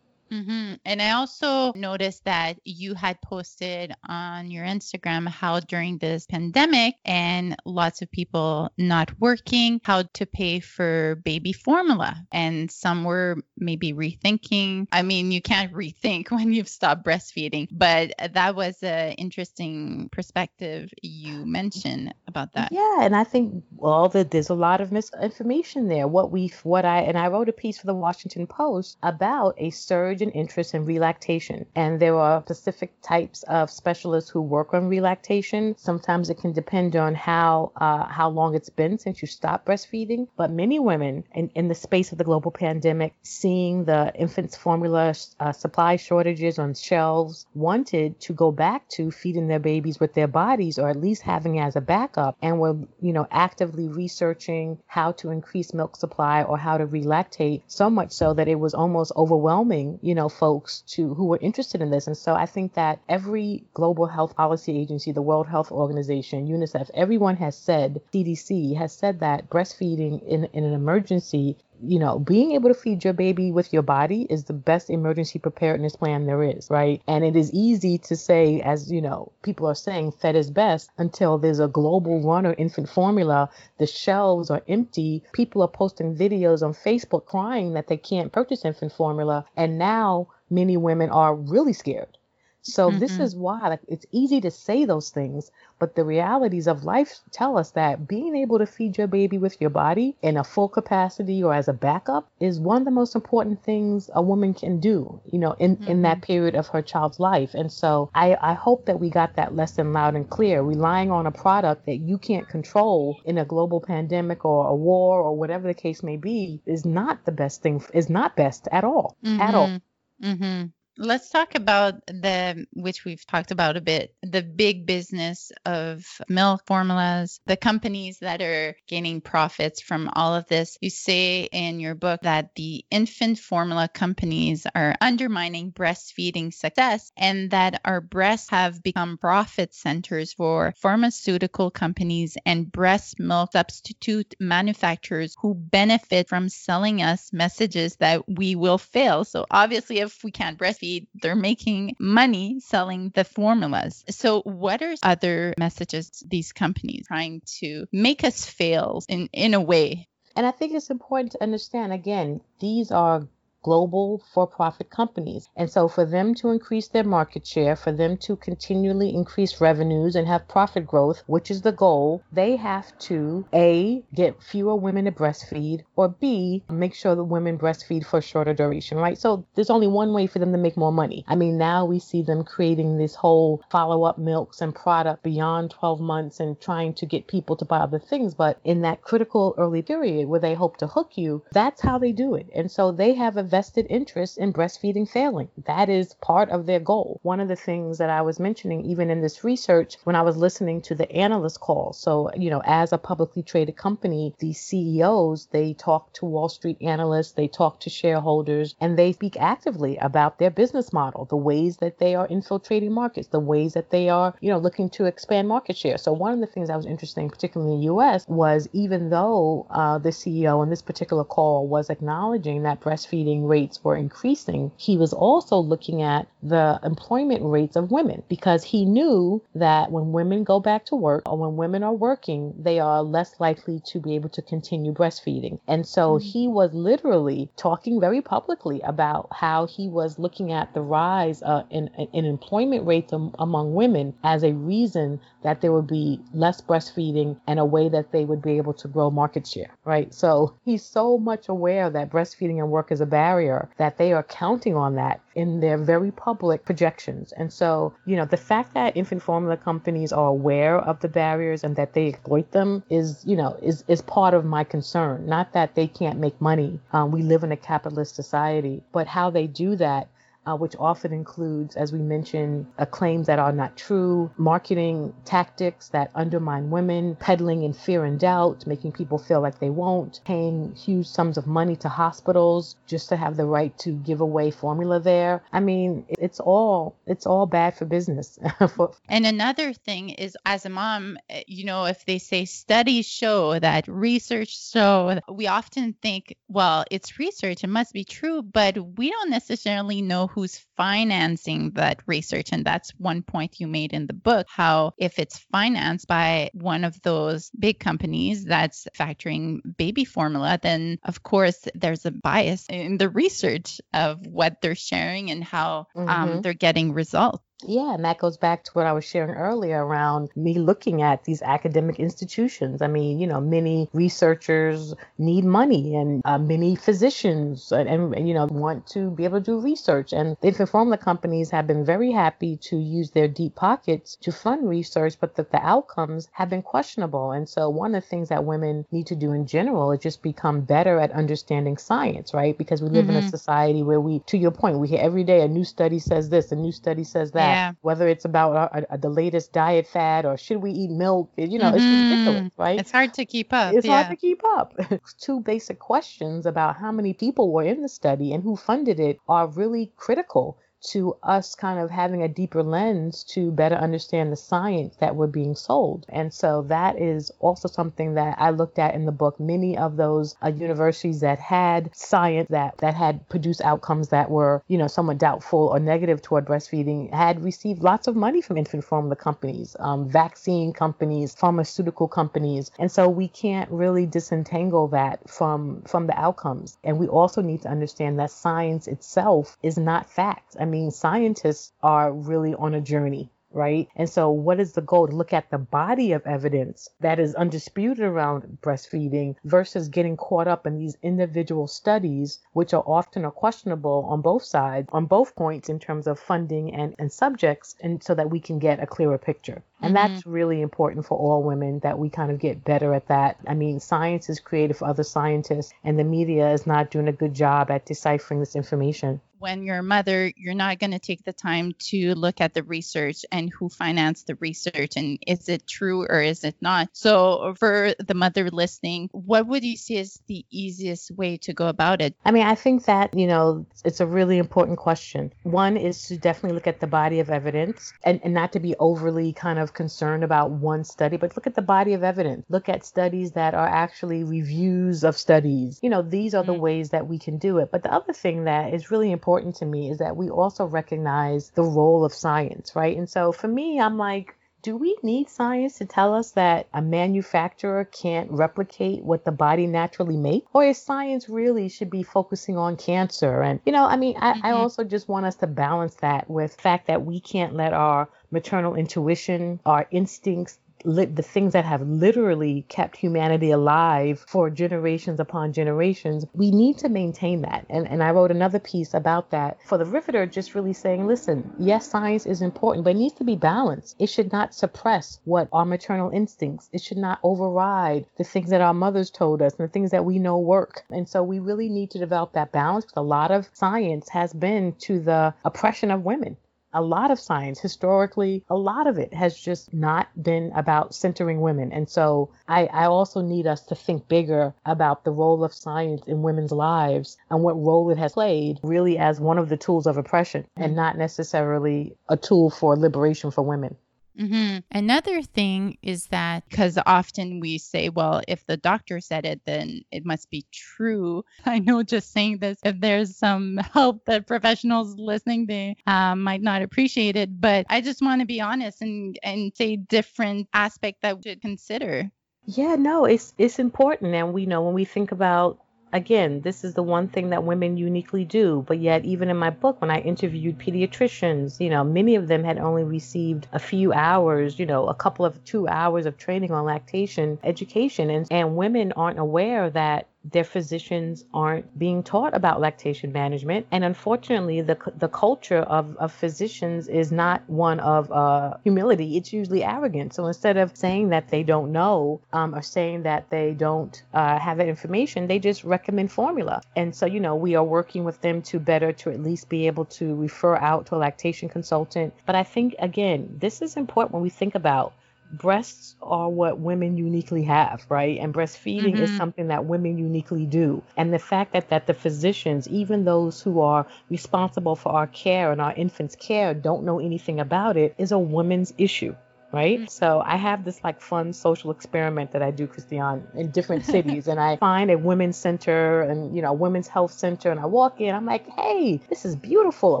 Mm-hmm. 0.32 0.74
And 0.84 1.02
I 1.02 1.12
also 1.12 1.72
noticed 1.74 2.24
that 2.24 2.58
you 2.64 2.94
had 2.94 3.20
posted 3.20 3.92
on 4.08 4.50
your 4.50 4.64
Instagram 4.64 5.28
how 5.28 5.60
during 5.60 5.98
this 5.98 6.26
pandemic 6.26 6.94
and 7.04 7.56
lots 7.64 8.02
of 8.02 8.10
people 8.10 8.70
not 8.78 9.10
working, 9.18 9.80
how 9.84 10.04
to 10.14 10.26
pay 10.26 10.60
for 10.60 11.16
baby 11.24 11.52
formula. 11.52 12.16
And 12.30 12.70
some 12.70 13.04
were 13.04 13.36
maybe 13.56 13.92
rethinking. 13.92 14.86
I 14.92 15.02
mean, 15.02 15.32
you 15.32 15.42
can't 15.42 15.72
rethink 15.80 16.30
when 16.30 16.52
you've 16.52 16.68
stopped 16.68 17.04
breastfeeding, 17.04 17.68
but 17.72 18.12
that 18.32 18.54
was 18.54 18.82
an 18.82 19.12
interesting 19.12 20.08
perspective 20.12 20.90
you 21.02 21.44
mentioned 21.44 22.14
about 22.30 22.52
that. 22.54 22.68
Yeah. 22.72 23.04
And 23.04 23.14
I 23.14 23.24
think, 23.24 23.64
well, 23.76 24.08
that 24.08 24.30
there's 24.30 24.50
a 24.50 24.54
lot 24.68 24.80
of 24.80 24.92
misinformation 24.92 25.88
there. 25.88 26.06
What 26.16 26.30
we, 26.30 26.52
what 26.62 26.84
I, 26.84 26.98
and 27.08 27.16
I 27.18 27.26
wrote 27.28 27.48
a 27.48 27.52
piece 27.64 27.78
for 27.80 27.86
the 27.86 28.00
Washington 28.06 28.46
Post 28.46 28.98
about 29.02 29.54
a 29.58 29.70
surge 29.70 30.20
in 30.22 30.30
interest 30.42 30.74
in 30.74 30.84
relactation. 30.84 31.66
And 31.74 32.00
there 32.00 32.16
are 32.16 32.42
specific 32.42 32.90
types 33.02 33.42
of 33.44 33.70
specialists 33.70 34.30
who 34.30 34.42
work 34.42 34.74
on 34.76 34.88
relactation. 34.88 35.74
Sometimes 35.76 36.30
it 36.30 36.38
can 36.42 36.52
depend 36.52 36.96
on 36.96 37.14
how 37.14 37.72
uh, 37.86 38.04
how 38.18 38.28
long 38.38 38.54
it's 38.54 38.70
been 38.82 38.98
since 38.98 39.16
you 39.22 39.28
stopped 39.28 39.66
breastfeeding. 39.66 40.28
But 40.36 40.50
many 40.50 40.78
women, 40.78 41.24
in, 41.34 41.50
in 41.54 41.68
the 41.68 41.74
space 41.86 42.12
of 42.12 42.18
the 42.18 42.28
global 42.30 42.50
pandemic, 42.50 43.14
seeing 43.22 43.84
the 43.84 44.12
infant's 44.14 44.56
formula 44.56 45.14
uh, 45.40 45.52
supply 45.52 45.96
shortages 45.96 46.58
on 46.58 46.74
shelves, 46.74 47.46
wanted 47.54 48.20
to 48.20 48.32
go 48.32 48.52
back 48.52 48.88
to 48.96 49.10
feeding 49.10 49.48
their 49.48 49.58
babies 49.72 49.98
with 50.00 50.12
their 50.14 50.28
bodies, 50.28 50.78
or 50.78 50.88
at 50.88 51.00
least 51.00 51.22
having 51.22 51.58
as 51.58 51.74
a 51.76 51.80
backup, 51.80 52.19
and 52.42 52.60
were 52.60 52.76
you 53.00 53.12
know 53.12 53.26
actively 53.30 53.88
researching 53.88 54.78
how 54.86 55.12
to 55.12 55.30
increase 55.30 55.72
milk 55.74 55.96
supply 55.96 56.42
or 56.42 56.56
how 56.58 56.78
to 56.78 56.86
relactate. 56.86 57.62
So 57.66 57.90
much 57.90 58.12
so 58.12 58.34
that 58.34 58.48
it 58.48 58.58
was 58.58 58.74
almost 58.74 59.12
overwhelming 59.16 59.98
you 60.02 60.14
know, 60.14 60.28
folks 60.28 60.82
to 60.88 61.14
who 61.14 61.26
were 61.26 61.38
interested 61.40 61.80
in 61.80 61.90
this. 61.90 62.06
And 62.06 62.16
so 62.16 62.34
I 62.34 62.46
think 62.46 62.74
that 62.74 63.00
every 63.08 63.64
global 63.74 64.06
health 64.06 64.36
policy 64.36 64.78
agency, 64.78 65.12
the 65.12 65.22
World 65.22 65.46
Health 65.46 65.70
Organization, 65.70 66.46
UNICEF, 66.46 66.90
everyone 66.94 67.36
has 67.36 67.56
said, 67.56 68.00
CDC 68.12 68.76
has 68.76 68.92
said 68.92 69.20
that 69.20 69.48
breastfeeding 69.50 70.26
in, 70.26 70.44
in 70.52 70.64
an 70.64 70.72
emergency 70.72 71.56
you 71.82 71.98
know, 71.98 72.18
being 72.18 72.52
able 72.52 72.68
to 72.68 72.74
feed 72.74 73.04
your 73.04 73.12
baby 73.12 73.50
with 73.50 73.72
your 73.72 73.82
body 73.82 74.26
is 74.30 74.44
the 74.44 74.52
best 74.52 74.90
emergency 74.90 75.38
preparedness 75.38 75.96
plan 75.96 76.26
there 76.26 76.42
is, 76.42 76.68
right? 76.70 77.02
And 77.06 77.24
it 77.24 77.36
is 77.36 77.52
easy 77.52 77.98
to 77.98 78.16
say, 78.16 78.60
as 78.60 78.90
you 78.92 79.00
know, 79.00 79.32
people 79.42 79.66
are 79.66 79.74
saying 79.74 80.12
fed 80.12 80.36
is 80.36 80.50
best 80.50 80.90
until 80.98 81.38
there's 81.38 81.60
a 81.60 81.68
global 81.68 82.20
run 82.22 82.46
of 82.46 82.54
infant 82.58 82.88
formula. 82.88 83.48
The 83.78 83.86
shelves 83.86 84.50
are 84.50 84.62
empty. 84.68 85.22
People 85.32 85.62
are 85.62 85.68
posting 85.68 86.14
videos 86.16 86.62
on 86.62 86.74
Facebook 86.74 87.26
crying 87.26 87.72
that 87.74 87.88
they 87.88 87.96
can't 87.96 88.32
purchase 88.32 88.64
infant 88.64 88.92
formula. 88.92 89.44
And 89.56 89.78
now 89.78 90.28
many 90.50 90.76
women 90.76 91.10
are 91.10 91.34
really 91.34 91.72
scared. 91.72 92.18
So 92.62 92.90
mm-hmm. 92.90 92.98
this 92.98 93.18
is 93.18 93.34
why 93.34 93.68
like, 93.68 93.80
it's 93.88 94.06
easy 94.12 94.40
to 94.42 94.50
say 94.50 94.84
those 94.84 95.10
things, 95.10 95.50
but 95.78 95.94
the 95.94 96.04
realities 96.04 96.66
of 96.66 96.84
life 96.84 97.20
tell 97.32 97.56
us 97.56 97.70
that 97.72 98.06
being 98.06 98.36
able 98.36 98.58
to 98.58 98.66
feed 98.66 98.98
your 98.98 99.06
baby 99.06 99.38
with 99.38 99.60
your 99.60 99.70
body 99.70 100.16
in 100.22 100.36
a 100.36 100.44
full 100.44 100.68
capacity 100.68 101.42
or 101.42 101.54
as 101.54 101.68
a 101.68 101.72
backup 101.72 102.28
is 102.38 102.60
one 102.60 102.78
of 102.78 102.84
the 102.84 102.90
most 102.90 103.14
important 103.14 103.62
things 103.62 104.10
a 104.14 104.22
woman 104.22 104.52
can 104.54 104.78
do, 104.80 105.20
you 105.32 105.38
know, 105.38 105.52
in, 105.52 105.76
mm-hmm. 105.76 105.90
in 105.90 106.02
that 106.02 106.18
mm-hmm. 106.18 106.32
period 106.32 106.54
of 106.54 106.68
her 106.68 106.82
child's 106.82 107.18
life. 107.18 107.54
And 107.54 107.72
so 107.72 108.10
I, 108.14 108.36
I 108.40 108.54
hope 108.54 108.86
that 108.86 109.00
we 109.00 109.10
got 109.10 109.36
that 109.36 109.56
lesson 109.56 109.92
loud 109.92 110.14
and 110.14 110.28
clear. 110.28 110.62
Relying 110.62 111.10
on 111.10 111.26
a 111.26 111.32
product 111.32 111.86
that 111.86 111.96
you 111.96 112.18
can't 112.18 112.48
control 112.48 113.20
in 113.24 113.38
a 113.38 113.44
global 113.44 113.80
pandemic 113.80 114.44
or 114.44 114.68
a 114.68 114.74
war 114.74 115.20
or 115.20 115.36
whatever 115.36 115.66
the 115.66 115.74
case 115.74 116.02
may 116.02 116.16
be 116.16 116.60
is 116.66 116.84
not 116.84 117.24
the 117.24 117.32
best 117.32 117.62
thing, 117.62 117.82
is 117.94 118.10
not 118.10 118.36
best 118.36 118.68
at 118.70 118.84
all, 118.84 119.16
mm-hmm. 119.24 119.40
at 119.40 119.54
all. 119.54 119.78
Mm-hmm. 120.22 120.66
Let's 120.98 121.30
talk 121.30 121.54
about 121.54 122.04
the, 122.06 122.66
which 122.72 123.04
we've 123.04 123.24
talked 123.24 123.52
about 123.52 123.76
a 123.76 123.80
bit, 123.80 124.14
the 124.22 124.42
big 124.42 124.86
business 124.86 125.50
of 125.64 126.04
milk 126.28 126.62
formulas, 126.66 127.40
the 127.46 127.56
companies 127.56 128.18
that 128.18 128.42
are 128.42 128.76
gaining 128.86 129.20
profits 129.20 129.80
from 129.80 130.10
all 130.12 130.34
of 130.34 130.46
this. 130.48 130.76
You 130.80 130.90
say 130.90 131.48
in 131.52 131.80
your 131.80 131.94
book 131.94 132.20
that 132.22 132.54
the 132.54 132.84
infant 132.90 133.38
formula 133.38 133.88
companies 133.88 134.66
are 134.74 134.94
undermining 135.00 135.72
breastfeeding 135.72 136.52
success 136.52 137.12
and 137.16 137.50
that 137.52 137.80
our 137.84 138.00
breasts 138.00 138.50
have 138.50 138.82
become 138.82 139.16
profit 139.16 139.72
centers 139.72 140.34
for 140.34 140.74
pharmaceutical 140.76 141.70
companies 141.70 142.36
and 142.44 142.70
breast 142.70 143.18
milk 143.18 143.52
substitute 143.52 144.34
manufacturers 144.40 145.34
who 145.40 145.54
benefit 145.54 146.28
from 146.28 146.48
selling 146.48 147.00
us 147.00 147.32
messages 147.32 147.96
that 147.96 148.28
we 148.28 148.54
will 148.54 148.78
fail. 148.78 149.24
So 149.24 149.46
obviously, 149.50 150.00
if 150.00 150.22
we 150.24 150.30
can't 150.30 150.58
breastfeed, 150.58 150.79
they're 151.14 151.36
making 151.36 151.96
money 151.98 152.60
selling 152.60 153.10
the 153.14 153.24
formulas. 153.24 154.04
So, 154.10 154.42
what 154.42 154.82
are 154.82 154.94
other 155.02 155.54
messages 155.58 156.22
these 156.26 156.52
companies 156.52 157.06
trying 157.06 157.42
to 157.58 157.86
make 157.92 158.24
us 158.24 158.44
fail 158.44 159.02
in, 159.08 159.28
in 159.32 159.54
a 159.54 159.60
way? 159.60 160.08
And 160.36 160.46
I 160.46 160.52
think 160.52 160.74
it's 160.74 160.90
important 160.90 161.32
to 161.32 161.42
understand 161.42 161.92
again, 161.92 162.40
these 162.60 162.90
are 162.90 163.26
global 163.62 164.22
for 164.32 164.46
profit 164.46 164.90
companies. 164.90 165.48
And 165.56 165.70
so, 165.70 165.88
for 165.88 166.04
them 166.04 166.34
to 166.36 166.50
increase 166.50 166.88
their 166.88 167.04
market 167.04 167.46
share, 167.46 167.76
for 167.76 167.92
them 167.92 168.16
to 168.18 168.36
continually 168.36 169.14
increase 169.14 169.60
revenues 169.60 170.16
and 170.16 170.26
have 170.26 170.48
profit 170.48 170.86
growth, 170.86 171.22
which 171.26 171.50
is 171.50 171.62
the 171.62 171.72
goal, 171.72 172.22
they 172.32 172.56
have 172.56 172.96
to 173.10 173.44
A, 173.52 174.02
get 174.14 174.42
fewer 174.42 174.74
women 174.74 175.04
to 175.04 175.12
breastfeed, 175.12 175.82
or 175.96 176.08
B, 176.08 176.62
make 176.70 176.94
sure 176.94 177.14
the 177.14 177.24
women 177.24 177.58
breastfeed 177.58 178.06
for 178.06 178.18
a 178.18 178.22
shorter 178.22 178.54
duration, 178.54 178.98
right? 178.98 179.18
So, 179.18 179.44
there's 179.54 179.70
only 179.70 179.86
one 179.86 180.12
way 180.12 180.26
for 180.26 180.38
them 180.38 180.52
to 180.52 180.58
make 180.58 180.76
more 180.76 180.92
money. 180.92 181.24
I 181.28 181.34
mean, 181.34 181.58
now 181.58 181.84
we 181.84 181.98
see 181.98 182.22
them 182.22 182.44
creating 182.44 182.96
this 182.96 183.14
whole 183.14 183.62
follow 183.70 184.04
up 184.04 184.18
milks 184.18 184.60
and 184.60 184.74
product 184.74 185.22
beyond 185.22 185.70
12 185.70 186.00
months 186.00 186.40
and 186.40 186.60
trying 186.60 186.94
to 186.94 187.06
get 187.06 187.26
people 187.26 187.56
to 187.56 187.64
buy 187.64 187.78
other 187.78 187.98
things. 187.98 188.34
But 188.34 188.58
in 188.64 188.82
that 188.82 189.02
critical 189.02 189.54
early 189.58 189.82
period 189.82 190.28
where 190.28 190.40
they 190.40 190.54
hope 190.54 190.78
to 190.78 190.86
hook 190.86 191.12
you, 191.16 191.42
that's 191.52 191.82
how 191.82 191.98
they 191.98 192.12
do 192.12 192.34
it. 192.34 192.46
And 192.54 192.70
so, 192.70 192.92
they 192.92 193.14
have 193.14 193.36
a 193.36 193.49
vested 193.50 193.86
interest 193.90 194.38
in 194.38 194.52
breastfeeding 194.52 195.08
failing. 195.08 195.48
That 195.66 195.88
is 195.88 196.14
part 196.14 196.50
of 196.50 196.66
their 196.66 196.80
goal. 196.80 197.20
One 197.22 197.40
of 197.40 197.48
the 197.48 197.56
things 197.56 197.98
that 197.98 198.10
I 198.10 198.22
was 198.22 198.38
mentioning, 198.38 198.84
even 198.84 199.10
in 199.10 199.20
this 199.20 199.44
research, 199.44 199.96
when 200.04 200.16
I 200.16 200.22
was 200.22 200.36
listening 200.36 200.80
to 200.82 200.94
the 200.94 201.10
analyst 201.12 201.60
call. 201.60 201.92
So, 201.92 202.30
you 202.36 202.50
know, 202.50 202.62
as 202.64 202.92
a 202.92 202.98
publicly 202.98 203.42
traded 203.42 203.76
company, 203.76 204.34
the 204.38 204.52
CEOs, 204.52 205.46
they 205.46 205.74
talk 205.74 206.12
to 206.14 206.24
Wall 206.26 206.48
Street 206.48 206.78
analysts, 206.80 207.32
they 207.32 207.48
talk 207.48 207.80
to 207.80 207.90
shareholders, 207.90 208.74
and 208.80 208.98
they 208.98 209.12
speak 209.12 209.36
actively 209.40 209.96
about 209.98 210.38
their 210.38 210.50
business 210.50 210.92
model, 210.92 211.24
the 211.24 211.36
ways 211.36 211.78
that 211.78 211.98
they 211.98 212.14
are 212.14 212.26
infiltrating 212.28 212.92
markets, 212.92 213.28
the 213.28 213.40
ways 213.40 213.74
that 213.74 213.90
they 213.90 214.08
are, 214.08 214.34
you 214.40 214.50
know, 214.50 214.58
looking 214.58 214.88
to 214.90 215.06
expand 215.06 215.48
market 215.48 215.76
share. 215.76 215.98
So, 215.98 216.12
one 216.12 216.32
of 216.32 216.40
the 216.40 216.46
things 216.46 216.68
that 216.68 216.76
was 216.76 216.86
interesting, 216.86 217.28
particularly 217.28 217.74
in 217.74 217.80
the 217.80 217.86
US, 217.94 218.26
was 218.28 218.68
even 218.72 219.10
though 219.10 219.66
uh, 219.70 219.98
the 219.98 220.10
CEO 220.10 220.62
in 220.62 220.70
this 220.70 220.82
particular 220.82 221.24
call 221.24 221.66
was 221.66 221.90
acknowledging 221.90 222.62
that 222.62 222.80
breastfeeding 222.80 223.39
rates 223.46 223.82
were 223.82 223.96
increasing, 223.96 224.72
he 224.76 224.96
was 224.96 225.12
also 225.12 225.58
looking 225.58 226.02
at 226.02 226.26
the 226.42 226.78
employment 226.82 227.42
rates 227.44 227.76
of 227.76 227.90
women 227.90 228.22
because 228.28 228.64
he 228.64 228.84
knew 228.84 229.42
that 229.54 229.90
when 229.90 230.12
women 230.12 230.44
go 230.44 230.60
back 230.60 230.84
to 230.86 230.96
work 230.96 231.22
or 231.26 231.36
when 231.36 231.56
women 231.56 231.82
are 231.82 231.92
working, 231.92 232.54
they 232.58 232.78
are 232.80 233.02
less 233.02 233.38
likely 233.40 233.80
to 233.86 234.00
be 234.00 234.14
able 234.14 234.28
to 234.30 234.42
continue 234.42 234.92
breastfeeding. 234.92 235.58
And 235.66 235.86
so 235.86 236.14
mm-hmm. 236.14 236.24
he 236.24 236.48
was 236.48 236.72
literally 236.72 237.50
talking 237.56 238.00
very 238.00 238.22
publicly 238.22 238.80
about 238.82 239.28
how 239.32 239.66
he 239.66 239.88
was 239.88 240.18
looking 240.18 240.52
at 240.52 240.72
the 240.74 240.82
rise 240.82 241.42
uh, 241.42 241.64
in, 241.70 241.88
in 242.12 242.24
employment 242.24 242.86
rates 242.86 243.12
among 243.12 243.74
women 243.74 244.14
as 244.24 244.42
a 244.42 244.52
reason 244.52 245.20
that 245.42 245.60
there 245.60 245.72
would 245.72 245.86
be 245.86 246.20
less 246.32 246.60
breastfeeding 246.60 247.38
and 247.46 247.58
a 247.58 247.64
way 247.64 247.88
that 247.88 248.12
they 248.12 248.24
would 248.24 248.42
be 248.42 248.56
able 248.56 248.74
to 248.74 248.88
grow 248.88 249.10
market 249.10 249.46
share, 249.46 249.70
right? 249.84 250.12
So 250.12 250.54
he's 250.64 250.84
so 250.84 251.18
much 251.18 251.48
aware 251.48 251.90
that 251.90 252.10
breastfeeding 252.10 252.58
and 252.58 252.70
work 252.70 252.92
is 252.92 253.00
a 253.00 253.06
barrier 253.06 253.68
that 253.78 253.98
they 253.98 254.12
are 254.12 254.22
counting 254.22 254.76
on 254.76 254.96
that 254.96 255.20
in 255.34 255.60
their 255.60 255.78
very 255.78 256.10
public 256.10 256.64
projections. 256.64 257.32
And 257.32 257.52
so, 257.52 257.94
you 258.04 258.16
know, 258.16 258.24
the 258.24 258.36
fact 258.36 258.74
that 258.74 258.96
infant 258.96 259.22
formula 259.22 259.56
companies 259.56 260.12
are 260.12 260.28
aware 260.28 260.78
of 260.78 261.00
the 261.00 261.08
barriers 261.08 261.64
and 261.64 261.76
that 261.76 261.94
they 261.94 262.08
exploit 262.08 262.50
them 262.52 262.82
is, 262.90 263.22
you 263.24 263.36
know, 263.36 263.56
is, 263.62 263.84
is 263.88 264.02
part 264.02 264.34
of 264.34 264.44
my 264.44 264.64
concern. 264.64 265.26
Not 265.26 265.52
that 265.52 265.74
they 265.74 265.86
can't 265.86 266.18
make 266.18 266.40
money. 266.40 266.80
Um, 266.92 267.10
we 267.10 267.22
live 267.22 267.44
in 267.44 267.52
a 267.52 267.56
capitalist 267.56 268.14
society, 268.14 268.82
but 268.92 269.06
how 269.06 269.30
they 269.30 269.46
do 269.46 269.76
that 269.76 270.08
uh, 270.50 270.56
which 270.56 270.74
often 270.78 271.12
includes, 271.12 271.76
as 271.76 271.92
we 271.92 271.98
mentioned, 271.98 272.66
claims 272.90 273.26
that 273.26 273.38
are 273.38 273.52
not 273.52 273.76
true, 273.76 274.30
marketing 274.36 275.12
tactics 275.24 275.88
that 275.88 276.10
undermine 276.14 276.70
women, 276.70 277.16
peddling 277.16 277.62
in 277.62 277.72
fear 277.72 278.04
and 278.04 278.18
doubt, 278.18 278.66
making 278.66 278.92
people 278.92 279.18
feel 279.18 279.40
like 279.40 279.58
they 279.60 279.70
won't, 279.70 280.20
paying 280.24 280.74
huge 280.74 281.06
sums 281.06 281.38
of 281.38 281.46
money 281.46 281.76
to 281.76 281.88
hospitals 281.88 282.76
just 282.86 283.08
to 283.08 283.16
have 283.16 283.36
the 283.36 283.44
right 283.44 283.76
to 283.78 283.92
give 283.92 284.20
away 284.20 284.50
formula 284.50 284.98
there. 284.98 285.42
I 285.52 285.60
mean, 285.60 286.04
it's 286.08 286.40
all 286.40 286.96
it's 287.06 287.26
all 287.26 287.46
bad 287.46 287.76
for 287.76 287.84
business. 287.84 288.38
and 289.08 289.26
another 289.26 289.72
thing 289.72 290.10
is, 290.10 290.36
as 290.46 290.66
a 290.66 290.68
mom, 290.68 291.18
eh, 291.28 291.42
you 291.46 291.64
know, 291.64 291.84
if 291.84 292.04
they 292.06 292.18
say 292.18 292.44
studies 292.44 293.06
show 293.06 293.58
that 293.58 293.86
research 293.88 294.70
show, 294.70 295.20
we 295.30 295.46
often 295.46 295.94
think, 296.02 296.36
well, 296.48 296.84
it's 296.90 297.18
research, 297.18 297.62
it 297.62 297.68
must 297.68 297.92
be 297.92 298.04
true, 298.04 298.42
but 298.42 298.76
we 298.98 299.10
don't 299.10 299.30
necessarily 299.30 300.02
know 300.02 300.26
who's 300.40 300.64
financing 300.74 301.72
that 301.72 302.00
research. 302.06 302.48
And 302.50 302.64
that's 302.64 302.92
one 302.96 303.22
point 303.22 303.60
you 303.60 303.66
made 303.66 303.92
in 303.92 304.06
the 304.06 304.14
book 304.14 304.46
how 304.48 304.94
if 304.96 305.18
it's 305.18 305.38
financed 305.52 306.08
by 306.08 306.50
one 306.54 306.84
of 306.84 307.00
those 307.02 307.50
big 307.50 307.78
companies 307.78 308.46
that's 308.46 308.88
factoring 308.98 309.58
baby 309.76 310.06
formula, 310.06 310.58
then 310.62 310.98
of 311.04 311.22
course 311.22 311.68
there's 311.74 312.06
a 312.06 312.10
bias 312.10 312.64
in 312.70 312.96
the 312.96 313.10
research 313.10 313.82
of 313.92 314.26
what 314.26 314.62
they're 314.62 314.74
sharing 314.74 315.30
and 315.30 315.44
how 315.44 315.88
um, 315.94 316.06
mm-hmm. 316.06 316.32
um, 316.32 316.40
they're 316.40 316.54
getting 316.54 316.94
results. 316.94 317.44
Yeah, 317.66 317.94
and 317.94 318.04
that 318.04 318.18
goes 318.18 318.36
back 318.36 318.64
to 318.64 318.70
what 318.72 318.86
I 318.86 318.92
was 318.92 319.04
sharing 319.04 319.30
earlier 319.30 319.84
around 319.84 320.30
me 320.36 320.58
looking 320.58 321.02
at 321.02 321.24
these 321.24 321.42
academic 321.42 321.98
institutions. 321.98 322.82
I 322.82 322.86
mean, 322.86 323.20
you 323.20 323.26
know, 323.26 323.40
many 323.40 323.88
researchers 323.92 324.94
need 325.18 325.44
money 325.44 325.96
and 325.96 326.22
uh, 326.24 326.38
many 326.38 326.76
physicians 326.76 327.72
and, 327.72 327.88
and, 327.88 328.28
you 328.28 328.34
know, 328.34 328.46
want 328.46 328.86
to 328.88 329.10
be 329.10 329.24
able 329.24 329.40
to 329.40 329.44
do 329.44 329.60
research. 329.60 330.12
And 330.12 330.36
the 330.40 330.48
infant 330.48 330.70
formula 330.70 330.98
companies 330.98 331.50
have 331.50 331.66
been 331.66 331.84
very 331.84 332.12
happy 332.12 332.56
to 332.56 332.78
use 332.78 333.10
their 333.10 333.28
deep 333.28 333.54
pockets 333.54 334.16
to 334.22 334.32
fund 334.32 334.68
research, 334.68 335.14
but 335.20 335.36
that 335.36 335.50
the 335.50 335.60
outcomes 335.64 336.28
have 336.32 336.50
been 336.50 336.62
questionable. 336.62 337.32
And 337.32 337.48
so 337.48 337.68
one 337.68 337.94
of 337.94 338.02
the 338.02 338.08
things 338.08 338.28
that 338.28 338.44
women 338.44 338.86
need 338.90 339.06
to 339.08 339.16
do 339.16 339.32
in 339.32 339.46
general 339.46 339.92
is 339.92 340.00
just 340.00 340.22
become 340.22 340.62
better 340.62 340.98
at 340.98 341.10
understanding 341.12 341.76
science, 341.76 342.32
right? 342.32 342.56
Because 342.56 342.82
we 342.82 342.88
live 342.88 343.04
mm-hmm. 343.04 343.10
in 343.10 343.16
a 343.16 343.20
mm-hmm. 343.20 343.28
society 343.28 343.82
where 343.82 344.00
we, 344.00 344.20
to 344.20 344.38
your 344.38 344.50
point, 344.50 344.78
we 344.78 344.88
hear 344.88 345.00
every 345.00 345.24
day 345.24 345.42
a 345.42 345.48
new 345.48 345.64
study 345.64 345.98
says 345.98 346.28
this, 346.28 346.52
a 346.52 346.56
new 346.56 346.72
study 346.72 347.04
says 347.04 347.32
that. 347.32 347.49
Yeah. 347.50 347.72
Whether 347.82 348.08
it's 348.08 348.24
about 348.24 348.56
uh, 348.56 348.82
uh, 348.90 348.96
the 348.96 349.08
latest 349.08 349.52
diet 349.52 349.86
fad 349.86 350.24
or 350.24 350.36
should 350.36 350.58
we 350.58 350.70
eat 350.70 350.90
milk, 350.90 351.32
you 351.36 351.58
know, 351.58 351.72
mm-hmm. 351.72 351.76
it's 351.76 351.84
ridiculous, 351.84 352.52
right? 352.56 352.80
It's 352.80 352.90
hard 352.90 353.14
to 353.14 353.24
keep 353.24 353.52
up. 353.52 353.74
It's 353.74 353.86
yeah. 353.86 354.02
hard 354.02 354.10
to 354.10 354.16
keep 354.16 354.40
up. 354.44 354.74
Two 355.20 355.40
basic 355.40 355.78
questions 355.78 356.46
about 356.46 356.76
how 356.76 356.92
many 356.92 357.12
people 357.12 357.52
were 357.52 357.64
in 357.64 357.82
the 357.82 357.88
study 357.88 358.32
and 358.32 358.42
who 358.42 358.56
funded 358.56 359.00
it 359.00 359.18
are 359.28 359.46
really 359.46 359.92
critical 359.96 360.58
to 360.82 361.16
us 361.22 361.54
kind 361.54 361.78
of 361.78 361.90
having 361.90 362.22
a 362.22 362.28
deeper 362.28 362.62
lens 362.62 363.24
to 363.24 363.50
better 363.52 363.76
understand 363.76 364.32
the 364.32 364.36
science 364.36 364.96
that 364.96 365.16
we're 365.16 365.26
being 365.26 365.54
sold. 365.54 366.06
And 366.08 366.32
so 366.32 366.62
that 366.68 366.98
is 366.98 367.30
also 367.40 367.68
something 367.68 368.14
that 368.14 368.36
I 368.38 368.50
looked 368.50 368.78
at 368.78 368.94
in 368.94 369.06
the 369.06 369.12
book. 369.12 369.38
Many 369.38 369.76
of 369.76 369.96
those 369.96 370.34
uh, 370.42 370.48
universities 370.48 371.20
that 371.20 371.38
had 371.38 371.94
science 371.94 372.48
that, 372.50 372.78
that 372.78 372.94
had 372.94 373.28
produced 373.28 373.60
outcomes 373.62 374.08
that 374.08 374.30
were, 374.30 374.62
you 374.68 374.78
know, 374.78 374.86
somewhat 374.86 375.18
doubtful 375.18 375.68
or 375.68 375.78
negative 375.78 376.22
toward 376.22 376.46
breastfeeding 376.46 377.12
had 377.12 377.44
received 377.44 377.82
lots 377.82 378.06
of 378.06 378.16
money 378.16 378.40
from 378.40 378.56
infant 378.56 378.84
formula 378.84 379.16
companies, 379.16 379.76
um, 379.80 380.08
vaccine 380.08 380.72
companies, 380.72 381.34
pharmaceutical 381.34 382.08
companies. 382.08 382.70
And 382.78 382.90
so 382.90 383.08
we 383.08 383.28
can't 383.28 383.70
really 383.70 384.06
disentangle 384.06 384.88
that 384.88 385.28
from, 385.28 385.82
from 385.82 386.06
the 386.06 386.18
outcomes. 386.18 386.78
And 386.84 386.98
we 386.98 387.06
also 387.06 387.42
need 387.42 387.62
to 387.62 387.68
understand 387.68 388.18
that 388.18 388.30
science 388.30 388.86
itself 388.86 389.56
is 389.62 389.76
not 389.76 390.10
fact. 390.10 390.56
I 390.58 390.64
mean, 390.70 390.90
scientists 390.90 391.72
are 391.82 392.12
really 392.12 392.54
on 392.54 392.74
a 392.74 392.80
journey 392.80 393.30
right? 393.52 393.88
And 393.96 394.08
so, 394.08 394.30
what 394.30 394.60
is 394.60 394.72
the 394.72 394.80
goal? 394.80 395.08
To 395.08 395.16
look 395.16 395.32
at 395.32 395.50
the 395.50 395.58
body 395.58 396.12
of 396.12 396.26
evidence 396.26 396.88
that 397.00 397.18
is 397.18 397.34
undisputed 397.34 398.04
around 398.04 398.58
breastfeeding 398.62 399.34
versus 399.44 399.88
getting 399.88 400.16
caught 400.16 400.46
up 400.46 400.66
in 400.66 400.78
these 400.78 400.96
individual 401.02 401.66
studies, 401.66 402.38
which 402.52 402.72
are 402.72 402.84
often 402.86 403.24
are 403.24 403.30
questionable 403.30 404.06
on 404.08 404.20
both 404.20 404.44
sides, 404.44 404.88
on 404.92 405.06
both 405.06 405.34
points 405.34 405.68
in 405.68 405.78
terms 405.78 406.06
of 406.06 406.18
funding 406.18 406.72
and, 406.74 406.94
and 406.98 407.10
subjects, 407.10 407.76
and 407.80 408.02
so 408.02 408.14
that 408.14 408.30
we 408.30 408.40
can 408.40 408.58
get 408.58 408.82
a 408.82 408.86
clearer 408.86 409.18
picture. 409.18 409.62
And 409.80 409.94
mm-hmm. 409.94 410.12
that's 410.12 410.26
really 410.26 410.60
important 410.60 411.06
for 411.06 411.18
all 411.18 411.42
women 411.42 411.80
that 411.80 411.98
we 411.98 412.08
kind 412.08 412.30
of 412.30 412.38
get 412.38 412.64
better 412.64 412.94
at 412.94 413.08
that. 413.08 413.36
I 413.46 413.54
mean, 413.54 413.80
science 413.80 414.28
is 414.28 414.38
created 414.38 414.76
for 414.76 414.86
other 414.86 415.02
scientists, 415.02 415.72
and 415.82 415.98
the 415.98 416.04
media 416.04 416.52
is 416.52 416.66
not 416.66 416.90
doing 416.90 417.08
a 417.08 417.12
good 417.12 417.34
job 417.34 417.70
at 417.70 417.86
deciphering 417.86 418.40
this 418.40 418.54
information 418.54 419.20
when 419.40 419.62
you're 419.62 419.78
a 419.78 419.82
mother, 419.82 420.30
you're 420.36 420.54
not 420.54 420.78
going 420.78 420.90
to 420.90 420.98
take 420.98 421.24
the 421.24 421.32
time 421.32 421.72
to 421.78 422.14
look 422.14 422.40
at 422.40 422.52
the 422.52 422.62
research 422.62 423.24
and 423.32 423.50
who 423.50 423.70
financed 423.70 424.26
the 424.26 424.34
research 424.36 424.92
and 424.96 425.18
is 425.26 425.48
it 425.48 425.66
true 425.66 426.06
or 426.06 426.20
is 426.20 426.44
it 426.44 426.54
not. 426.60 426.90
So, 426.92 427.54
for 427.58 427.94
the 427.98 428.14
mother 428.14 428.50
listening, 428.50 429.08
what 429.12 429.46
would 429.46 429.64
you 429.64 429.78
say 429.78 429.94
is 429.94 430.20
the 430.26 430.44
easiest 430.50 431.10
way 431.10 431.38
to 431.38 431.54
go 431.54 431.68
about 431.68 432.02
it? 432.02 432.14
I 432.24 432.32
mean, 432.32 432.46
I 432.46 432.54
think 432.54 432.84
that, 432.84 433.16
you 433.16 433.26
know, 433.26 433.66
it's 433.84 434.00
a 434.00 434.06
really 434.06 434.36
important 434.36 434.78
question. 434.78 435.32
One 435.42 435.78
is 435.78 436.06
to 436.08 436.18
definitely 436.18 436.54
look 436.54 436.66
at 436.66 436.80
the 436.80 436.86
body 436.86 437.20
of 437.20 437.30
evidence 437.30 437.94
and, 438.04 438.20
and 438.22 438.34
not 438.34 438.52
to 438.52 438.60
be 438.60 438.74
overly 438.78 439.32
kind 439.32 439.58
of 439.58 439.72
concerned 439.72 440.22
about 440.22 440.50
one 440.50 440.84
study, 440.84 441.16
but 441.16 441.34
look 441.34 441.46
at 441.46 441.54
the 441.54 441.62
body 441.62 441.94
of 441.94 442.04
evidence. 442.04 442.44
Look 442.50 442.68
at 442.68 442.84
studies 442.84 443.32
that 443.32 443.54
are 443.54 443.66
actually 443.66 444.22
reviews 444.22 445.02
of 445.02 445.16
studies. 445.16 445.80
You 445.82 445.88
know, 445.88 446.02
these 446.02 446.34
are 446.34 446.44
the 446.44 446.52
mm-hmm. 446.52 446.60
ways 446.60 446.90
that 446.90 447.08
we 447.08 447.18
can 447.18 447.38
do 447.38 447.56
it. 447.58 447.70
But 447.72 447.82
the 447.82 447.92
other 447.92 448.12
thing 448.12 448.44
that 448.44 448.74
is 448.74 448.90
really 448.90 449.10
important 449.10 449.29
important 449.30 449.54
to 449.56 449.64
me 449.66 449.90
is 449.90 449.98
that 449.98 450.16
we 450.16 450.28
also 450.28 450.64
recognize 450.64 451.50
the 451.50 451.62
role 451.62 452.04
of 452.04 452.12
science, 452.12 452.74
right? 452.74 452.96
And 452.96 453.08
so 453.08 453.30
for 453.30 453.46
me, 453.46 453.78
I'm 453.78 453.96
like, 453.96 454.34
do 454.62 454.76
we 454.76 454.96
need 455.04 455.30
science 455.30 455.78
to 455.78 455.86
tell 455.86 456.14
us 456.14 456.32
that 456.32 456.66
a 456.74 456.82
manufacturer 456.82 457.84
can't 457.84 458.28
replicate 458.32 459.04
what 459.04 459.24
the 459.24 459.30
body 459.30 459.68
naturally 459.68 460.16
makes? 460.16 460.48
Or 460.52 460.64
is 460.64 460.82
science 460.82 461.28
really 461.28 461.68
should 461.68 461.90
be 461.90 462.02
focusing 462.02 462.58
on 462.58 462.76
cancer? 462.76 463.40
And, 463.40 463.60
you 463.64 463.72
know, 463.72 463.84
I 463.84 463.96
mean, 463.96 464.16
I, 464.18 464.32
mm-hmm. 464.32 464.46
I 464.46 464.50
also 464.50 464.82
just 464.82 465.08
want 465.08 465.26
us 465.26 465.36
to 465.36 465.46
balance 465.46 465.94
that 466.02 466.28
with 466.28 466.56
the 466.56 466.62
fact 466.62 466.88
that 466.88 467.06
we 467.06 467.20
can't 467.20 467.54
let 467.54 467.72
our 467.72 468.08
maternal 468.32 468.74
intuition, 468.74 469.60
our 469.64 469.86
instincts, 469.92 470.58
the 470.84 471.22
things 471.22 471.52
that 471.52 471.64
have 471.64 471.82
literally 471.82 472.64
kept 472.68 472.96
humanity 472.96 473.50
alive 473.50 474.24
for 474.28 474.50
generations 474.50 475.20
upon 475.20 475.52
generations, 475.52 476.24
we 476.34 476.50
need 476.50 476.78
to 476.78 476.88
maintain 476.88 477.42
that. 477.42 477.66
And, 477.68 477.88
and 477.88 478.02
I 478.02 478.10
wrote 478.10 478.30
another 478.30 478.58
piece 478.58 478.94
about 478.94 479.30
that 479.30 479.58
for 479.64 479.78
the 479.78 479.84
Riveter, 479.84 480.26
just 480.26 480.54
really 480.54 480.72
saying, 480.72 481.06
listen, 481.06 481.52
yes, 481.58 481.88
science 481.88 482.26
is 482.26 482.42
important, 482.42 482.84
but 482.84 482.94
it 482.94 482.98
needs 482.98 483.14
to 483.14 483.24
be 483.24 483.36
balanced. 483.36 483.96
It 483.98 484.08
should 484.08 484.32
not 484.32 484.54
suppress 484.54 485.20
what 485.24 485.48
our 485.52 485.64
maternal 485.64 486.10
instincts, 486.10 486.68
it 486.72 486.82
should 486.82 486.98
not 486.98 487.20
override 487.22 488.06
the 488.16 488.24
things 488.24 488.50
that 488.50 488.60
our 488.60 488.74
mothers 488.74 489.10
told 489.10 489.42
us 489.42 489.54
and 489.54 489.68
the 489.68 489.72
things 489.72 489.90
that 489.90 490.04
we 490.04 490.18
know 490.18 490.38
work. 490.38 490.84
And 490.90 491.08
so 491.08 491.22
we 491.22 491.38
really 491.38 491.68
need 491.68 491.90
to 491.92 491.98
develop 491.98 492.32
that 492.32 492.52
balance 492.52 492.84
because 492.84 492.96
a 492.96 493.02
lot 493.02 493.30
of 493.30 493.48
science 493.52 494.08
has 494.10 494.32
been 494.32 494.74
to 494.80 495.00
the 495.00 495.34
oppression 495.44 495.90
of 495.90 496.04
women 496.04 496.36
a 496.72 496.82
lot 496.82 497.10
of 497.10 497.18
science. 497.18 497.60
Historically 497.60 498.44
a 498.48 498.56
lot 498.56 498.86
of 498.86 498.98
it 498.98 499.12
has 499.14 499.38
just 499.38 499.72
not 499.72 500.08
been 500.22 500.52
about 500.54 500.94
centering 500.94 501.40
women. 501.40 501.72
And 501.72 501.88
so 501.88 502.30
I, 502.48 502.66
I, 502.66 502.86
also 502.86 503.20
need 503.20 503.46
us 503.46 503.62
to 503.66 503.74
think 503.74 504.08
bigger 504.08 504.54
about 504.66 505.04
the 505.04 505.10
role 505.10 505.44
of 505.44 505.54
science 505.54 506.02
in 506.06 506.22
women's 506.22 506.52
lives 506.52 507.16
and 507.30 507.42
what 507.42 507.60
role 507.60 507.90
it 507.90 507.98
has 507.98 508.12
played 508.12 508.58
really 508.62 508.98
as 508.98 509.20
one 509.20 509.38
of 509.38 509.48
the 509.48 509.56
tools 509.56 509.86
of 509.86 509.96
oppression 509.96 510.46
and 510.56 510.70
mm-hmm. 510.70 510.76
not 510.76 510.98
necessarily 510.98 511.96
a 512.08 512.16
tool 512.16 512.50
for 512.50 512.76
liberation 512.76 513.30
for 513.30 513.42
women 513.42 513.76
Mm-hmm. 514.20 514.58
Another 514.70 515.22
thing 515.22 515.78
is 515.82 516.06
that 516.08 516.44
because 516.48 516.78
often 516.84 517.40
we 517.40 517.56
say, 517.56 517.88
well, 517.88 518.20
if 518.28 518.44
the 518.46 518.58
doctor 518.58 519.00
said 519.00 519.24
it, 519.24 519.40
then 519.46 519.82
it 519.90 520.04
must 520.04 520.30
be 520.30 520.44
true. 520.52 521.24
I 521.46 521.58
know 521.58 521.82
just 521.82 522.12
saying 522.12 522.38
this, 522.38 522.58
if 522.62 522.78
there's 522.80 523.16
some 523.16 523.56
help 523.56 524.04
that 524.04 524.26
professionals 524.26 524.94
listening, 524.98 525.46
they 525.46 525.76
um, 525.86 526.22
might 526.22 526.42
not 526.42 526.60
appreciate 526.60 527.16
it. 527.16 527.40
But 527.40 527.64
I 527.70 527.80
just 527.80 528.02
want 528.02 528.20
to 528.20 528.26
be 528.26 528.40
honest 528.40 528.82
and, 528.82 529.18
and 529.22 529.52
say 529.56 529.76
different 529.76 530.48
aspect 530.52 531.00
that 531.02 531.16
we 531.16 531.22
should 531.22 531.40
consider. 531.40 532.10
Yeah, 532.46 532.76
no, 532.76 533.04
it's 533.04 533.34
it's 533.38 533.58
important, 533.58 534.14
and 534.14 534.32
we 534.32 534.46
know 534.46 534.62
when 534.62 534.74
we 534.74 534.84
think 534.84 535.12
about 535.12 535.60
again, 535.92 536.40
this 536.42 536.64
is 536.64 536.74
the 536.74 536.82
one 536.82 537.08
thing 537.08 537.30
that 537.30 537.44
women 537.44 537.76
uniquely 537.76 538.24
do. 538.24 538.64
But 538.66 538.78
yet, 538.78 539.04
even 539.04 539.30
in 539.30 539.36
my 539.36 539.50
book, 539.50 539.80
when 539.80 539.90
I 539.90 540.00
interviewed 540.00 540.58
pediatricians, 540.58 541.60
you 541.60 541.70
know, 541.70 541.84
many 541.84 542.14
of 542.14 542.28
them 542.28 542.44
had 542.44 542.58
only 542.58 542.84
received 542.84 543.46
a 543.52 543.58
few 543.58 543.92
hours, 543.92 544.58
you 544.58 544.66
know, 544.66 544.86
a 544.86 544.94
couple 544.94 545.24
of 545.24 545.42
two 545.44 545.68
hours 545.68 546.06
of 546.06 546.18
training 546.18 546.52
on 546.52 546.64
lactation 546.64 547.38
education. 547.42 548.10
And, 548.10 548.26
and 548.30 548.56
women 548.56 548.92
aren't 548.92 549.18
aware 549.18 549.70
that 549.70 550.06
their 550.24 550.44
physicians 550.44 551.24
aren't 551.32 551.78
being 551.78 552.02
taught 552.02 552.34
about 552.34 552.60
lactation 552.60 553.12
management. 553.12 553.66
And 553.70 553.84
unfortunately, 553.84 554.60
the, 554.60 554.76
the 554.96 555.08
culture 555.08 555.60
of, 555.60 555.96
of 555.96 556.12
physicians 556.12 556.88
is 556.88 557.10
not 557.10 557.42
one 557.48 557.80
of 557.80 558.12
uh, 558.12 558.54
humility, 558.62 559.16
it's 559.16 559.32
usually 559.32 559.64
arrogant. 559.64 560.14
So 560.14 560.26
instead 560.26 560.56
of 560.56 560.76
saying 560.76 561.08
that 561.08 561.28
they 561.28 561.42
don't 561.42 561.72
know 561.72 562.20
um, 562.32 562.54
or 562.54 562.62
saying 562.62 563.02
that 563.04 563.30
they 563.30 563.52
don't 563.52 564.02
uh, 564.12 564.38
have 564.38 564.58
that 564.58 564.68
information, 564.68 565.26
they 565.26 565.38
just 565.38 565.64
recommend 565.64 566.12
formula. 566.12 566.60
And 566.76 566.94
so, 566.94 567.06
you 567.06 567.20
know, 567.20 567.34
we 567.34 567.54
are 567.54 567.64
working 567.64 568.04
with 568.04 568.20
them 568.20 568.42
to 568.42 568.58
better 568.58 568.92
to 568.92 569.10
at 569.10 569.22
least 569.22 569.48
be 569.48 569.66
able 569.66 569.86
to 569.86 570.14
refer 570.14 570.56
out 570.56 570.86
to 570.86 570.96
a 570.96 570.98
lactation 570.98 571.48
consultant. 571.48 572.12
But 572.26 572.34
I 572.34 572.42
think, 572.42 572.74
again, 572.78 573.36
this 573.38 573.62
is 573.62 573.76
important 573.76 574.12
when 574.12 574.22
we 574.22 574.30
think 574.30 574.54
about 574.54 574.92
breasts 575.32 575.96
are 576.02 576.28
what 576.28 576.58
women 576.58 576.96
uniquely 576.96 577.42
have, 577.44 577.84
right? 577.88 578.18
And 578.18 578.34
breastfeeding 578.34 578.94
mm-hmm. 578.94 579.02
is 579.02 579.16
something 579.16 579.48
that 579.48 579.64
women 579.64 579.98
uniquely 579.98 580.46
do. 580.46 580.82
And 580.96 581.12
the 581.12 581.18
fact 581.18 581.52
that 581.52 581.68
that 581.70 581.86
the 581.86 581.94
physicians, 581.94 582.68
even 582.68 583.04
those 583.04 583.40
who 583.40 583.60
are 583.60 583.86
responsible 584.08 584.76
for 584.76 584.92
our 584.92 585.06
care 585.06 585.52
and 585.52 585.60
our 585.60 585.72
infants' 585.74 586.16
care, 586.16 586.54
don't 586.54 586.84
know 586.84 586.98
anything 586.98 587.40
about 587.40 587.76
it 587.76 587.94
is 587.98 588.12
a 588.12 588.18
woman's 588.18 588.72
issue 588.78 589.14
right? 589.52 589.78
Mm-hmm. 589.78 589.88
So 589.88 590.22
I 590.24 590.36
have 590.36 590.64
this 590.64 590.82
like 590.82 591.00
fun 591.00 591.32
social 591.32 591.70
experiment 591.70 592.32
that 592.32 592.42
I 592.42 592.50
do, 592.50 592.66
Christian, 592.66 593.26
in 593.34 593.50
different 593.50 593.84
cities, 593.84 594.28
and 594.28 594.38
I 594.38 594.56
find 594.56 594.90
a 594.90 594.98
women's 594.98 595.36
center 595.36 596.02
and 596.02 596.34
you 596.34 596.42
know 596.42 596.50
a 596.50 596.54
women's 596.54 596.88
health 596.88 597.12
center, 597.12 597.50
and 597.50 597.60
I 597.60 597.66
walk 597.66 598.00
in, 598.00 598.14
I'm 598.14 598.26
like, 598.26 598.48
hey, 598.48 599.00
this 599.08 599.24
is 599.24 599.36
beautiful, 599.36 599.96
a 599.96 600.00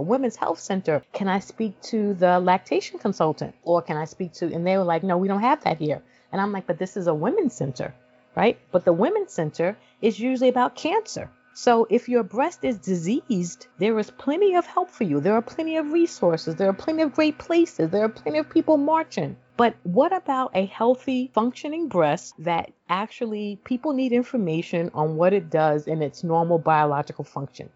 women's 0.00 0.36
health 0.36 0.58
center. 0.58 1.02
Can 1.12 1.28
I 1.28 1.40
speak 1.40 1.80
to 1.82 2.14
the 2.14 2.38
lactation 2.40 2.98
consultant, 2.98 3.54
or 3.64 3.82
can 3.82 3.96
I 3.96 4.04
speak 4.04 4.32
to? 4.34 4.52
And 4.52 4.66
they 4.66 4.76
were 4.76 4.84
like, 4.84 5.02
no, 5.02 5.16
we 5.18 5.28
don't 5.28 5.40
have 5.40 5.64
that 5.64 5.78
here. 5.78 6.02
And 6.32 6.40
I'm 6.40 6.52
like, 6.52 6.66
but 6.66 6.78
this 6.78 6.96
is 6.96 7.06
a 7.06 7.14
women's 7.14 7.54
center, 7.54 7.92
right? 8.36 8.58
But 8.70 8.84
the 8.84 8.92
women's 8.92 9.32
center 9.32 9.76
is 10.00 10.20
usually 10.20 10.48
about 10.48 10.76
cancer. 10.76 11.28
So 11.52 11.86
if 11.90 12.08
your 12.08 12.22
breast 12.22 12.64
is 12.64 12.78
diseased, 12.78 13.66
there 13.78 13.98
is 13.98 14.10
plenty 14.10 14.54
of 14.54 14.66
help 14.66 14.88
for 14.88 15.04
you. 15.04 15.20
There 15.20 15.34
are 15.34 15.42
plenty 15.42 15.76
of 15.76 15.92
resources. 15.92 16.54
There 16.54 16.68
are 16.68 16.72
plenty 16.72 17.02
of 17.02 17.14
great 17.14 17.38
places. 17.38 17.90
There 17.90 18.04
are 18.04 18.08
plenty 18.08 18.38
of 18.38 18.48
people 18.48 18.76
marching. 18.76 19.36
But 19.56 19.74
what 19.82 20.16
about 20.16 20.52
a 20.54 20.64
healthy, 20.66 21.30
functioning 21.34 21.88
breast 21.88 22.34
that 22.38 22.72
actually 22.88 23.60
people 23.64 23.92
need 23.92 24.12
information 24.12 24.90
on 24.94 25.16
what 25.16 25.32
it 25.32 25.50
does 25.50 25.86
in 25.86 26.00
its 26.02 26.24
normal 26.24 26.58
biological 26.58 27.24
function? 27.24 27.68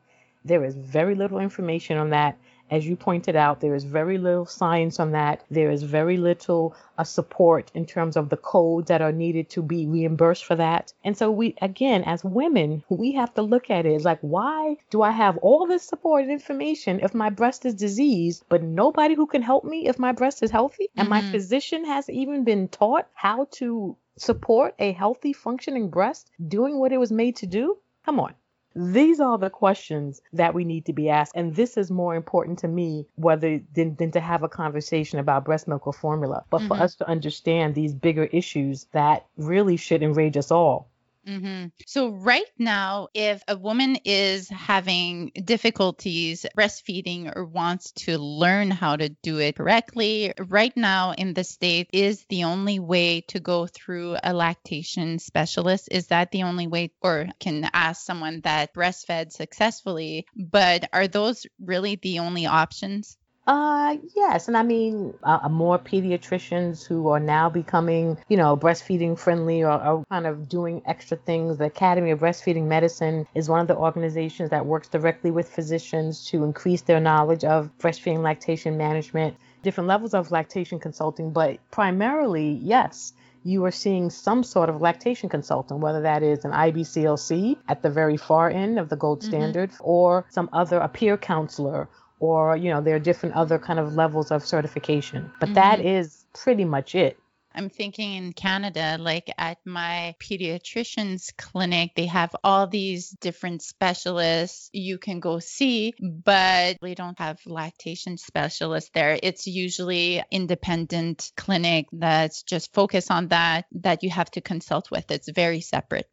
There 0.46 0.64
is 0.64 0.74
very 0.74 1.14
little 1.14 1.38
information 1.38 1.98
on 1.98 2.10
that. 2.10 2.38
As 2.74 2.84
you 2.84 2.96
pointed 2.96 3.36
out, 3.36 3.60
there 3.60 3.76
is 3.76 3.84
very 3.84 4.18
little 4.18 4.46
science 4.46 4.98
on 4.98 5.12
that. 5.12 5.44
There 5.48 5.70
is 5.70 5.84
very 5.84 6.16
little 6.16 6.74
uh, 6.98 7.04
support 7.04 7.70
in 7.72 7.86
terms 7.86 8.16
of 8.16 8.30
the 8.30 8.36
codes 8.36 8.88
that 8.88 9.00
are 9.00 9.12
needed 9.12 9.48
to 9.50 9.62
be 9.62 9.86
reimbursed 9.86 10.44
for 10.44 10.56
that. 10.56 10.92
And 11.04 11.16
so 11.16 11.30
we, 11.30 11.54
again, 11.62 12.02
as 12.02 12.24
women, 12.24 12.82
we 12.88 13.12
have 13.12 13.32
to 13.34 13.42
look 13.42 13.70
at 13.70 13.86
it 13.86 14.04
like, 14.04 14.18
why 14.22 14.76
do 14.90 15.02
I 15.02 15.12
have 15.12 15.36
all 15.36 15.68
this 15.68 15.84
support 15.84 16.22
and 16.22 16.32
information 16.32 16.98
if 16.98 17.14
my 17.14 17.30
breast 17.30 17.64
is 17.64 17.76
diseased, 17.76 18.44
but 18.48 18.64
nobody 18.64 19.14
who 19.14 19.28
can 19.28 19.42
help 19.42 19.62
me 19.64 19.86
if 19.86 20.00
my 20.00 20.10
breast 20.10 20.42
is 20.42 20.50
healthy? 20.50 20.88
And 20.96 21.08
mm-hmm. 21.08 21.26
my 21.26 21.30
physician 21.30 21.84
has 21.84 22.10
even 22.10 22.42
been 22.42 22.66
taught 22.66 23.06
how 23.14 23.46
to 23.52 23.96
support 24.16 24.74
a 24.80 24.90
healthy, 24.90 25.32
functioning 25.32 25.90
breast 25.90 26.28
doing 26.44 26.80
what 26.80 26.92
it 26.92 26.98
was 26.98 27.12
made 27.12 27.36
to 27.36 27.46
do? 27.46 27.78
Come 28.04 28.18
on. 28.18 28.34
These 28.76 29.20
are 29.20 29.38
the 29.38 29.50
questions 29.50 30.20
that 30.32 30.54
we 30.54 30.64
need 30.64 30.86
to 30.86 30.92
be 30.92 31.08
asked. 31.08 31.32
And 31.34 31.54
this 31.54 31.76
is 31.76 31.90
more 31.90 32.14
important 32.14 32.58
to 32.60 32.68
me 32.68 33.06
whether 33.14 33.60
than, 33.74 33.94
than 33.96 34.10
to 34.12 34.20
have 34.20 34.42
a 34.42 34.48
conversation 34.48 35.18
about 35.18 35.44
breast 35.44 35.68
milk 35.68 35.86
or 35.86 35.92
formula, 35.92 36.44
but 36.50 36.58
mm-hmm. 36.58 36.68
for 36.68 36.76
us 36.76 36.94
to 36.96 37.08
understand 37.08 37.74
these 37.74 37.94
bigger 37.94 38.24
issues 38.24 38.86
that 38.92 39.26
really 39.36 39.76
should 39.76 40.02
enrage 40.02 40.36
us 40.36 40.50
all. 40.50 40.90
Mm-hmm. 41.26 41.68
So, 41.86 42.08
right 42.10 42.50
now, 42.58 43.08
if 43.14 43.42
a 43.48 43.56
woman 43.56 43.96
is 44.04 44.46
having 44.50 45.32
difficulties 45.42 46.44
breastfeeding 46.56 47.32
or 47.34 47.46
wants 47.46 47.92
to 48.04 48.18
learn 48.18 48.70
how 48.70 48.96
to 48.96 49.08
do 49.08 49.38
it 49.38 49.56
correctly, 49.56 50.34
right 50.38 50.76
now 50.76 51.12
in 51.12 51.32
the 51.32 51.42
state 51.42 51.88
is 51.94 52.26
the 52.28 52.44
only 52.44 52.78
way 52.78 53.22
to 53.28 53.40
go 53.40 53.66
through 53.66 54.18
a 54.22 54.34
lactation 54.34 55.18
specialist. 55.18 55.88
Is 55.90 56.08
that 56.08 56.30
the 56.30 56.42
only 56.42 56.66
way, 56.66 56.92
or 57.00 57.28
can 57.40 57.70
ask 57.72 58.04
someone 58.04 58.42
that 58.42 58.74
breastfed 58.74 59.32
successfully? 59.32 60.26
But 60.36 60.90
are 60.92 61.08
those 61.08 61.46
really 61.58 61.96
the 61.96 62.18
only 62.18 62.44
options? 62.44 63.16
Uh, 63.47 63.97
yes, 64.16 64.49
and 64.49 64.57
I 64.57 64.62
mean, 64.62 65.12
uh, 65.22 65.49
more 65.51 65.78
pediatricians 65.78 66.86
who 66.86 67.09
are 67.09 67.20
now 67.20 67.51
becoming, 67.51 68.16
you 68.28 68.38
know, 68.38 68.57
breastfeeding 68.57 69.18
friendly 69.18 69.62
or, 69.62 69.72
or, 69.72 70.05
kind 70.11 70.26
of 70.26 70.49
doing 70.49 70.80
extra 70.86 71.18
things. 71.18 71.59
The 71.59 71.66
Academy 71.66 72.11
of 72.11 72.20
Breastfeeding 72.20 72.64
Medicine 72.64 73.26
is 73.34 73.51
one 73.51 73.61
of 73.61 73.68
the 73.68 73.76
organizations 73.76 74.49
that 74.49 74.64
works 74.64 74.88
directly 74.88 75.30
with 75.30 75.51
physicians 75.51 76.24
to 76.28 76.42
increase 76.42 76.82
their 76.82 77.01
knowledge 77.01 77.45
of 77.45 77.70
breastfeeding 77.78 78.22
lactation 78.22 78.78
management, 78.78 79.36
different 79.62 79.88
levels 79.88 80.14
of 80.14 80.30
lactation 80.30 80.78
consulting, 80.78 81.30
but 81.30 81.59
primarily, 81.70 82.59
yes. 82.62 83.12
You 83.47 83.62
are 83.66 83.70
seeing 83.70 84.09
some 84.09 84.42
sort 84.42 84.70
of 84.70 84.80
lactation 84.80 85.28
consultant, 85.28 85.80
whether 85.80 86.01
that 86.01 86.22
is 86.22 86.47
an 86.47 86.53
IBCLC 86.53 87.59
at 87.68 87.82
the 87.82 87.90
very 87.90 88.16
far 88.16 88.49
end 88.49 88.78
of 88.78 88.88
the 88.88 88.97
gold 88.97 89.20
mm-hmm. 89.20 89.28
standard, 89.28 89.70
or 89.80 90.24
some 90.30 90.49
other 90.51 90.78
a 90.78 90.88
peer 90.88 91.18
counselor 91.18 91.90
or 92.24 92.56
you 92.56 92.70
know 92.70 92.80
there 92.80 92.96
are 92.96 93.00
different 93.10 93.34
other 93.34 93.58
kind 93.58 93.78
of 93.78 93.94
levels 93.94 94.30
of 94.30 94.44
certification 94.44 95.30
but 95.40 95.46
mm-hmm. 95.46 95.54
that 95.54 95.80
is 95.80 96.24
pretty 96.32 96.64
much 96.64 96.94
it 96.94 97.18
I'm 97.56 97.70
thinking 97.70 98.14
in 98.14 98.32
Canada, 98.32 98.96
like 98.98 99.32
at 99.38 99.58
my 99.64 100.16
pediatrician's 100.18 101.32
clinic, 101.38 101.92
they 101.94 102.06
have 102.06 102.34
all 102.42 102.66
these 102.66 103.10
different 103.10 103.62
specialists 103.62 104.70
you 104.72 104.98
can 104.98 105.20
go 105.20 105.38
see, 105.38 105.94
but 106.00 106.78
we 106.82 106.96
don't 106.96 107.18
have 107.20 107.38
lactation 107.46 108.18
specialists 108.18 108.90
there. 108.92 109.16
It's 109.22 109.46
usually 109.46 110.22
independent 110.32 111.30
clinic 111.36 111.86
that's 111.92 112.42
just 112.42 112.74
focused 112.74 113.12
on 113.12 113.28
that 113.28 113.66
that 113.72 114.02
you 114.02 114.10
have 114.10 114.32
to 114.32 114.40
consult 114.40 114.90
with. 114.90 115.10
It's 115.12 115.28
very 115.28 115.60
separate. 115.60 116.10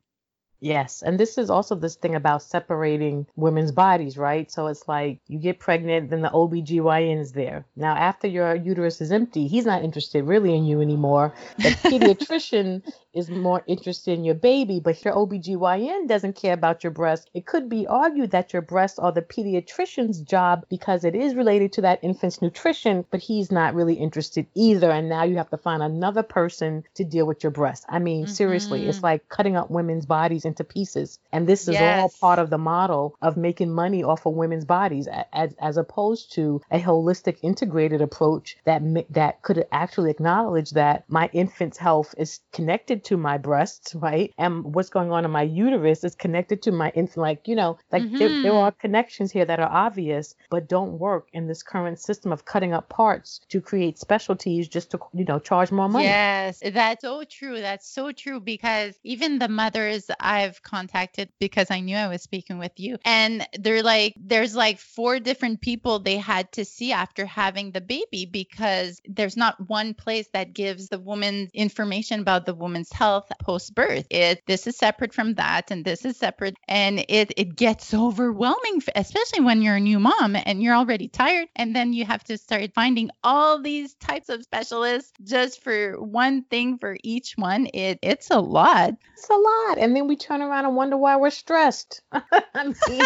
Yes. 0.62 1.02
And 1.02 1.20
this 1.20 1.40
is 1.40 1.50
also 1.50 1.74
this 1.74 1.96
thing 1.96 2.14
about 2.14 2.44
separating 2.44 3.26
women's 3.36 3.72
bodies, 3.72 4.16
right? 4.16 4.50
So 4.52 4.68
it's 4.68 4.88
like 4.88 5.20
you 5.28 5.40
get 5.40 5.60
pregnant, 5.60 6.12
then 6.12 6.22
the 6.22 6.30
OBGYN 6.30 7.20
is 7.20 7.32
there. 7.32 7.66
Now, 7.76 7.96
after 7.96 8.28
your 8.28 8.56
uterus 8.56 9.02
is 9.02 9.12
empty, 9.12 9.48
he's 9.48 9.66
not 9.66 9.84
interested 9.84 10.24
really 10.24 10.56
in 10.56 10.66
you 10.66 10.80
anymore. 10.80 11.34
The 11.58 11.70
pediatrician 11.84 12.84
is 13.14 13.30
more 13.30 13.64
interested 13.68 14.14
in 14.14 14.24
your 14.24 14.36
baby, 14.36 14.80
but 14.80 15.04
your 15.04 15.16
OBGYN 15.16 16.08
doesn't 16.08 16.36
care 16.36 16.54
about 16.54 16.84
your 16.84 16.92
breast. 16.92 17.30
It 17.34 17.48
could 17.48 17.68
be 17.68 17.88
argued 17.88 18.32
that 18.32 18.54
your 18.54 18.62
breasts 18.62 19.00
are 19.00 19.12
the 19.12 19.22
pediatrician's 19.22 20.22
job 20.22 20.66
because 20.70 21.04
it 21.04 21.16
is 21.16 21.36
related 21.36 21.74
to 21.74 21.82
that 21.82 22.00
infant's 22.04 22.42
nutrition, 22.42 23.04
but 23.10 23.20
he's 23.20 23.52
not 23.52 23.74
really 23.74 23.96
interested 23.96 24.46
either. 24.54 24.92
And 24.92 25.10
now 25.10 25.24
you 25.24 25.38
have 25.38 25.50
to 25.50 25.58
find 25.58 25.82
another 25.82 26.24
person 26.24 26.84
to 26.96 27.04
deal 27.04 27.26
with 27.26 27.44
your 27.44 27.52
breasts. 27.52 27.86
I 27.90 27.98
mean, 27.98 28.26
mm-hmm. 28.26 28.34
seriously, 28.34 28.88
it's 28.88 28.98
mm-hmm. 28.98 29.06
like 29.06 29.30
cutting 29.30 29.58
up 29.58 29.72
women's 29.72 30.06
bodies 30.06 30.46
into 30.52 30.64
pieces. 30.64 31.20
And 31.32 31.48
this 31.48 31.68
is 31.68 31.76
yes. 31.76 32.02
all 32.02 32.14
part 32.20 32.40
of 32.40 32.50
the 32.50 32.58
model 32.58 33.16
of 33.22 33.38
making 33.38 33.72
money 33.72 34.04
off 34.04 34.26
of 34.26 34.34
women's 34.34 34.66
bodies 34.66 35.08
as, 35.32 35.54
as 35.60 35.78
opposed 35.78 36.34
to 36.34 36.62
a 36.70 36.80
holistic 36.80 37.38
integrated 37.42 38.02
approach 38.02 38.58
that 38.66 38.82
that 39.10 39.42
could 39.42 39.66
actually 39.72 40.12
acknowledge 40.12 40.72
that 40.72 41.06
my 41.08 41.30
infant's 41.34 41.78
health 41.78 42.14
is 42.18 42.40
connected 42.52 43.04
to 43.06 43.18
my 43.18 43.38
breasts, 43.38 43.96
right? 43.96 44.34
And 44.38 44.76
what's 44.76 44.90
going 44.90 45.12
on 45.12 45.26
in 45.26 45.32
my 45.32 45.44
uterus 45.44 46.04
is 46.04 46.16
connected 46.16 46.62
to 46.64 46.72
my 46.72 46.90
infant. 46.90 47.18
Like, 47.18 47.48
you 47.48 47.56
know, 47.56 47.78
like 47.92 48.04
mm-hmm. 48.04 48.18
there, 48.18 48.30
there 48.30 48.52
mm-hmm. 48.52 48.58
are 48.58 48.72
connections 48.72 49.32
here 49.32 49.46
that 49.46 49.60
are 49.60 49.72
obvious, 49.72 50.36
but 50.50 50.68
don't 50.68 51.00
work 51.00 51.28
in 51.34 51.48
this 51.48 51.64
current 51.64 52.00
system 52.00 52.32
of 52.32 52.44
cutting 52.46 52.74
up 52.74 52.90
parts 52.90 53.40
to 53.50 53.62
create 53.62 53.98
specialties 53.98 54.68
just 54.68 54.92
to, 54.92 55.00
you 55.14 55.26
know, 55.26 55.40
charge 55.40 55.72
more 55.72 55.88
money. 55.88 56.06
Yes, 56.06 56.62
that's 56.74 57.02
so 57.02 57.24
true. 57.24 57.62
That's 57.62 57.88
so 57.88 58.12
true 58.12 58.40
because 58.40 58.96
even 59.04 59.40
the 59.40 59.48
mothers 59.48 60.10
I've 60.42 60.62
contacted 60.64 61.30
because 61.40 61.72
I 61.72 61.80
knew 61.80 61.96
I 61.96 62.08
was 62.08 62.22
speaking 62.22 62.58
with 62.58 62.74
you, 62.78 62.98
and 63.06 63.48
they're 63.60 63.84
like, 63.84 64.16
there's 64.18 64.56
like 64.56 64.80
four 64.80 65.20
different 65.20 65.62
people 65.62 66.00
they 66.00 66.18
had 66.18 66.52
to 66.54 66.66
see 66.66 66.92
after 66.92 67.26
having 67.26 67.72
the 67.72 67.82
baby 67.82 68.26
because 68.26 69.00
there's 69.06 69.38
not 69.38 69.70
one 69.70 69.94
place 69.94 70.28
that 70.34 70.54
gives 70.54 70.88
the 70.88 71.00
woman 71.00 71.50
information 71.54 72.20
about 72.20 72.46
the 72.46 72.54
woman's 72.54 72.92
health 72.92 73.32
post 73.42 73.74
birth. 73.76 74.06
It 74.10 74.44
this 74.48 74.68
is 74.68 74.78
separate 74.78 75.14
from 75.14 75.36
that 75.36 75.72
and 75.72 75.86
this 75.86 76.06
is 76.06 76.18
separate 76.18 76.56
and 76.68 77.00
it 77.08 77.34
it 77.38 77.56
gets 77.56 77.94
overwhelming 77.94 78.82
especially 78.96 79.42
when 79.42 79.62
you're 79.62 79.76
a 79.76 79.80
new 79.80 80.00
mom 80.00 80.36
and 80.36 80.62
you're 80.62 80.76
already 80.76 81.08
tired 81.08 81.48
and 81.56 81.76
then 81.76 81.94
you 81.94 82.06
have 82.06 82.24
to 82.24 82.38
start 82.38 82.74
finding 82.74 83.10
all 83.24 83.62
these 83.62 83.94
types 83.96 84.30
of 84.30 84.44
specialists 84.44 85.12
just 85.24 85.64
for 85.64 86.02
one 86.02 86.44
thing 86.44 86.78
for 86.78 86.98
each 87.04 87.34
one. 87.38 87.68
It 87.74 88.00
it's 88.02 88.30
a 88.32 88.40
lot. 88.40 88.94
It's 89.14 89.30
a 89.30 89.36
lot. 89.36 89.78
And 89.78 89.96
then 89.96 90.08
we 90.08 90.16
turn 90.32 90.42
around 90.42 90.66
and 90.66 90.76
wonder 90.76 90.98
why 90.98 91.18
we're 91.18 91.30
stressed. 91.30 92.02
I 92.12 92.74
mean, 92.88 93.02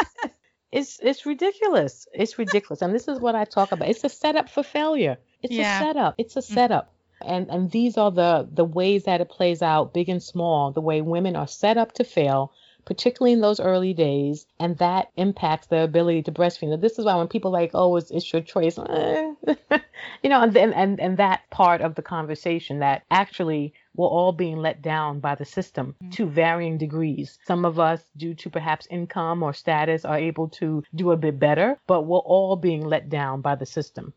it's 0.71 0.99
it's 1.01 1.26
ridiculous. 1.26 2.07
It's 2.13 2.38
ridiculous. 2.38 2.82
And 2.82 2.93
this 2.93 3.07
is 3.07 3.19
what 3.19 3.36
I 3.36 3.45
talk 3.45 3.71
about. 3.71 3.89
It's 3.89 4.03
a 4.03 4.09
setup 4.09 4.49
for 4.49 4.63
failure. 4.63 5.17
It's 5.41 5.53
yeah. 5.53 5.80
a 5.80 5.84
setup. 5.84 6.15
It's 6.17 6.36
a 6.36 6.41
mm. 6.41 6.53
setup. 6.53 6.91
And 7.21 7.49
and 7.49 7.71
these 7.71 7.97
are 7.97 8.11
the 8.11 8.47
the 8.51 8.65
ways 8.65 9.05
that 9.05 9.21
it 9.21 9.30
plays 9.30 9.61
out, 9.61 9.93
big 9.93 10.09
and 10.09 10.21
small, 10.21 10.71
the 10.71 10.82
way 10.82 11.01
women 11.01 11.36
are 11.36 11.47
set 11.47 11.78
up 11.78 11.93
to 11.93 12.03
fail, 12.03 12.51
particularly 12.84 13.34
in 13.34 13.41
those 13.41 13.59
early 13.59 13.93
days, 13.93 14.45
and 14.59 14.78
that 14.78 15.11
impacts 15.15 15.67
their 15.67 15.84
ability 15.84 16.23
to 16.23 16.32
breastfeed. 16.32 16.69
Now, 16.69 16.76
this 16.76 16.99
is 16.99 17.05
why 17.05 17.15
when 17.15 17.28
people 17.28 17.51
like, 17.51 17.71
oh, 17.73 17.95
it's, 17.95 18.11
it's 18.11 18.32
your 18.32 18.41
choice, 18.41 18.78
eh. 18.78 19.34
you 20.23 20.30
know, 20.30 20.41
and 20.41 20.53
then 20.53 20.73
and 20.73 20.99
and 20.99 21.17
that 21.17 21.49
part 21.49 21.82
of 21.82 21.95
the 21.95 22.01
conversation 22.01 22.80
that 22.80 23.03
actually 23.09 23.73
we're 23.95 24.07
all 24.07 24.31
being 24.31 24.57
let 24.57 24.81
down 24.81 25.19
by 25.19 25.35
the 25.35 25.45
system 25.45 25.95
mm-hmm. 26.01 26.11
to 26.11 26.25
varying 26.27 26.77
degrees. 26.77 27.37
Some 27.45 27.65
of 27.65 27.79
us, 27.79 28.01
due 28.17 28.33
to 28.35 28.49
perhaps 28.49 28.87
income 28.89 29.43
or 29.43 29.53
status, 29.53 30.05
are 30.05 30.17
able 30.17 30.49
to 30.49 30.83
do 30.93 31.11
a 31.11 31.17
bit 31.17 31.39
better, 31.39 31.77
but 31.87 32.03
we're 32.03 32.17
all 32.19 32.55
being 32.55 32.85
let 32.85 33.09
down 33.09 33.41
by 33.41 33.55
the 33.55 33.65
system. 33.65 34.13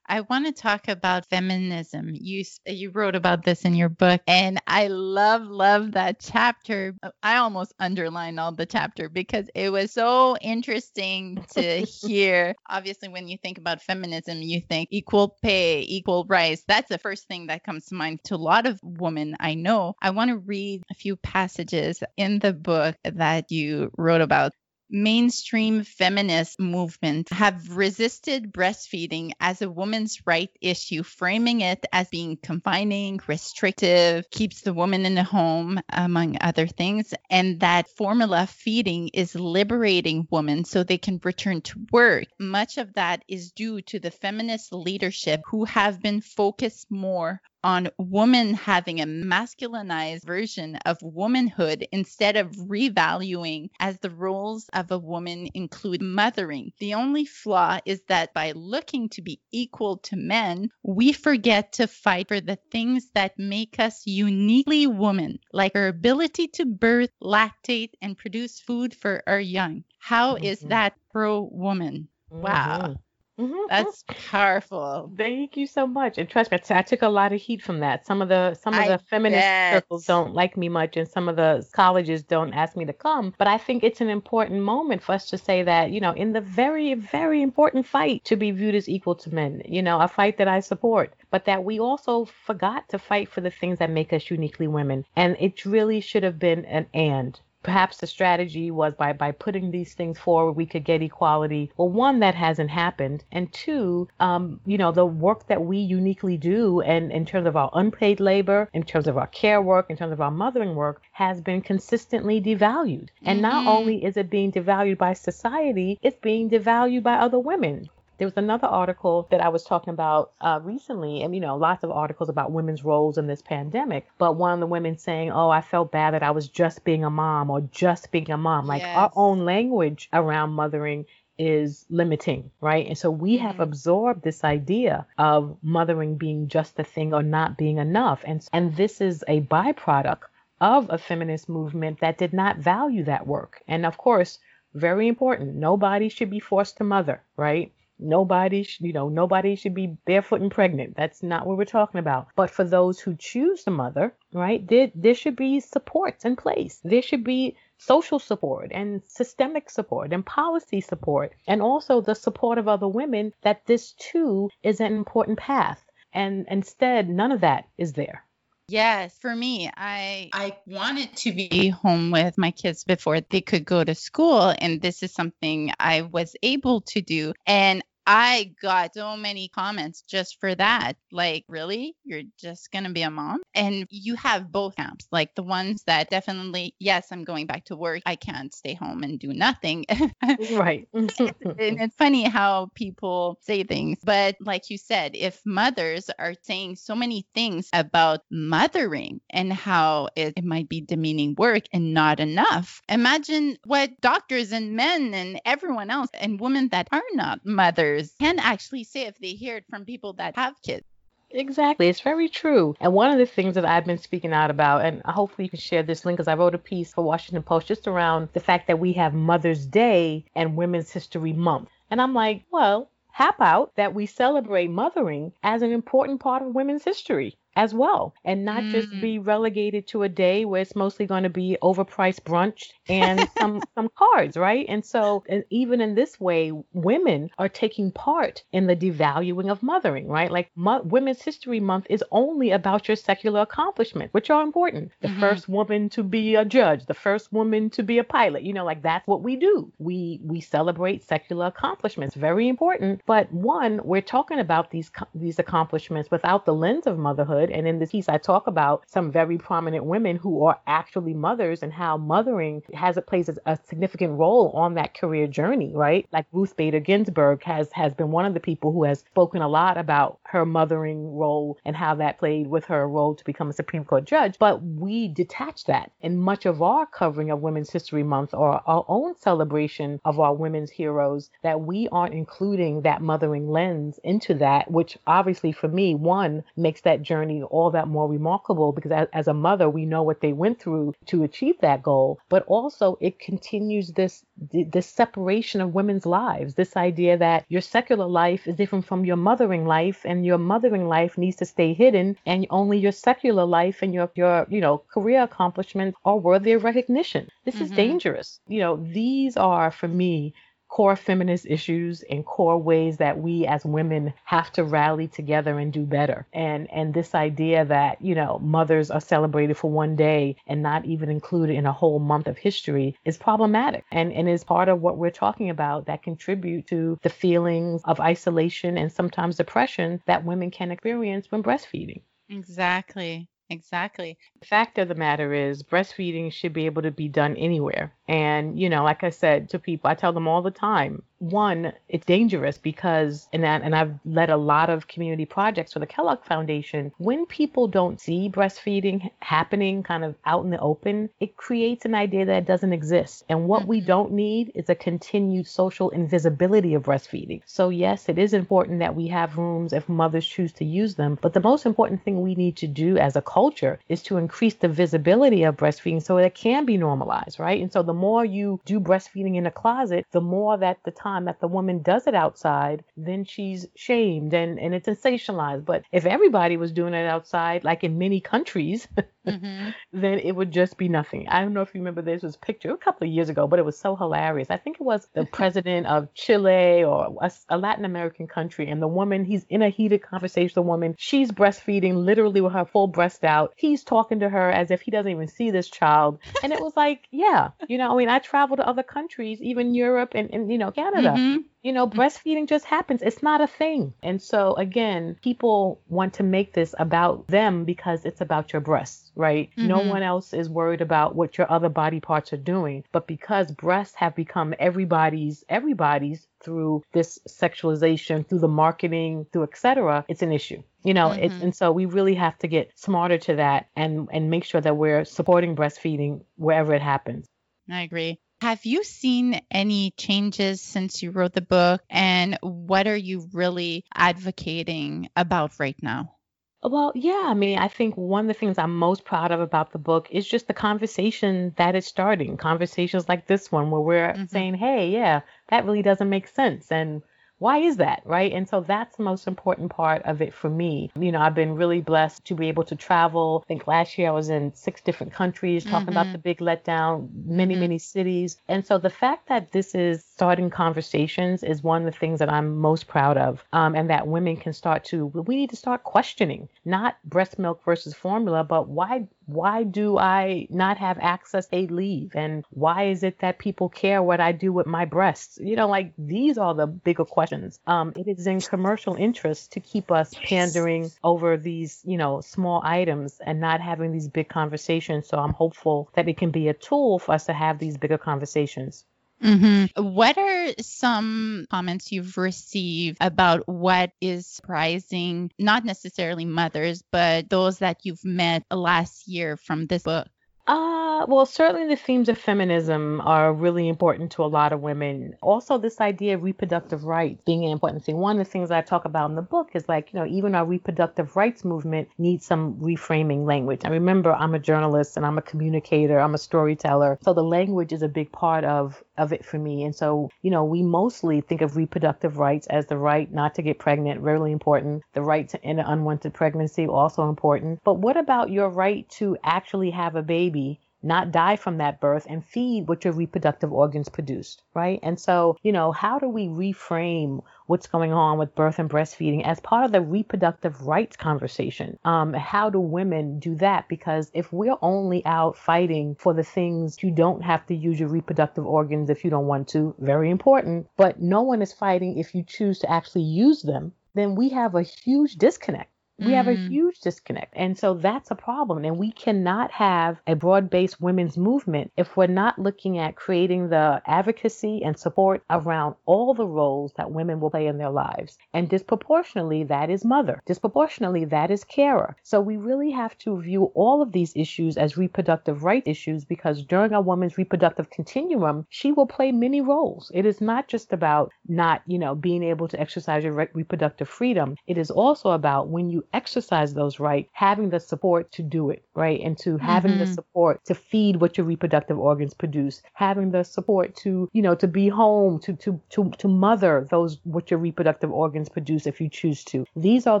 I 0.08 0.22
want 0.22 0.46
to 0.46 0.52
talk 0.52 0.88
about 0.88 1.26
feminism. 1.26 2.10
You 2.14 2.44
you 2.66 2.90
wrote 2.90 3.14
about 3.14 3.44
this 3.44 3.64
in 3.64 3.74
your 3.74 3.90
book 3.90 4.22
and 4.26 4.60
I 4.66 4.86
love 4.88 5.42
love 5.42 5.92
that 5.92 6.20
chapter. 6.20 6.94
Uh, 7.02 7.10
I 7.22 7.36
almost 7.36 7.74
underlined 7.78 8.40
all 8.40 8.52
the 8.52 8.64
chapter 8.64 9.10
because 9.10 9.50
it 9.54 9.70
was 9.70 9.92
so 9.92 10.36
interesting 10.40 11.44
to 11.54 11.80
hear. 12.02 12.54
Obviously 12.70 13.08
when 13.08 13.28
you 13.28 13.36
think 13.36 13.58
about 13.58 13.82
feminism, 13.82 14.40
you 14.40 14.62
think 14.62 14.88
equal 14.90 15.36
pay, 15.42 15.84
equal 15.86 16.24
rights. 16.28 16.64
That's 16.66 16.88
the 16.88 16.98
first 16.98 17.28
thing 17.28 17.48
that 17.48 17.64
comes 17.64 17.84
to 17.86 17.94
mind 17.94 18.20
to 18.24 18.36
a 18.36 18.36
lot 18.36 18.66
of 18.66 18.80
women 18.82 19.36
I 19.40 19.54
know. 19.54 19.94
I 20.00 20.10
want 20.10 20.30
to 20.30 20.38
read 20.38 20.82
a 20.90 20.94
few 20.94 21.16
passages 21.16 22.02
in 22.16 22.38
the 22.38 22.54
book 22.54 22.96
that 23.04 23.50
you 23.50 23.90
wrote 23.98 24.22
about 24.22 24.52
mainstream 24.90 25.84
feminist 25.84 26.58
movement 26.60 27.28
have 27.30 27.76
resisted 27.76 28.52
breastfeeding 28.52 29.32
as 29.40 29.62
a 29.62 29.70
woman's 29.70 30.26
right 30.26 30.50
issue, 30.60 31.02
framing 31.02 31.60
it 31.60 31.84
as 31.92 32.08
being 32.08 32.36
confining, 32.42 33.20
restrictive, 33.26 34.28
keeps 34.30 34.62
the 34.62 34.74
woman 34.74 35.06
in 35.06 35.14
the 35.14 35.22
home, 35.22 35.80
among 35.90 36.36
other 36.40 36.66
things, 36.66 37.14
and 37.30 37.60
that 37.60 37.88
formula 37.96 38.46
feeding 38.46 39.08
is 39.08 39.34
liberating 39.34 40.26
women 40.30 40.64
so 40.64 40.82
they 40.82 40.98
can 40.98 41.20
return 41.24 41.60
to 41.60 41.86
work. 41.92 42.24
Much 42.38 42.78
of 42.78 42.92
that 42.94 43.22
is 43.28 43.52
due 43.52 43.80
to 43.82 43.98
the 43.98 44.10
feminist 44.10 44.72
leadership 44.72 45.40
who 45.46 45.64
have 45.64 46.00
been 46.00 46.20
focused 46.20 46.90
more 46.90 47.40
on 47.68 47.90
women 47.98 48.54
having 48.54 48.98
a 48.98 49.04
masculinized 49.04 50.24
version 50.24 50.74
of 50.86 50.96
womanhood 51.02 51.86
instead 51.92 52.34
of 52.34 52.50
revaluing 52.52 53.68
as 53.78 53.98
the 53.98 54.08
roles 54.08 54.70
of 54.72 54.90
a 54.90 54.96
woman 54.98 55.46
include 55.52 56.00
mothering. 56.00 56.72
The 56.78 56.94
only 56.94 57.26
flaw 57.26 57.78
is 57.84 58.00
that 58.08 58.32
by 58.32 58.52
looking 58.52 59.10
to 59.10 59.20
be 59.20 59.42
equal 59.52 59.98
to 59.98 60.16
men, 60.16 60.70
we 60.82 61.12
forget 61.12 61.72
to 61.74 61.86
fight 61.86 62.28
for 62.28 62.40
the 62.40 62.58
things 62.72 63.10
that 63.14 63.38
make 63.38 63.78
us 63.78 64.06
uniquely 64.06 64.86
woman, 64.86 65.38
like 65.52 65.72
our 65.74 65.88
ability 65.88 66.48
to 66.54 66.64
birth, 66.64 67.10
lactate, 67.22 67.90
and 68.00 68.16
produce 68.16 68.60
food 68.60 68.94
for 68.94 69.22
our 69.26 69.40
young. 69.40 69.84
How 69.98 70.36
mm-hmm. 70.36 70.44
is 70.44 70.60
that 70.60 70.94
pro 71.12 71.42
woman? 71.42 72.08
Wow. 72.30 72.78
Mm-hmm. 72.78 72.92
Mm-hmm. 73.38 73.68
That's 73.68 74.04
powerful. 74.08 75.12
Thank 75.16 75.56
you 75.56 75.66
so 75.68 75.86
much. 75.86 76.18
And 76.18 76.28
trust 76.28 76.50
me, 76.50 76.58
I 76.70 76.82
took 76.82 77.02
a 77.02 77.08
lot 77.08 77.32
of 77.32 77.40
heat 77.40 77.62
from 77.62 77.80
that. 77.80 78.04
Some 78.04 78.20
of 78.20 78.28
the 78.28 78.54
some 78.54 78.78
of 78.78 78.80
I 78.80 78.88
the 78.88 78.98
feminist 78.98 79.54
bet. 79.54 79.70
circles 79.70 80.06
don't 80.06 80.34
like 80.34 80.56
me 80.56 80.68
much, 80.68 80.96
and 80.96 81.08
some 81.08 81.28
of 81.28 81.36
the 81.36 81.64
colleges 81.72 82.24
don't 82.24 82.52
ask 82.52 82.76
me 82.76 82.84
to 82.86 82.92
come. 82.92 83.34
But 83.38 83.46
I 83.46 83.56
think 83.58 83.84
it's 83.84 84.00
an 84.00 84.08
important 84.08 84.62
moment 84.62 85.02
for 85.02 85.12
us 85.12 85.30
to 85.30 85.38
say 85.38 85.62
that 85.62 85.92
you 85.92 86.00
know, 86.00 86.12
in 86.12 86.32
the 86.32 86.40
very 86.40 86.94
very 86.94 87.42
important 87.42 87.86
fight 87.86 88.24
to 88.24 88.36
be 88.36 88.50
viewed 88.50 88.74
as 88.74 88.88
equal 88.88 89.14
to 89.16 89.34
men, 89.34 89.62
you 89.64 89.82
know, 89.82 90.00
a 90.00 90.08
fight 90.08 90.38
that 90.38 90.48
I 90.48 90.60
support, 90.60 91.14
but 91.30 91.44
that 91.44 91.62
we 91.64 91.78
also 91.78 92.24
forgot 92.24 92.88
to 92.88 92.98
fight 92.98 93.28
for 93.28 93.40
the 93.40 93.50
things 93.50 93.78
that 93.78 93.90
make 93.90 94.12
us 94.12 94.30
uniquely 94.30 94.66
women, 94.66 95.04
and 95.14 95.36
it 95.38 95.64
really 95.64 96.00
should 96.00 96.24
have 96.24 96.40
been 96.40 96.64
an 96.64 96.86
and 96.92 97.40
perhaps 97.62 97.98
the 97.98 98.06
strategy 98.06 98.70
was 98.70 98.94
by 98.94 99.12
by 99.12 99.32
putting 99.32 99.70
these 99.70 99.94
things 99.94 100.18
forward 100.18 100.52
we 100.52 100.66
could 100.66 100.84
get 100.84 101.02
equality. 101.02 101.70
Well 101.76 101.88
one 101.88 102.20
that 102.20 102.34
hasn't 102.34 102.70
happened. 102.70 103.24
And 103.32 103.52
two 103.52 104.08
um, 104.20 104.60
you 104.66 104.78
know 104.78 104.92
the 104.92 105.06
work 105.06 105.46
that 105.48 105.64
we 105.64 105.78
uniquely 105.78 106.36
do 106.36 106.80
and 106.80 107.10
in 107.10 107.26
terms 107.26 107.46
of 107.46 107.56
our 107.56 107.70
unpaid 107.74 108.20
labor 108.20 108.68
in 108.72 108.82
terms 108.84 109.06
of 109.06 109.16
our 109.18 109.26
care 109.26 109.60
work 109.60 109.86
in 109.90 109.96
terms 109.96 110.12
of 110.12 110.20
our 110.20 110.30
mothering 110.30 110.74
work 110.74 111.02
has 111.12 111.40
been 111.40 111.60
consistently 111.60 112.40
devalued. 112.40 113.08
And 113.22 113.40
mm-hmm. 113.40 113.50
not 113.50 113.66
only 113.66 114.04
is 114.04 114.16
it 114.16 114.30
being 114.30 114.52
devalued 114.52 114.98
by 114.98 115.12
society 115.12 115.98
it's 116.02 116.18
being 116.20 116.48
devalued 116.50 117.02
by 117.02 117.14
other 117.14 117.38
women 117.38 117.88
there 118.18 118.26
was 118.26 118.36
another 118.36 118.66
article 118.66 119.28
that 119.30 119.40
I 119.40 119.48
was 119.48 119.62
talking 119.62 119.92
about 119.92 120.32
uh, 120.40 120.58
recently, 120.62 121.22
and 121.22 121.34
you 121.34 121.40
know, 121.40 121.56
lots 121.56 121.84
of 121.84 121.92
articles 121.92 122.28
about 122.28 122.50
women's 122.50 122.84
roles 122.84 123.16
in 123.16 123.28
this 123.28 123.42
pandemic. 123.42 124.08
But 124.18 124.36
one 124.36 124.52
of 124.52 124.60
the 124.60 124.66
women 124.66 124.98
saying, 124.98 125.30
"Oh, 125.30 125.50
I 125.50 125.60
felt 125.60 125.92
bad 125.92 126.14
that 126.14 126.24
I 126.24 126.32
was 126.32 126.48
just 126.48 126.84
being 126.84 127.04
a 127.04 127.10
mom 127.10 127.48
or 127.48 127.60
just 127.60 128.10
being 128.10 128.30
a 128.30 128.36
mom." 128.36 128.66
Like 128.66 128.82
yes. 128.82 128.96
our 128.96 129.12
own 129.14 129.44
language 129.44 130.08
around 130.12 130.50
mothering 130.50 131.06
is 131.38 131.86
limiting, 131.88 132.50
right? 132.60 132.88
And 132.88 132.98
so 132.98 133.10
we 133.10 133.36
have 133.36 133.52
mm-hmm. 133.52 133.62
absorbed 133.62 134.22
this 134.24 134.42
idea 134.42 135.06
of 135.16 135.56
mothering 135.62 136.16
being 136.16 136.48
just 136.48 136.78
a 136.80 136.84
thing 136.84 137.14
or 137.14 137.22
not 137.22 137.56
being 137.56 137.78
enough. 137.78 138.24
And 138.26 138.44
and 138.52 138.74
this 138.74 139.00
is 139.00 139.24
a 139.28 139.40
byproduct 139.42 140.22
of 140.60 140.90
a 140.90 140.98
feminist 140.98 141.48
movement 141.48 142.00
that 142.00 142.18
did 142.18 142.32
not 142.32 142.56
value 142.56 143.04
that 143.04 143.28
work. 143.28 143.62
And 143.68 143.86
of 143.86 143.96
course, 143.96 144.40
very 144.74 145.06
important, 145.06 145.54
nobody 145.54 146.08
should 146.08 146.30
be 146.30 146.40
forced 146.40 146.78
to 146.78 146.84
mother, 146.84 147.22
right? 147.36 147.72
Nobody, 147.98 148.66
you 148.80 148.92
know, 148.92 149.08
nobody 149.08 149.56
should 149.56 149.74
be 149.74 149.96
barefoot 150.06 150.40
and 150.40 150.50
pregnant. 150.50 150.96
That's 150.96 151.22
not 151.22 151.46
what 151.46 151.56
we're 151.56 151.64
talking 151.64 151.98
about. 151.98 152.28
But 152.36 152.50
for 152.50 152.64
those 152.64 153.00
who 153.00 153.16
choose 153.16 153.64
to 153.64 153.70
mother, 153.70 154.14
right, 154.32 154.66
there, 154.66 154.90
there 154.94 155.14
should 155.14 155.36
be 155.36 155.60
supports 155.60 156.24
in 156.24 156.36
place. 156.36 156.80
There 156.84 157.02
should 157.02 157.24
be 157.24 157.56
social 157.76 158.18
support 158.18 158.70
and 158.72 159.02
systemic 159.06 159.70
support 159.70 160.12
and 160.12 160.24
policy 160.24 160.80
support, 160.80 161.32
and 161.46 161.62
also 161.62 162.00
the 162.00 162.14
support 162.14 162.58
of 162.58 162.68
other 162.68 162.88
women 162.88 163.32
that 163.42 163.66
this 163.66 163.92
too 163.92 164.50
is 164.62 164.80
an 164.80 164.94
important 164.94 165.38
path. 165.38 165.84
And 166.12 166.46
instead, 166.50 167.08
none 167.08 167.32
of 167.32 167.40
that 167.42 167.68
is 167.76 167.92
there. 167.92 168.24
Yes, 168.68 169.16
for 169.18 169.34
me, 169.34 169.70
I 169.74 170.28
I 170.34 170.58
wanted 170.66 171.16
to 171.18 171.32
be 171.32 171.68
home 171.70 172.10
with 172.10 172.36
my 172.36 172.50
kids 172.50 172.84
before 172.84 173.20
they 173.22 173.40
could 173.40 173.64
go 173.64 173.82
to 173.82 173.94
school 173.94 174.54
and 174.58 174.80
this 174.82 175.02
is 175.02 175.12
something 175.12 175.72
I 175.80 176.02
was 176.02 176.36
able 176.42 176.82
to 176.92 177.00
do 177.00 177.32
and 177.46 177.82
I 178.10 178.54
got 178.62 178.94
so 178.94 179.18
many 179.18 179.48
comments 179.48 180.00
just 180.00 180.40
for 180.40 180.54
that. 180.54 180.94
Like, 181.12 181.44
really? 181.46 181.94
You're 182.04 182.22
just 182.40 182.72
going 182.72 182.84
to 182.84 182.90
be 182.90 183.02
a 183.02 183.10
mom? 183.10 183.42
And 183.54 183.86
you 183.90 184.14
have 184.14 184.50
both 184.50 184.76
camps, 184.76 185.06
like 185.12 185.34
the 185.34 185.42
ones 185.42 185.82
that 185.86 186.08
definitely, 186.08 186.74
yes, 186.78 187.08
I'm 187.12 187.24
going 187.24 187.46
back 187.46 187.66
to 187.66 187.76
work. 187.76 188.00
I 188.06 188.16
can't 188.16 188.54
stay 188.54 188.72
home 188.72 189.02
and 189.02 189.18
do 189.18 189.34
nothing. 189.34 189.84
right. 190.52 190.88
and 190.94 191.12
it's 191.18 191.96
funny 191.96 192.22
how 192.22 192.70
people 192.74 193.38
say 193.42 193.62
things. 193.62 193.98
But 194.02 194.36
like 194.40 194.70
you 194.70 194.78
said, 194.78 195.14
if 195.14 195.42
mothers 195.44 196.08
are 196.18 196.32
saying 196.44 196.76
so 196.76 196.94
many 196.94 197.26
things 197.34 197.68
about 197.74 198.20
mothering 198.30 199.20
and 199.28 199.52
how 199.52 200.08
it, 200.16 200.32
it 200.34 200.44
might 200.44 200.70
be 200.70 200.80
demeaning 200.80 201.34
work 201.36 201.64
and 201.74 201.92
not 201.92 202.20
enough, 202.20 202.80
imagine 202.88 203.58
what 203.66 204.00
doctors 204.00 204.52
and 204.52 204.72
men 204.72 205.12
and 205.12 205.42
everyone 205.44 205.90
else 205.90 206.08
and 206.14 206.40
women 206.40 206.70
that 206.70 206.88
are 206.90 207.02
not 207.12 207.40
mothers 207.44 207.97
mothers 207.98 208.14
can 208.20 208.38
actually 208.38 208.84
say 208.84 209.02
if 209.06 209.18
they 209.18 209.32
hear 209.32 209.56
it 209.56 209.64
from 209.68 209.84
people 209.84 210.12
that 210.14 210.36
have 210.36 210.54
kids. 210.62 210.84
Exactly. 211.30 211.88
It's 211.88 212.00
very 212.00 212.28
true. 212.28 212.74
And 212.80 212.94
one 212.94 213.10
of 213.10 213.18
the 213.18 213.26
things 213.26 213.54
that 213.56 213.64
I've 213.64 213.84
been 213.84 213.98
speaking 213.98 214.32
out 214.32 214.50
about, 214.50 214.84
and 214.84 215.02
hopefully 215.02 215.44
you 215.44 215.50
can 215.50 215.58
share 215.58 215.82
this 215.82 216.04
link 216.04 216.16
because 216.16 216.28
I 216.28 216.34
wrote 216.34 216.54
a 216.54 216.58
piece 216.58 216.94
for 216.94 217.04
Washington 217.04 217.42
Post 217.42 217.66
just 217.66 217.86
around 217.86 218.28
the 218.32 218.40
fact 218.40 218.66
that 218.68 218.78
we 218.78 218.94
have 218.94 219.12
Mother's 219.12 219.66
Day 219.66 220.24
and 220.34 220.56
Women's 220.56 220.90
History 220.90 221.34
Month. 221.34 221.68
And 221.90 222.00
I'm 222.00 222.14
like, 222.14 222.44
well, 222.50 222.90
how 223.10 223.28
about 223.30 223.74
that 223.76 223.94
we 223.94 224.06
celebrate 224.06 224.70
mothering 224.70 225.32
as 225.42 225.60
an 225.60 225.72
important 225.72 226.20
part 226.20 226.42
of 226.42 226.54
women's 226.54 226.84
history? 226.84 227.36
As 227.58 227.74
well 227.74 228.14
and 228.24 228.44
not 228.44 228.62
mm. 228.62 228.70
just 228.70 228.88
be 229.00 229.18
relegated 229.18 229.84
to 229.88 230.04
a 230.04 230.08
day 230.08 230.44
where 230.44 230.62
it's 230.62 230.76
mostly 230.76 231.06
going 231.06 231.24
to 231.24 231.28
be 231.28 231.58
overpriced 231.60 232.22
brunch 232.22 232.70
and 232.88 233.28
some 233.38 233.60
some 233.74 233.90
cards 233.96 234.36
right? 234.36 234.64
And 234.68 234.84
so 234.84 235.24
and 235.28 235.42
even 235.50 235.80
in 235.80 235.96
this 235.96 236.20
way 236.20 236.52
women 236.72 237.30
are 237.36 237.48
taking 237.48 237.90
part 237.90 238.44
in 238.52 238.68
the 238.68 238.76
devaluing 238.76 239.50
of 239.50 239.60
mothering 239.60 240.06
right? 240.06 240.30
Like 240.30 240.52
mo- 240.54 240.82
women's 240.82 241.20
history 241.20 241.58
month 241.58 241.86
is 241.90 242.04
only 242.12 242.52
about 242.52 242.86
your 242.86 242.96
secular 242.96 243.40
accomplishments 243.40 244.14
which 244.14 244.30
are 244.30 244.44
important. 244.44 244.92
The 245.00 245.08
mm-hmm. 245.08 245.20
first 245.20 245.48
woman 245.48 245.88
to 245.90 246.04
be 246.04 246.36
a 246.36 246.44
judge 246.44 246.86
the 246.86 246.94
first 246.94 247.32
woman 247.32 247.70
to 247.70 247.82
be 247.82 247.98
a 247.98 248.04
pilot 248.04 248.44
you 248.44 248.52
know 248.52 248.64
like 248.64 248.82
that's 248.82 249.06
what 249.08 249.24
we 249.24 249.34
do. 249.34 249.72
We 249.78 250.20
we 250.22 250.40
celebrate 250.40 251.02
secular 251.02 251.46
accomplishments 251.46 252.14
very 252.14 252.46
important. 252.46 253.02
But 253.04 253.32
one 253.32 253.80
we're 253.82 254.00
talking 254.00 254.38
about 254.38 254.70
these 254.70 254.92
these 255.12 255.40
accomplishments 255.40 256.08
without 256.08 256.46
the 256.46 256.54
lens 256.54 256.86
of 256.86 256.98
motherhood 256.98 257.47
motherhood. 257.48 257.58
And 257.58 257.68
in 257.68 257.78
this 257.78 257.90
piece, 257.90 258.08
I 258.08 258.18
talk 258.18 258.46
about 258.46 258.84
some 258.86 259.10
very 259.10 259.38
prominent 259.38 259.84
women 259.84 260.16
who 260.16 260.44
are 260.44 260.58
actually 260.66 261.14
mothers 261.14 261.62
and 261.62 261.72
how 261.72 261.96
mothering 261.96 262.62
has 262.74 262.96
a 262.96 263.02
plays 263.02 263.28
a 263.28 263.58
significant 263.68 264.18
role 264.18 264.50
on 264.54 264.74
that 264.74 264.94
career 264.94 265.26
journey, 265.26 265.72
right? 265.74 266.06
Like 266.12 266.26
Ruth 266.32 266.56
Bader 266.56 266.80
Ginsburg 266.80 267.42
has 267.44 267.70
has 267.72 267.94
been 267.94 268.10
one 268.10 268.26
of 268.26 268.34
the 268.34 268.40
people 268.40 268.72
who 268.72 268.84
has 268.84 269.00
spoken 269.00 269.42
a 269.42 269.48
lot 269.48 269.76
about 269.78 270.18
her 270.24 270.44
mothering 270.44 271.16
role 271.16 271.58
and 271.64 271.76
how 271.76 271.94
that 271.96 272.18
played 272.18 272.46
with 272.46 272.64
her 272.66 272.88
role 272.88 273.14
to 273.14 273.24
become 273.24 273.50
a 273.50 273.52
Supreme 273.52 273.84
Court 273.84 274.04
judge. 274.04 274.38
But 274.38 274.62
we 274.62 275.08
detach 275.08 275.64
that 275.64 275.90
in 276.00 276.16
much 276.16 276.46
of 276.46 276.62
our 276.62 276.86
covering 276.86 277.30
of 277.30 277.40
Women's 277.40 277.70
History 277.70 278.02
Month 278.02 278.34
or 278.34 278.60
our 278.66 278.84
own 278.88 279.14
celebration 279.16 280.00
of 280.04 280.20
our 280.20 280.34
women's 280.34 280.70
heroes 280.70 281.30
that 281.42 281.60
we 281.60 281.88
aren't 281.90 282.14
including 282.14 282.82
that 282.82 283.02
mothering 283.02 283.48
lens 283.48 283.98
into 284.04 284.34
that, 284.34 284.70
which 284.70 284.98
obviously 285.06 285.52
for 285.52 285.68
me, 285.68 285.94
one 285.94 286.42
makes 286.56 286.80
that 286.82 287.02
journey 287.02 287.27
all 287.42 287.70
that 287.70 287.88
more 287.88 288.08
remarkable 288.08 288.72
because 288.72 288.92
as, 288.92 289.08
as 289.12 289.28
a 289.28 289.34
mother, 289.34 289.68
we 289.68 289.84
know 289.84 290.02
what 290.02 290.20
they 290.20 290.32
went 290.32 290.60
through 290.60 290.94
to 291.06 291.22
achieve 291.22 291.56
that 291.60 291.82
goal. 291.82 292.18
But 292.28 292.44
also, 292.46 292.98
it 293.00 293.18
continues 293.18 293.92
this 293.92 294.24
this 294.52 294.86
separation 294.86 295.60
of 295.60 295.74
women's 295.74 296.06
lives. 296.06 296.54
This 296.54 296.76
idea 296.76 297.16
that 297.18 297.44
your 297.48 297.60
secular 297.60 298.06
life 298.06 298.46
is 298.46 298.56
different 298.56 298.86
from 298.86 299.04
your 299.04 299.16
mothering 299.16 299.66
life, 299.66 300.02
and 300.04 300.24
your 300.24 300.38
mothering 300.38 300.88
life 300.88 301.18
needs 301.18 301.36
to 301.36 301.44
stay 301.44 301.74
hidden, 301.74 302.16
and 302.26 302.46
only 302.50 302.78
your 302.78 302.92
secular 302.92 303.44
life 303.44 303.82
and 303.82 303.92
your 303.94 304.10
your 304.14 304.46
you 304.48 304.60
know 304.60 304.78
career 304.92 305.22
accomplishments 305.22 305.98
are 306.04 306.16
worthy 306.16 306.52
of 306.52 306.64
recognition. 306.64 307.28
This 307.44 307.56
mm-hmm. 307.56 307.64
is 307.64 307.70
dangerous. 307.70 308.40
You 308.48 308.60
know, 308.60 308.76
these 308.76 309.36
are 309.36 309.70
for 309.70 309.88
me 309.88 310.34
core 310.68 310.96
feminist 310.96 311.46
issues 311.46 312.02
and 312.10 312.24
core 312.24 312.58
ways 312.58 312.98
that 312.98 313.18
we 313.18 313.46
as 313.46 313.64
women 313.64 314.12
have 314.24 314.52
to 314.52 314.64
rally 314.64 315.08
together 315.08 315.58
and 315.58 315.72
do 315.72 315.84
better. 315.84 316.26
And 316.32 316.70
and 316.70 316.94
this 316.94 317.14
idea 317.14 317.64
that, 317.64 318.00
you 318.02 318.14
know, 318.14 318.38
mothers 318.40 318.90
are 318.90 319.00
celebrated 319.00 319.56
for 319.56 319.70
one 319.70 319.96
day 319.96 320.36
and 320.46 320.62
not 320.62 320.84
even 320.84 321.08
included 321.10 321.56
in 321.56 321.66
a 321.66 321.72
whole 321.72 321.98
month 321.98 322.26
of 322.28 322.38
history 322.38 322.96
is 323.04 323.16
problematic 323.16 323.84
and, 323.90 324.12
and 324.12 324.28
is 324.28 324.44
part 324.44 324.68
of 324.68 324.80
what 324.80 324.98
we're 324.98 325.10
talking 325.10 325.50
about 325.50 325.86
that 325.86 326.02
contribute 326.02 326.66
to 326.68 326.98
the 327.02 327.10
feelings 327.10 327.82
of 327.84 328.00
isolation 328.00 328.78
and 328.78 328.92
sometimes 328.92 329.36
depression 329.36 330.00
that 330.06 330.24
women 330.24 330.50
can 330.50 330.70
experience 330.70 331.30
when 331.30 331.42
breastfeeding. 331.42 332.02
Exactly. 332.28 333.28
Exactly. 333.50 334.18
The 334.40 334.46
fact 334.46 334.78
of 334.78 334.88
the 334.88 334.94
matter 334.94 335.32
is, 335.32 335.62
breastfeeding 335.62 336.30
should 336.32 336.52
be 336.52 336.66
able 336.66 336.82
to 336.82 336.90
be 336.90 337.08
done 337.08 337.34
anywhere. 337.36 337.94
And, 338.08 338.58
you 338.58 338.70
know, 338.70 338.82
like 338.82 339.04
I 339.04 339.10
said 339.10 339.50
to 339.50 339.58
people, 339.58 339.90
I 339.90 339.94
tell 339.94 340.14
them 340.14 340.26
all 340.26 340.40
the 340.40 340.50
time, 340.50 341.02
one, 341.18 341.72
it's 341.88 342.06
dangerous 342.06 342.58
because, 342.58 343.28
and, 343.32 343.42
that, 343.42 343.62
and 343.62 343.74
I've 343.74 343.94
led 344.04 344.30
a 344.30 344.36
lot 344.36 344.70
of 344.70 344.88
community 344.88 345.24
projects 345.24 345.72
for 345.72 345.80
the 345.80 345.86
Kellogg 345.86 346.24
Foundation. 346.24 346.92
When 346.98 347.26
people 347.26 347.66
don't 347.66 348.00
see 348.00 348.30
breastfeeding 348.30 349.10
happening 349.20 349.82
kind 349.82 350.04
of 350.04 350.14
out 350.24 350.44
in 350.44 350.50
the 350.50 350.60
open, 350.60 351.10
it 351.20 351.36
creates 351.36 351.84
an 351.84 351.94
idea 351.94 352.24
that 352.26 352.46
doesn't 352.46 352.72
exist. 352.72 353.24
And 353.28 353.46
what 353.46 353.62
mm-hmm. 353.62 353.68
we 353.68 353.80
don't 353.80 354.12
need 354.12 354.52
is 354.54 354.70
a 354.70 354.74
continued 354.74 355.46
social 355.46 355.90
invisibility 355.90 356.74
of 356.74 356.84
breastfeeding. 356.84 357.42
So, 357.46 357.68
yes, 357.68 358.08
it 358.08 358.18
is 358.18 358.32
important 358.32 358.78
that 358.78 358.94
we 358.94 359.08
have 359.08 359.36
rooms 359.36 359.72
if 359.72 359.88
mothers 359.88 360.26
choose 360.26 360.52
to 360.54 360.64
use 360.64 360.94
them. 360.94 361.18
But 361.20 361.34
the 361.34 361.40
most 361.40 361.66
important 361.66 362.04
thing 362.04 362.22
we 362.22 362.36
need 362.36 362.56
to 362.58 362.68
do 362.68 362.96
as 362.96 363.16
a 363.16 363.22
culture 363.22 363.80
is 363.88 364.02
to 364.04 364.16
increase 364.18 364.54
the 364.54 364.68
visibility 364.68 365.42
of 365.42 365.56
breastfeeding 365.56 366.02
so 366.02 366.16
it 366.16 366.34
can 366.34 366.64
be 366.64 366.76
normalized, 366.76 367.40
right? 367.40 367.60
And 367.60 367.72
so 367.72 367.82
the 367.82 367.92
more 367.98 368.24
you 368.24 368.60
do 368.64 368.80
breastfeeding 368.80 369.36
in 369.36 369.46
a 369.46 369.50
closet, 369.50 370.06
the 370.12 370.20
more 370.20 370.56
that 370.58 370.78
the 370.84 370.90
time 370.90 371.24
that 371.26 371.40
the 371.40 371.48
woman 371.48 371.82
does 371.82 372.06
it 372.06 372.14
outside, 372.14 372.84
then 372.96 373.24
she's 373.24 373.66
shamed 373.76 374.32
and, 374.32 374.58
and 374.58 374.74
it's 374.74 374.88
sensationalized. 374.88 375.64
But 375.64 375.82
if 375.92 376.06
everybody 376.06 376.56
was 376.56 376.72
doing 376.72 376.94
it 376.94 377.06
outside, 377.06 377.64
like 377.64 377.84
in 377.84 377.98
many 377.98 378.20
countries, 378.20 378.88
mm-hmm. 379.30 379.70
then 379.92 380.18
it 380.18 380.32
would 380.32 380.50
just 380.50 380.76
be 380.76 380.88
nothing. 380.88 381.28
I 381.28 381.40
don't 381.40 381.52
know 381.52 381.62
if 381.62 381.74
you 381.74 381.80
remember 381.80 382.02
this 382.02 382.22
was 382.22 382.36
picture 382.36 382.72
a 382.72 382.76
couple 382.76 383.06
of 383.06 383.12
years 383.12 383.28
ago, 383.28 383.46
but 383.46 383.58
it 383.58 383.64
was 383.64 383.78
so 383.78 383.96
hilarious. 383.96 384.48
I 384.50 384.56
think 384.56 384.76
it 384.80 384.84
was 384.84 385.08
the 385.14 385.24
president 385.32 385.86
of 385.86 386.12
Chile 386.14 386.84
or 386.84 387.16
a, 387.20 387.30
a 387.48 387.58
Latin 387.58 387.84
American 387.84 388.26
country, 388.26 388.68
and 388.68 388.80
the 388.82 388.88
woman, 388.88 389.24
he's 389.24 389.44
in 389.48 389.62
a 389.62 389.68
heated 389.68 390.02
conversation. 390.02 390.48
With 390.48 390.54
the 390.54 390.62
woman, 390.62 390.94
she's 390.98 391.30
breastfeeding 391.30 392.04
literally 392.04 392.40
with 392.40 392.52
her 392.52 392.64
full 392.64 392.86
breast 392.86 393.24
out. 393.24 393.54
He's 393.56 393.84
talking 393.84 394.20
to 394.20 394.28
her 394.28 394.50
as 394.50 394.70
if 394.70 394.80
he 394.80 394.90
doesn't 394.90 395.10
even 395.10 395.28
see 395.28 395.50
this 395.50 395.68
child. 395.68 396.18
And 396.42 396.52
it 396.52 396.60
was 396.60 396.72
like, 396.76 397.06
yeah, 397.10 397.50
you 397.68 397.78
know, 397.78 397.92
I 397.92 397.96
mean, 397.96 398.08
I 398.08 398.18
travel 398.18 398.56
to 398.56 398.66
other 398.66 398.82
countries, 398.82 399.40
even 399.42 399.74
Europe 399.74 400.12
and, 400.14 400.32
and 400.32 400.50
you 400.50 400.58
know, 400.58 400.70
Canada. 400.70 401.10
Mm-hmm. 401.10 401.38
You 401.62 401.72
know, 401.72 401.88
breastfeeding 401.88 402.48
just 402.48 402.64
happens. 402.64 403.02
It's 403.02 403.22
not 403.22 403.40
a 403.40 403.46
thing. 403.48 403.92
And 404.02 404.22
so, 404.22 404.54
again, 404.54 405.16
people 405.22 405.80
want 405.88 406.14
to 406.14 406.22
make 406.22 406.52
this 406.52 406.74
about 406.78 407.26
them 407.26 407.64
because 407.64 408.04
it's 408.04 408.20
about 408.20 408.52
your 408.52 408.60
breasts, 408.60 409.10
right? 409.16 409.50
Mm-hmm. 409.50 409.66
No 409.66 409.78
one 409.80 410.02
else 410.04 410.32
is 410.32 410.48
worried 410.48 410.80
about 410.80 411.16
what 411.16 411.36
your 411.36 411.50
other 411.50 411.68
body 411.68 411.98
parts 411.98 412.32
are 412.32 412.36
doing. 412.38 412.84
But 412.92 413.08
because 413.08 413.50
breasts 413.50 413.96
have 413.96 414.14
become 414.14 414.54
everybody's, 414.60 415.42
everybody's 415.48 416.28
through 416.40 416.84
this 416.92 417.18
sexualization, 417.28 418.26
through 418.28 418.38
the 418.38 418.48
marketing, 418.48 419.26
through 419.32 419.42
etc., 419.42 420.04
it's 420.08 420.22
an 420.22 420.30
issue. 420.32 420.62
You 420.84 420.94
know, 420.94 421.08
mm-hmm. 421.08 421.24
it's, 421.24 421.42
and 421.42 421.56
so 421.56 421.72
we 421.72 421.86
really 421.86 422.14
have 422.14 422.38
to 422.38 422.46
get 422.46 422.78
smarter 422.78 423.18
to 423.18 423.34
that 423.36 423.68
and 423.74 424.08
and 424.12 424.30
make 424.30 424.44
sure 424.44 424.60
that 424.60 424.76
we're 424.76 425.04
supporting 425.04 425.56
breastfeeding 425.56 426.22
wherever 426.36 426.72
it 426.72 426.82
happens. 426.82 427.26
I 427.70 427.82
agree. 427.82 428.20
Have 428.40 428.64
you 428.64 428.84
seen 428.84 429.40
any 429.50 429.90
changes 429.92 430.60
since 430.60 431.02
you 431.02 431.10
wrote 431.10 431.32
the 431.32 431.40
book? 431.40 431.82
And 431.90 432.38
what 432.40 432.86
are 432.86 432.96
you 432.96 433.28
really 433.32 433.84
advocating 433.92 435.08
about 435.16 435.58
right 435.58 435.76
now? 435.82 436.14
Well, 436.62 436.92
yeah, 436.94 437.22
I 437.26 437.34
mean, 437.34 437.58
I 437.58 437.68
think 437.68 437.96
one 437.96 438.24
of 438.24 438.28
the 438.28 438.38
things 438.38 438.58
I'm 438.58 438.76
most 438.76 439.04
proud 439.04 439.30
of 439.30 439.40
about 439.40 439.72
the 439.72 439.78
book 439.78 440.08
is 440.10 440.26
just 440.26 440.48
the 440.48 440.54
conversation 440.54 441.52
that 441.56 441.76
is 441.76 441.86
starting. 441.86 442.36
Conversations 442.36 443.08
like 443.08 443.26
this 443.26 443.50
one, 443.52 443.70
where 443.70 443.80
we're 443.80 444.12
mm-hmm. 444.12 444.26
saying, 444.26 444.54
hey, 444.54 444.90
yeah, 444.90 445.20
that 445.48 445.64
really 445.64 445.82
doesn't 445.82 446.08
make 446.08 446.26
sense. 446.26 446.72
And 446.72 447.02
why 447.38 447.58
is 447.58 447.76
that? 447.76 448.02
Right. 448.04 448.32
And 448.32 448.48
so 448.48 448.60
that's 448.60 448.96
the 448.96 449.02
most 449.02 449.26
important 449.26 449.70
part 449.70 450.02
of 450.02 450.20
it 450.20 450.34
for 450.34 450.50
me. 450.50 450.90
You 450.98 451.12
know, 451.12 451.20
I've 451.20 451.34
been 451.34 451.54
really 451.54 451.80
blessed 451.80 452.24
to 452.26 452.34
be 452.34 452.48
able 452.48 452.64
to 452.64 452.76
travel. 452.76 453.42
I 453.44 453.48
think 453.48 453.66
last 453.66 453.96
year 453.96 454.08
I 454.08 454.12
was 454.12 454.28
in 454.28 454.54
six 454.54 454.80
different 454.80 455.12
countries 455.12 455.64
talking 455.64 455.88
mm-hmm. 455.88 455.90
about 455.90 456.12
the 456.12 456.18
big 456.18 456.38
letdown, 456.38 457.08
many, 457.24 457.54
mm-hmm. 457.54 457.60
many 457.60 457.78
cities. 457.78 458.38
And 458.48 458.66
so 458.66 458.78
the 458.78 458.90
fact 458.90 459.28
that 459.28 459.52
this 459.52 459.74
is 459.74 460.04
starting 460.18 460.50
conversations 460.50 461.44
is 461.44 461.62
one 461.62 461.86
of 461.86 461.92
the 461.92 461.96
things 461.96 462.18
that 462.18 462.28
I'm 462.28 462.56
most 462.56 462.88
proud 462.88 463.16
of. 463.16 463.44
Um, 463.52 463.76
and 463.76 463.88
that 463.88 464.08
women 464.08 464.36
can 464.36 464.52
start 464.52 464.82
to, 464.86 465.06
we 465.06 465.36
need 465.36 465.50
to 465.50 465.56
start 465.56 465.84
questioning 465.84 466.48
not 466.64 466.96
breast 467.04 467.38
milk 467.38 467.62
versus 467.64 467.94
formula, 467.94 468.42
but 468.42 468.68
why 468.68 469.06
why 469.28 469.62
do 469.62 469.98
I 469.98 470.46
not 470.48 470.78
have 470.78 470.98
access 471.00 471.46
to 471.48 471.72
leave? 471.72 472.16
And 472.16 472.44
why 472.50 472.84
is 472.84 473.02
it 473.02 473.18
that 473.18 473.38
people 473.38 473.68
care 473.68 474.02
what 474.02 474.20
I 474.20 474.32
do 474.32 474.52
with 474.54 474.66
my 474.66 474.86
breasts? 474.86 475.38
You 475.40 475.54
know, 475.54 475.68
like 475.68 475.92
these 475.98 476.38
are 476.38 476.54
the 476.54 476.66
bigger 476.66 477.04
questions. 477.04 477.60
Um, 477.66 477.92
it 477.94 478.08
is 478.08 478.26
in 478.26 478.40
commercial 478.40 478.94
interest 478.94 479.52
to 479.52 479.60
keep 479.60 479.92
us 479.92 480.14
pandering 480.24 480.90
over 481.04 481.36
these, 481.36 481.82
you 481.84 481.98
know, 481.98 482.22
small 482.22 482.62
items 482.64 483.20
and 483.24 483.38
not 483.38 483.60
having 483.60 483.92
these 483.92 484.08
big 484.08 484.30
conversations. 484.30 485.06
So 485.08 485.18
I'm 485.18 485.34
hopeful 485.34 485.90
that 485.94 486.08
it 486.08 486.16
can 486.16 486.30
be 486.30 486.48
a 486.48 486.54
tool 486.54 486.98
for 486.98 487.12
us 487.12 487.26
to 487.26 487.34
have 487.34 487.58
these 487.58 487.76
bigger 487.76 487.98
conversations. 487.98 488.86
Mm-hmm. 489.22 489.82
What 489.82 490.16
are 490.16 490.48
some 490.60 491.46
comments 491.50 491.90
you've 491.90 492.16
received 492.16 492.98
about 493.00 493.48
what 493.48 493.92
is 494.00 494.26
surprising, 494.26 495.32
not 495.38 495.64
necessarily 495.64 496.24
mothers, 496.24 496.82
but 496.90 497.28
those 497.28 497.58
that 497.58 497.78
you've 497.82 498.04
met 498.04 498.44
last 498.50 499.08
year 499.08 499.36
from 499.36 499.66
this 499.66 499.82
book? 499.82 500.08
Uh, 500.48 501.04
well, 501.06 501.26
certainly 501.26 501.68
the 501.68 501.76
themes 501.76 502.08
of 502.08 502.16
feminism 502.16 503.02
are 503.02 503.34
really 503.34 503.68
important 503.68 504.10
to 504.12 504.24
a 504.24 504.26
lot 504.26 504.50
of 504.50 504.62
women. 504.62 505.14
Also, 505.20 505.58
this 505.58 505.78
idea 505.78 506.14
of 506.14 506.22
reproductive 506.22 506.84
rights 506.84 507.22
being 507.26 507.44
an 507.44 507.50
important 507.50 507.84
thing. 507.84 507.98
One 507.98 508.18
of 508.18 508.24
the 508.24 508.30
things 508.30 508.50
I 508.50 508.62
talk 508.62 508.86
about 508.86 509.10
in 509.10 509.16
the 509.16 509.20
book 509.20 509.50
is 509.52 509.68
like, 509.68 509.92
you 509.92 510.00
know, 510.00 510.06
even 510.06 510.34
our 510.34 510.46
reproductive 510.46 511.16
rights 511.16 511.44
movement 511.44 511.88
needs 511.98 512.24
some 512.24 512.54
reframing 512.54 513.26
language. 513.26 513.60
I 513.64 513.68
remember 513.68 514.10
I'm 514.14 514.34
a 514.34 514.38
journalist 514.38 514.96
and 514.96 515.04
I'm 515.04 515.18
a 515.18 515.22
communicator, 515.22 516.00
I'm 516.00 516.14
a 516.14 516.18
storyteller. 516.18 516.98
So 517.02 517.12
the 517.12 517.22
language 517.22 517.74
is 517.74 517.82
a 517.82 517.88
big 517.88 518.10
part 518.10 518.44
of 518.44 518.82
of 518.98 519.12
it 519.12 519.24
for 519.24 519.38
me. 519.38 519.64
And 519.64 519.74
so, 519.74 520.10
you 520.22 520.30
know, 520.30 520.44
we 520.44 520.62
mostly 520.62 521.20
think 521.20 521.40
of 521.40 521.56
reproductive 521.56 522.18
rights 522.18 522.46
as 522.48 522.66
the 522.66 522.76
right 522.76 523.10
not 523.12 523.34
to 523.36 523.42
get 523.42 523.58
pregnant, 523.58 524.00
really 524.00 524.32
important. 524.32 524.82
The 524.92 525.02
right 525.02 525.28
to 525.30 525.42
end 525.44 525.60
an 525.60 525.66
unwanted 525.66 526.14
pregnancy, 526.14 526.66
also 526.66 527.08
important. 527.08 527.60
But 527.64 527.74
what 527.74 527.96
about 527.96 528.30
your 528.30 528.50
right 528.50 528.88
to 528.98 529.16
actually 529.24 529.70
have 529.70 529.96
a 529.96 530.02
baby 530.02 530.60
not 530.82 531.10
die 531.10 531.36
from 531.36 531.58
that 531.58 531.80
birth 531.80 532.06
and 532.08 532.24
feed 532.24 532.68
what 532.68 532.84
your 532.84 532.92
reproductive 532.92 533.52
organs 533.52 533.88
produced, 533.88 534.42
right? 534.54 534.78
And 534.82 534.98
so, 534.98 535.36
you 535.42 535.52
know, 535.52 535.72
how 535.72 535.98
do 535.98 536.08
we 536.08 536.26
reframe 536.26 537.22
what's 537.46 537.66
going 537.66 537.92
on 537.92 538.18
with 538.18 538.34
birth 538.34 538.58
and 538.58 538.70
breastfeeding 538.70 539.24
as 539.24 539.40
part 539.40 539.64
of 539.64 539.72
the 539.72 539.80
reproductive 539.80 540.66
rights 540.66 540.96
conversation? 540.96 541.78
Um, 541.84 542.12
how 542.12 542.50
do 542.50 542.60
women 542.60 543.18
do 543.18 543.34
that? 543.36 543.68
Because 543.68 544.10
if 544.14 544.32
we're 544.32 544.56
only 544.62 545.04
out 545.04 545.36
fighting 545.36 545.96
for 545.96 546.14
the 546.14 546.24
things 546.24 546.82
you 546.82 546.90
don't 546.90 547.22
have 547.22 547.44
to 547.46 547.54
use 547.54 547.80
your 547.80 547.88
reproductive 547.88 548.46
organs 548.46 548.90
if 548.90 549.04
you 549.04 549.10
don't 549.10 549.26
want 549.26 549.48
to, 549.48 549.74
very 549.78 550.10
important, 550.10 550.68
but 550.76 551.00
no 551.00 551.22
one 551.22 551.42
is 551.42 551.52
fighting 551.52 551.98
if 551.98 552.14
you 552.14 552.22
choose 552.22 552.58
to 552.60 552.70
actually 552.70 553.02
use 553.02 553.42
them, 553.42 553.72
then 553.94 554.14
we 554.14 554.28
have 554.28 554.54
a 554.54 554.62
huge 554.62 555.16
disconnect 555.16 555.70
we 555.98 556.12
have 556.12 556.28
a 556.28 556.34
mm. 556.34 556.48
huge 556.48 556.80
disconnect. 556.80 557.32
And 557.36 557.58
so 557.58 557.74
that's 557.74 558.10
a 558.10 558.14
problem. 558.14 558.64
And 558.64 558.78
we 558.78 558.92
cannot 558.92 559.50
have 559.50 560.00
a 560.06 560.14
broad 560.14 560.48
based 560.48 560.80
women's 560.80 561.16
movement 561.16 561.72
if 561.76 561.96
we're 561.96 562.06
not 562.06 562.38
looking 562.38 562.78
at 562.78 562.96
creating 562.96 563.48
the 563.48 563.82
advocacy 563.84 564.62
and 564.64 564.78
support 564.78 565.22
around 565.28 565.74
all 565.86 566.14
the 566.14 566.26
roles 566.26 566.72
that 566.76 566.92
women 566.92 567.20
will 567.20 567.30
play 567.30 567.46
in 567.46 567.58
their 567.58 567.70
lives. 567.70 568.16
And 568.32 568.48
disproportionately, 568.48 569.44
that 569.44 569.70
is 569.70 569.84
mother. 569.84 570.22
Disproportionately, 570.26 571.04
that 571.06 571.30
is 571.30 571.44
carer. 571.44 571.96
So 572.02 572.20
we 572.20 572.36
really 572.36 572.70
have 572.70 572.96
to 572.98 573.20
view 573.20 573.44
all 573.54 573.82
of 573.82 573.92
these 573.92 574.12
issues 574.14 574.56
as 574.56 574.76
reproductive 574.76 575.42
rights 575.42 575.68
issues 575.68 576.04
because 576.04 576.44
during 576.44 576.72
a 576.72 576.80
woman's 576.80 577.18
reproductive 577.18 577.70
continuum, 577.70 578.46
she 578.50 578.72
will 578.72 578.86
play 578.86 579.10
many 579.10 579.40
roles. 579.40 579.90
It 579.94 580.06
is 580.06 580.20
not 580.20 580.48
just 580.48 580.72
about 580.72 581.12
not, 581.26 581.62
you 581.66 581.78
know, 581.78 581.94
being 581.94 582.22
able 582.22 582.46
to 582.48 582.60
exercise 582.60 583.02
your 583.02 583.14
re- 583.14 583.28
reproductive 583.32 583.88
freedom. 583.88 584.36
It 584.46 584.58
is 584.58 584.70
also 584.70 585.10
about 585.10 585.48
when 585.48 585.70
you 585.70 585.84
exercise 585.92 586.54
those 586.54 586.80
rights, 586.80 587.08
having 587.12 587.50
the 587.50 587.60
support 587.60 588.10
to 588.12 588.22
do 588.22 588.50
it, 588.50 588.64
right? 588.74 589.00
And 589.00 589.16
to 589.18 589.36
having 589.38 589.72
mm-hmm. 589.72 589.80
the 589.80 589.86
support 589.86 590.44
to 590.46 590.54
feed 590.54 590.96
what 590.96 591.16
your 591.18 591.26
reproductive 591.26 591.78
organs 591.78 592.14
produce, 592.14 592.62
having 592.74 593.10
the 593.10 593.24
support 593.24 593.76
to, 593.76 594.08
you 594.12 594.22
know, 594.22 594.34
to 594.36 594.48
be 594.48 594.68
home, 594.68 595.18
to 595.20 595.34
to 595.34 595.60
to 595.70 595.90
to 595.98 596.08
mother 596.08 596.66
those 596.70 596.98
what 597.04 597.30
your 597.30 597.40
reproductive 597.40 597.90
organs 597.90 598.28
produce 598.28 598.66
if 598.66 598.80
you 598.80 598.88
choose 598.88 599.24
to. 599.24 599.44
These 599.56 599.86
are 599.86 600.00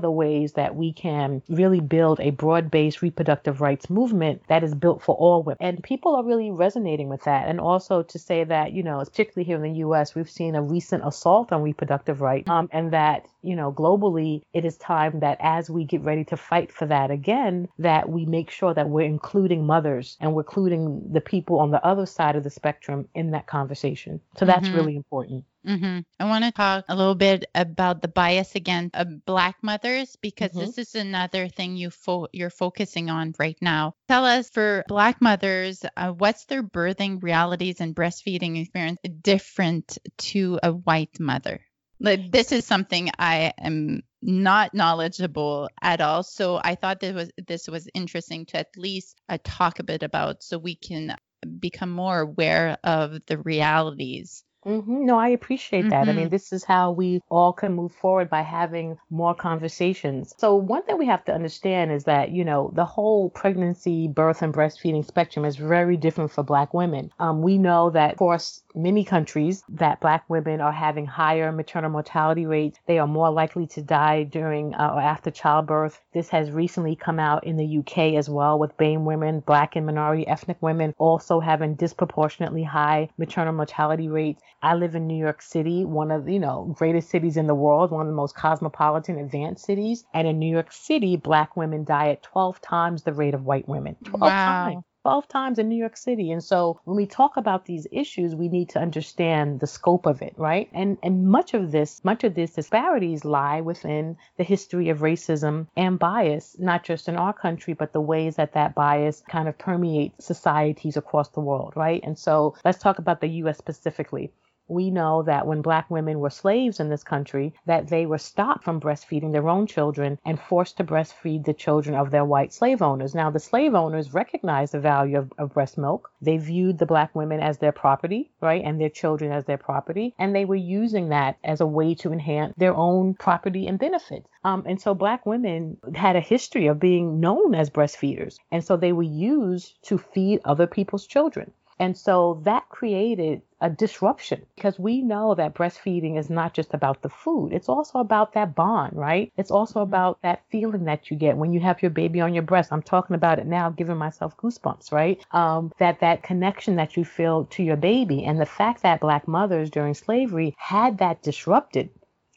the 0.00 0.10
ways 0.10 0.52
that 0.54 0.76
we 0.76 0.92
can 0.92 1.42
really 1.48 1.80
build 1.80 2.20
a 2.20 2.30
broad-based 2.30 3.02
reproductive 3.02 3.60
rights 3.60 3.90
movement 3.90 4.42
that 4.48 4.62
is 4.62 4.74
built 4.74 5.02
for 5.02 5.14
all 5.16 5.42
women. 5.42 5.58
And 5.60 5.82
people 5.82 6.14
are 6.16 6.24
really 6.24 6.50
resonating 6.50 7.08
with 7.08 7.22
that. 7.24 7.48
And 7.48 7.60
also 7.60 8.02
to 8.02 8.18
say 8.18 8.44
that, 8.44 8.72
you 8.72 8.82
know, 8.82 8.98
particularly 9.00 9.46
here 9.46 9.56
in 9.56 9.72
the 9.72 9.78
US, 9.80 10.14
we've 10.14 10.30
seen 10.30 10.54
a 10.54 10.62
recent 10.62 11.06
assault 11.06 11.52
on 11.52 11.62
reproductive 11.62 12.20
rights, 12.20 12.48
um, 12.48 12.68
and 12.72 12.92
that, 12.92 13.26
you 13.42 13.56
know, 13.56 13.72
globally 13.72 14.42
it 14.52 14.64
is 14.64 14.76
time 14.76 15.20
that 15.20 15.38
as 15.40 15.70
we 15.70 15.84
get 15.84 16.02
ready 16.02 16.24
to 16.24 16.36
fight 16.36 16.72
for 16.72 16.86
that 16.86 17.10
again, 17.10 17.68
that 17.78 18.08
we 18.08 18.26
make 18.26 18.50
sure 18.50 18.74
that 18.74 18.88
we're 18.88 19.06
including 19.06 19.66
mothers 19.66 20.16
and 20.20 20.34
we're 20.34 20.42
including 20.42 21.12
the 21.12 21.20
people 21.20 21.58
on 21.60 21.70
the 21.70 21.84
other 21.84 22.06
side 22.06 22.36
of 22.36 22.44
the 22.44 22.50
spectrum 22.50 23.08
in 23.14 23.32
that 23.32 23.46
conversation. 23.46 24.20
So 24.36 24.44
that's 24.44 24.66
mm-hmm. 24.66 24.76
really 24.76 24.96
important. 24.96 25.44
Mm-hmm. 25.66 25.98
I 26.18 26.24
want 26.24 26.44
to 26.44 26.52
talk 26.52 26.84
a 26.88 26.96
little 26.96 27.14
bit 27.14 27.44
about 27.54 28.00
the 28.00 28.08
bias 28.08 28.54
against 28.54 28.94
of 28.96 29.24
Black 29.26 29.56
mothers 29.62 30.16
because 30.16 30.50
mm-hmm. 30.50 30.60
this 30.60 30.78
is 30.78 30.94
another 30.94 31.48
thing 31.48 31.76
you 31.76 31.90
fo- 31.90 32.28
you're 32.32 32.48
focusing 32.48 33.10
on 33.10 33.34
right 33.38 33.58
now. 33.60 33.94
Tell 34.08 34.24
us 34.24 34.48
for 34.48 34.84
Black 34.88 35.20
mothers, 35.20 35.84
uh, 35.96 36.12
what's 36.12 36.46
their 36.46 36.62
birthing 36.62 37.22
realities 37.22 37.80
and 37.80 37.94
breastfeeding 37.94 38.60
experience 38.60 39.00
different 39.20 39.98
to 40.18 40.58
a 40.62 40.72
white 40.72 41.20
mother? 41.20 41.60
Like 42.00 42.30
this 42.30 42.52
is 42.52 42.64
something 42.64 43.10
I 43.18 43.52
am 43.58 44.02
not 44.22 44.74
knowledgeable 44.74 45.68
at 45.82 46.00
all. 46.00 46.22
So 46.22 46.60
I 46.62 46.74
thought 46.74 47.00
that 47.00 47.14
was 47.14 47.30
this 47.46 47.68
was 47.68 47.88
interesting 47.94 48.46
to 48.46 48.58
at 48.58 48.76
least 48.76 49.20
uh, 49.28 49.38
talk 49.42 49.78
a 49.78 49.84
bit 49.84 50.02
about 50.02 50.42
so 50.42 50.58
we 50.58 50.76
can 50.76 51.16
become 51.58 51.90
more 51.90 52.20
aware 52.20 52.78
of 52.84 53.18
the 53.26 53.38
realities. 53.38 54.44
Mm-hmm. 54.68 55.06
No, 55.06 55.18
I 55.18 55.28
appreciate 55.28 55.80
mm-hmm. 55.80 55.90
that. 55.90 56.08
I 56.08 56.12
mean, 56.12 56.26
mm-hmm. 56.26 56.28
this 56.28 56.52
is 56.52 56.62
how 56.62 56.92
we 56.92 57.22
all 57.30 57.52
can 57.52 57.72
move 57.72 57.92
forward 57.92 58.28
by 58.28 58.42
having 58.42 58.98
more 59.10 59.34
conversations. 59.34 60.34
So, 60.36 60.54
one 60.54 60.82
thing 60.82 60.98
we 60.98 61.06
have 61.06 61.24
to 61.24 61.34
understand 61.34 61.90
is 61.90 62.04
that, 62.04 62.30
you 62.30 62.44
know, 62.44 62.70
the 62.74 62.84
whole 62.84 63.30
pregnancy, 63.30 64.08
birth, 64.08 64.42
and 64.42 64.52
breastfeeding 64.52 65.06
spectrum 65.06 65.44
is 65.44 65.56
very 65.56 65.96
different 65.96 66.30
for 66.30 66.42
Black 66.42 66.74
women. 66.74 67.10
Um, 67.18 67.40
we 67.40 67.56
know 67.56 67.90
that, 67.90 68.12
of 68.12 68.18
course, 68.18 68.62
many 68.74 69.04
countries 69.04 69.64
that 69.70 70.00
Black 70.00 70.28
women 70.28 70.60
are 70.60 70.72
having 70.72 71.06
higher 71.06 71.50
maternal 71.50 71.90
mortality 71.90 72.46
rates. 72.46 72.78
They 72.86 72.98
are 72.98 73.06
more 73.06 73.30
likely 73.30 73.66
to 73.68 73.82
die 73.82 74.24
during 74.24 74.74
uh, 74.74 74.92
or 74.94 75.00
after 75.00 75.30
childbirth. 75.30 76.00
This 76.12 76.28
has 76.28 76.50
recently 76.50 76.94
come 76.94 77.18
out 77.18 77.44
in 77.44 77.56
the 77.56 77.78
UK 77.78 78.14
as 78.14 78.28
well, 78.28 78.58
with 78.58 78.76
BAME 78.76 79.04
women, 79.04 79.40
Black 79.40 79.76
and 79.76 79.86
minority 79.86 80.26
ethnic 80.26 80.58
women 80.60 80.94
also 80.98 81.40
having 81.40 81.74
disproportionately 81.74 82.62
high 82.62 83.08
maternal 83.16 83.54
mortality 83.54 84.08
rates. 84.08 84.42
I 84.60 84.74
live 84.74 84.96
in 84.96 85.06
New 85.06 85.16
York 85.16 85.40
City, 85.40 85.84
one 85.84 86.10
of 86.10 86.28
you 86.28 86.40
know 86.40 86.74
greatest 86.76 87.10
cities 87.10 87.36
in 87.36 87.46
the 87.46 87.54
world, 87.54 87.90
one 87.92 88.02
of 88.02 88.08
the 88.08 88.12
most 88.12 88.34
cosmopolitan, 88.34 89.18
advanced 89.18 89.64
cities. 89.64 90.04
And 90.12 90.26
in 90.26 90.38
New 90.38 90.50
York 90.50 90.72
City, 90.72 91.16
Black 91.16 91.56
women 91.56 91.84
die 91.84 92.08
at 92.10 92.22
12 92.24 92.60
times 92.60 93.02
the 93.04 93.12
rate 93.12 93.34
of 93.34 93.44
white 93.44 93.68
women. 93.68 93.96
12 94.04 94.20
wow. 94.20 94.28
times. 94.28 94.84
12 95.02 95.28
times 95.28 95.58
in 95.58 95.68
New 95.68 95.76
York 95.76 95.96
City. 95.96 96.32
And 96.32 96.42
so 96.42 96.80
when 96.84 96.96
we 96.96 97.06
talk 97.06 97.36
about 97.36 97.64
these 97.64 97.86
issues, 97.92 98.34
we 98.34 98.48
need 98.48 98.68
to 98.70 98.80
understand 98.80 99.60
the 99.60 99.66
scope 99.66 100.06
of 100.06 100.20
it, 100.22 100.34
right? 100.36 100.68
And 100.72 100.98
and 101.02 101.28
much 101.28 101.54
of 101.54 101.70
this, 101.70 102.04
much 102.04 102.24
of 102.24 102.34
these 102.34 102.52
disparities 102.52 103.24
lie 103.24 103.60
within 103.60 104.16
the 104.36 104.44
history 104.44 104.88
of 104.88 104.98
racism 104.98 105.68
and 105.76 105.98
bias, 105.98 106.56
not 106.58 106.82
just 106.82 107.08
in 107.08 107.16
our 107.16 107.32
country, 107.32 107.74
but 107.74 107.92
the 107.92 108.00
ways 108.00 108.36
that 108.36 108.54
that 108.54 108.74
bias 108.74 109.22
kind 109.30 109.48
of 109.48 109.56
permeates 109.56 110.26
societies 110.26 110.96
across 110.96 111.28
the 111.28 111.40
world, 111.40 111.74
right? 111.76 112.02
And 112.02 112.18
so 112.18 112.56
let's 112.64 112.78
talk 112.78 112.98
about 112.98 113.20
the 113.20 113.28
US 113.28 113.56
specifically 113.56 114.32
we 114.68 114.90
know 114.90 115.22
that 115.22 115.46
when 115.46 115.62
black 115.62 115.90
women 115.90 116.20
were 116.20 116.30
slaves 116.30 116.78
in 116.78 116.90
this 116.90 117.02
country 117.02 117.54
that 117.64 117.88
they 117.88 118.04
were 118.04 118.18
stopped 118.18 118.62
from 118.62 118.80
breastfeeding 118.80 119.32
their 119.32 119.48
own 119.48 119.66
children 119.66 120.18
and 120.26 120.38
forced 120.38 120.76
to 120.76 120.84
breastfeed 120.84 121.44
the 121.44 121.54
children 121.54 121.96
of 121.96 122.10
their 122.10 122.24
white 122.24 122.52
slave 122.52 122.82
owners. 122.82 123.14
Now 123.14 123.30
the 123.30 123.40
slave 123.40 123.74
owners 123.74 124.12
recognized 124.12 124.72
the 124.74 124.80
value 124.80 125.18
of, 125.18 125.32
of 125.38 125.54
breast 125.54 125.78
milk. 125.78 126.10
They 126.20 126.36
viewed 126.36 126.78
the 126.78 126.86
black 126.86 127.14
women 127.14 127.40
as 127.40 127.58
their 127.58 127.72
property 127.72 128.30
right 128.40 128.62
and 128.62 128.80
their 128.80 128.90
children 128.90 129.32
as 129.32 129.46
their 129.46 129.58
property 129.58 130.14
and 130.18 130.34
they 130.34 130.44
were 130.44 130.54
using 130.54 131.08
that 131.08 131.38
as 131.42 131.60
a 131.60 131.66
way 131.66 131.94
to 131.96 132.12
enhance 132.12 132.54
their 132.56 132.74
own 132.74 133.14
property 133.14 133.66
and 133.66 133.78
benefits. 133.78 134.28
Um, 134.44 134.64
and 134.66 134.80
so 134.80 134.94
black 134.94 135.24
women 135.24 135.78
had 135.94 136.16
a 136.16 136.20
history 136.20 136.66
of 136.66 136.78
being 136.78 137.20
known 137.20 137.54
as 137.54 137.70
breastfeeders 137.70 138.36
and 138.50 138.62
so 138.62 138.76
they 138.76 138.92
were 138.92 139.02
used 139.02 139.82
to 139.84 139.96
feed 139.96 140.40
other 140.44 140.66
people's 140.66 141.06
children. 141.06 141.52
And 141.80 141.96
so 141.96 142.40
that 142.42 142.68
created 142.70 143.42
a 143.60 143.68
disruption 143.68 144.46
because 144.54 144.78
we 144.78 145.02
know 145.02 145.34
that 145.34 145.54
breastfeeding 145.54 146.16
is 146.16 146.30
not 146.30 146.54
just 146.54 146.74
about 146.74 147.02
the 147.02 147.08
food. 147.08 147.52
It's 147.52 147.68
also 147.68 147.98
about 147.98 148.32
that 148.34 148.54
bond, 148.54 148.92
right? 148.96 149.32
It's 149.36 149.50
also 149.50 149.80
mm-hmm. 149.80 149.90
about 149.90 150.22
that 150.22 150.44
feeling 150.50 150.84
that 150.84 151.10
you 151.10 151.16
get 151.16 151.36
when 151.36 151.52
you 151.52 151.60
have 151.60 151.82
your 151.82 151.90
baby 151.90 152.20
on 152.20 152.34
your 152.34 152.44
breast. 152.44 152.72
I'm 152.72 152.82
talking 152.82 153.16
about 153.16 153.38
it 153.38 153.46
now, 153.46 153.70
giving 153.70 153.96
myself 153.96 154.36
goosebumps, 154.36 154.92
right? 154.92 155.24
Um, 155.32 155.72
that 155.78 156.00
that 156.00 156.22
connection 156.22 156.76
that 156.76 156.96
you 156.96 157.04
feel 157.04 157.46
to 157.46 157.62
your 157.62 157.76
baby 157.76 158.24
and 158.24 158.40
the 158.40 158.46
fact 158.46 158.82
that 158.82 159.00
black 159.00 159.26
mothers 159.26 159.70
during 159.70 159.94
slavery 159.94 160.54
had 160.56 160.98
that 160.98 161.22
disrupted 161.22 161.90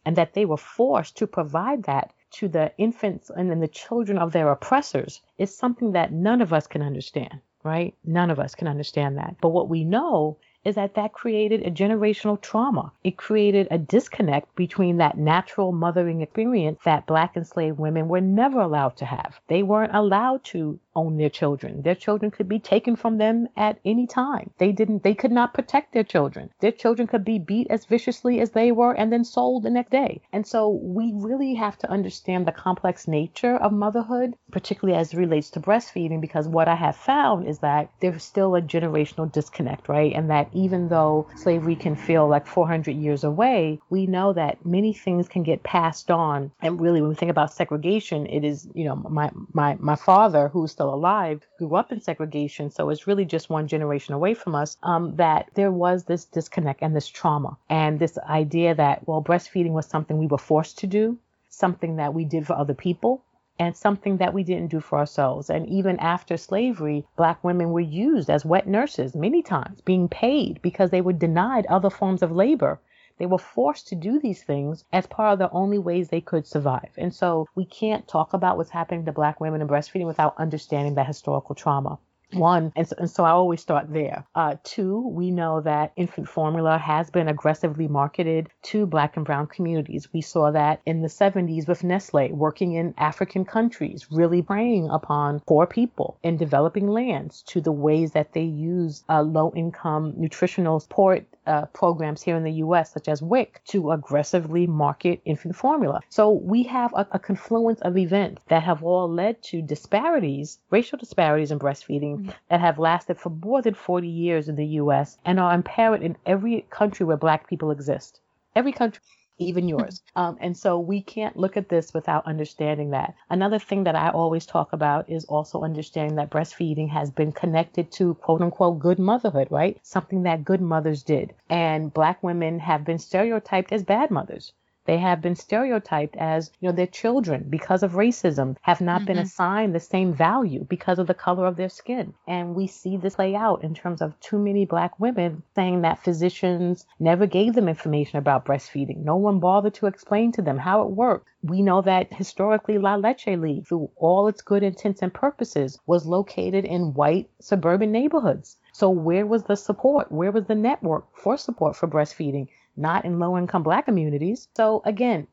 and 0.05 0.15
that 0.15 0.33
they 0.33 0.45
were 0.45 0.57
forced 0.57 1.17
to 1.17 1.27
provide 1.27 1.83
that 1.83 2.13
to 2.31 2.47
the 2.47 2.71
infants 2.77 3.29
and 3.29 3.51
then 3.51 3.59
the 3.59 3.67
children 3.67 4.17
of 4.17 4.31
their 4.31 4.49
oppressors 4.49 5.21
is 5.37 5.55
something 5.55 5.91
that 5.91 6.11
none 6.11 6.41
of 6.41 6.53
us 6.53 6.65
can 6.65 6.81
understand 6.81 7.41
right? 7.63 7.93
None 8.03 8.31
of 8.31 8.39
us 8.39 8.55
can 8.55 8.67
understand 8.67 9.17
that. 9.17 9.35
But 9.41 9.49
what 9.49 9.69
we 9.69 9.83
know 9.83 10.37
is 10.63 10.75
that 10.75 10.93
that 10.95 11.13
created 11.13 11.65
a 11.65 11.71
generational 11.71 12.39
trauma. 12.39 12.91
It 13.03 13.17
created 13.17 13.67
a 13.71 13.77
disconnect 13.77 14.55
between 14.55 14.97
that 14.97 15.17
natural 15.17 15.71
mothering 15.71 16.21
experience 16.21 16.79
that 16.85 17.07
black 17.07 17.35
enslaved 17.35 17.79
women 17.79 18.07
were 18.07 18.21
never 18.21 18.59
allowed 18.59 18.97
to 18.97 19.05
have. 19.05 19.39
They 19.47 19.63
weren't 19.63 19.95
allowed 19.95 20.43
to 20.45 20.79
own 20.95 21.17
their 21.17 21.29
children. 21.29 21.81
Their 21.81 21.95
children 21.95 22.31
could 22.31 22.49
be 22.49 22.59
taken 22.59 22.95
from 22.95 23.17
them 23.17 23.47
at 23.55 23.79
any 23.85 24.07
time. 24.07 24.51
They 24.57 24.71
didn't 24.71 25.03
they 25.03 25.13
could 25.13 25.31
not 25.31 25.53
protect 25.53 25.93
their 25.93 26.03
children. 26.03 26.49
Their 26.59 26.71
children 26.71 27.07
could 27.07 27.23
be 27.23 27.39
beat 27.39 27.67
as 27.69 27.85
viciously 27.85 28.39
as 28.39 28.51
they 28.51 28.71
were 28.71 28.93
and 28.93 29.11
then 29.11 29.23
sold 29.23 29.63
the 29.63 29.69
next 29.69 29.91
day. 29.91 30.21
And 30.33 30.45
so 30.45 30.69
we 30.69 31.11
really 31.13 31.55
have 31.55 31.77
to 31.79 31.89
understand 31.89 32.45
the 32.45 32.51
complex 32.51 33.07
nature 33.07 33.55
of 33.55 33.71
motherhood, 33.71 34.35
particularly 34.51 34.99
as 34.99 35.13
it 35.13 35.17
relates 35.17 35.49
to 35.51 35.59
breastfeeding 35.59 36.21
because 36.21 36.47
what 36.47 36.67
I 36.67 36.75
have 36.75 36.95
found 36.95 37.47
is 37.47 37.59
that 37.59 37.89
there's 37.99 38.23
still 38.23 38.55
a 38.55 38.61
generational 38.61 39.31
disconnect, 39.31 39.87
right? 39.89 40.13
And 40.13 40.29
that 40.29 40.49
even 40.53 40.89
though 40.89 41.27
slavery 41.35 41.75
can 41.75 41.95
feel 41.95 42.27
like 42.27 42.47
400 42.47 42.91
years 42.91 43.23
away, 43.23 43.79
we 43.89 44.07
know 44.07 44.33
that 44.33 44.65
many 44.65 44.93
things 44.93 45.27
can 45.27 45.43
get 45.43 45.63
passed 45.63 46.11
on. 46.11 46.51
And 46.61 46.79
really 46.81 47.01
when 47.01 47.09
we 47.09 47.15
think 47.15 47.31
about 47.31 47.53
segregation, 47.53 48.25
it 48.27 48.43
is, 48.43 48.67
you 48.73 48.85
know, 48.85 48.95
my 48.95 49.31
my 49.53 49.77
my 49.79 49.95
father 49.95 50.47
who's 50.49 50.71
still 50.81 50.93
alive 50.95 51.45
grew 51.59 51.75
up 51.75 51.91
in 51.91 52.01
segregation, 52.01 52.71
so 52.71 52.89
it's 52.89 53.05
really 53.05 53.23
just 53.23 53.51
one 53.51 53.67
generation 53.67 54.15
away 54.15 54.33
from 54.33 54.55
us, 54.55 54.77
um, 54.81 55.15
that 55.15 55.47
there 55.53 55.71
was 55.71 56.05
this 56.05 56.25
disconnect 56.25 56.81
and 56.81 56.95
this 56.95 57.07
trauma 57.07 57.55
and 57.69 57.99
this 57.99 58.17
idea 58.27 58.73
that, 58.73 59.07
well, 59.07 59.21
breastfeeding 59.21 59.73
was 59.73 59.85
something 59.85 60.17
we 60.17 60.25
were 60.25 60.39
forced 60.39 60.79
to 60.79 60.87
do, 60.87 61.19
something 61.49 61.97
that 61.97 62.15
we 62.15 62.25
did 62.25 62.47
for 62.47 62.53
other 62.53 62.73
people, 62.73 63.23
and 63.59 63.77
something 63.77 64.17
that 64.17 64.33
we 64.33 64.41
didn't 64.41 64.71
do 64.71 64.79
for 64.79 64.97
ourselves. 64.97 65.51
And 65.51 65.69
even 65.69 65.99
after 65.99 66.35
slavery, 66.35 67.05
black 67.15 67.43
women 67.43 67.69
were 67.69 67.79
used 67.79 68.31
as 68.31 68.43
wet 68.43 68.65
nurses 68.65 69.13
many 69.13 69.43
times, 69.43 69.81
being 69.81 70.09
paid 70.09 70.59
because 70.63 70.89
they 70.89 71.01
were 71.01 71.13
denied 71.13 71.67
other 71.67 71.91
forms 71.91 72.23
of 72.23 72.31
labor 72.31 72.79
they 73.21 73.27
were 73.27 73.37
forced 73.37 73.87
to 73.87 73.93
do 73.93 74.17
these 74.17 74.41
things 74.41 74.83
as 74.91 75.05
part 75.05 75.33
of 75.33 75.37
the 75.37 75.51
only 75.51 75.77
ways 75.77 76.09
they 76.09 76.21
could 76.21 76.47
survive. 76.47 76.89
And 76.97 77.13
so 77.13 77.47
we 77.53 77.65
can't 77.65 78.07
talk 78.07 78.33
about 78.33 78.57
what's 78.57 78.71
happening 78.71 79.05
to 79.05 79.11
black 79.11 79.39
women 79.39 79.61
in 79.61 79.67
breastfeeding 79.67 80.07
without 80.07 80.33
understanding 80.39 80.95
that 80.95 81.05
historical 81.05 81.53
trauma. 81.53 81.99
One, 82.33 82.71
and 82.75 82.87
so, 82.87 82.95
and 82.97 83.09
so, 83.09 83.23
I 83.25 83.31
always 83.31 83.61
start 83.61 83.91
there. 83.91 84.25
Uh, 84.33 84.55
two, 84.63 85.05
we 85.07 85.31
know 85.31 85.61
that 85.61 85.91
infant 85.97 86.29
formula 86.29 86.77
has 86.77 87.11
been 87.11 87.27
aggressively 87.27 87.87
marketed 87.87 88.47
to 88.63 88.85
black 88.85 89.17
and 89.17 89.25
brown 89.25 89.47
communities. 89.47 90.07
We 90.13 90.21
saw 90.21 90.51
that 90.51 90.81
in 90.85 91.01
the 91.01 91.09
70s 91.09 91.67
with 91.67 91.83
Nestle 91.83 92.31
working 92.31 92.73
in 92.73 92.93
African 92.97 93.43
countries, 93.43 94.07
really 94.09 94.41
preying 94.41 94.89
upon 94.89 95.41
poor 95.41 95.67
people 95.67 96.17
in 96.23 96.37
developing 96.37 96.87
lands 96.87 97.43
to 97.47 97.59
the 97.59 97.71
ways 97.71 98.13
that 98.13 98.33
they 98.33 98.43
use 98.43 99.03
uh, 99.09 99.21
low 99.21 99.51
income 99.55 100.13
nutritional 100.15 100.79
support 100.79 101.25
uh, 101.47 101.65
programs 101.67 102.21
here 102.21 102.35
in 102.35 102.43
the 102.43 102.61
US, 102.65 102.91
such 102.93 103.07
as 103.07 103.21
WIC, 103.21 103.61
to 103.65 103.91
aggressively 103.91 104.67
market 104.67 105.21
infant 105.25 105.55
formula. 105.55 106.01
So 106.09 106.31
we 106.31 106.63
have 106.63 106.93
a, 106.93 107.07
a 107.11 107.19
confluence 107.19 107.81
of 107.81 107.97
events 107.97 108.43
that 108.47 108.63
have 108.63 108.83
all 108.83 109.09
led 109.09 109.41
to 109.43 109.61
disparities, 109.61 110.59
racial 110.69 110.97
disparities 110.97 111.51
in 111.51 111.59
breastfeeding 111.59 112.17
mm-hmm. 112.17 112.29
that 112.49 112.59
have 112.59 112.79
lasted 112.79 113.17
for 113.17 113.29
more 113.29 113.61
than 113.61 113.73
40 113.73 114.07
years 114.07 114.49
in 114.49 114.55
the 114.55 114.65
US 114.81 115.17
and 115.25 115.39
are 115.39 115.53
apparent 115.53 116.03
in 116.03 116.17
every 116.25 116.65
country 116.69 117.05
where 117.05 117.17
Black 117.17 117.47
people 117.47 117.71
exist. 117.71 118.19
Every 118.55 118.71
country 118.71 119.01
even 119.41 119.67
yours. 119.67 120.01
Um, 120.13 120.37
and 120.41 120.57
so 120.57 120.77
we 120.77 121.01
can't 121.01 121.37
look 121.37 121.55
at 121.55 121.69
this 121.69 121.93
without 121.93 122.27
understanding 122.27 122.89
that. 122.91 123.15
Another 123.29 123.59
thing 123.59 123.85
that 123.85 123.95
I 123.95 124.09
always 124.09 124.45
talk 124.45 124.73
about 124.73 125.09
is 125.09 125.23
also 125.25 125.61
understanding 125.61 126.17
that 126.17 126.29
breastfeeding 126.29 126.89
has 126.89 127.09
been 127.09 127.31
connected 127.31 127.91
to 127.93 128.15
quote 128.15 128.41
unquote 128.41 128.79
good 128.79 128.99
motherhood, 128.99 129.47
right? 129.49 129.79
Something 129.83 130.23
that 130.23 130.43
good 130.43 130.61
mothers 130.61 131.03
did. 131.03 131.33
And 131.49 131.93
black 131.93 132.21
women 132.21 132.59
have 132.59 132.83
been 132.83 132.99
stereotyped 132.99 133.71
as 133.71 133.83
bad 133.83 134.11
mothers. 134.11 134.51
They 134.91 134.97
have 134.97 135.21
been 135.21 135.37
stereotyped 135.37 136.17
as, 136.17 136.51
you 136.59 136.67
know, 136.67 136.75
their 136.75 136.85
children 136.85 137.45
because 137.49 137.81
of 137.81 137.93
racism 137.93 138.57
have 138.59 138.81
not 138.81 138.97
mm-hmm. 138.97 139.05
been 139.05 139.19
assigned 139.19 139.73
the 139.73 139.79
same 139.79 140.13
value 140.13 140.65
because 140.65 140.99
of 140.99 141.07
the 141.07 141.13
color 141.13 141.45
of 141.45 141.55
their 141.55 141.69
skin. 141.69 142.13
And 142.27 142.55
we 142.55 142.67
see 142.67 142.97
this 142.97 143.15
play 143.15 143.33
out 143.33 143.63
in 143.63 143.73
terms 143.73 144.01
of 144.01 144.19
too 144.19 144.37
many 144.37 144.65
black 144.65 144.99
women 144.99 145.43
saying 145.55 145.83
that 145.83 146.03
physicians 146.03 146.85
never 146.99 147.25
gave 147.25 147.53
them 147.53 147.69
information 147.69 148.17
about 148.19 148.43
breastfeeding. 148.43 148.97
No 149.05 149.15
one 149.15 149.39
bothered 149.39 149.75
to 149.75 149.85
explain 149.85 150.33
to 150.33 150.41
them 150.41 150.57
how 150.57 150.81
it 150.81 150.91
worked. 150.91 151.29
We 151.41 151.61
know 151.61 151.81
that 151.83 152.13
historically 152.13 152.77
La 152.77 152.95
Leche 152.95 153.27
League, 153.27 153.67
through 153.67 153.91
all 153.95 154.27
its 154.27 154.41
good 154.41 154.61
intents 154.61 155.01
and 155.01 155.13
purposes, 155.13 155.79
was 155.85 156.05
located 156.05 156.65
in 156.65 156.95
white 156.95 157.29
suburban 157.39 157.93
neighborhoods. 157.93 158.57
So 158.73 158.89
where 158.89 159.25
was 159.25 159.45
the 159.45 159.55
support? 159.55 160.11
Where 160.11 160.31
was 160.31 160.47
the 160.47 160.55
network 160.55 161.05
for 161.15 161.37
support 161.37 161.77
for 161.77 161.87
breastfeeding? 161.87 162.49
Not 162.75 163.05
in 163.05 163.19
low 163.19 163.37
income 163.37 163.63
black 163.63 163.85
communities. 163.85 164.47
So 164.55 164.81
again, 164.85 165.27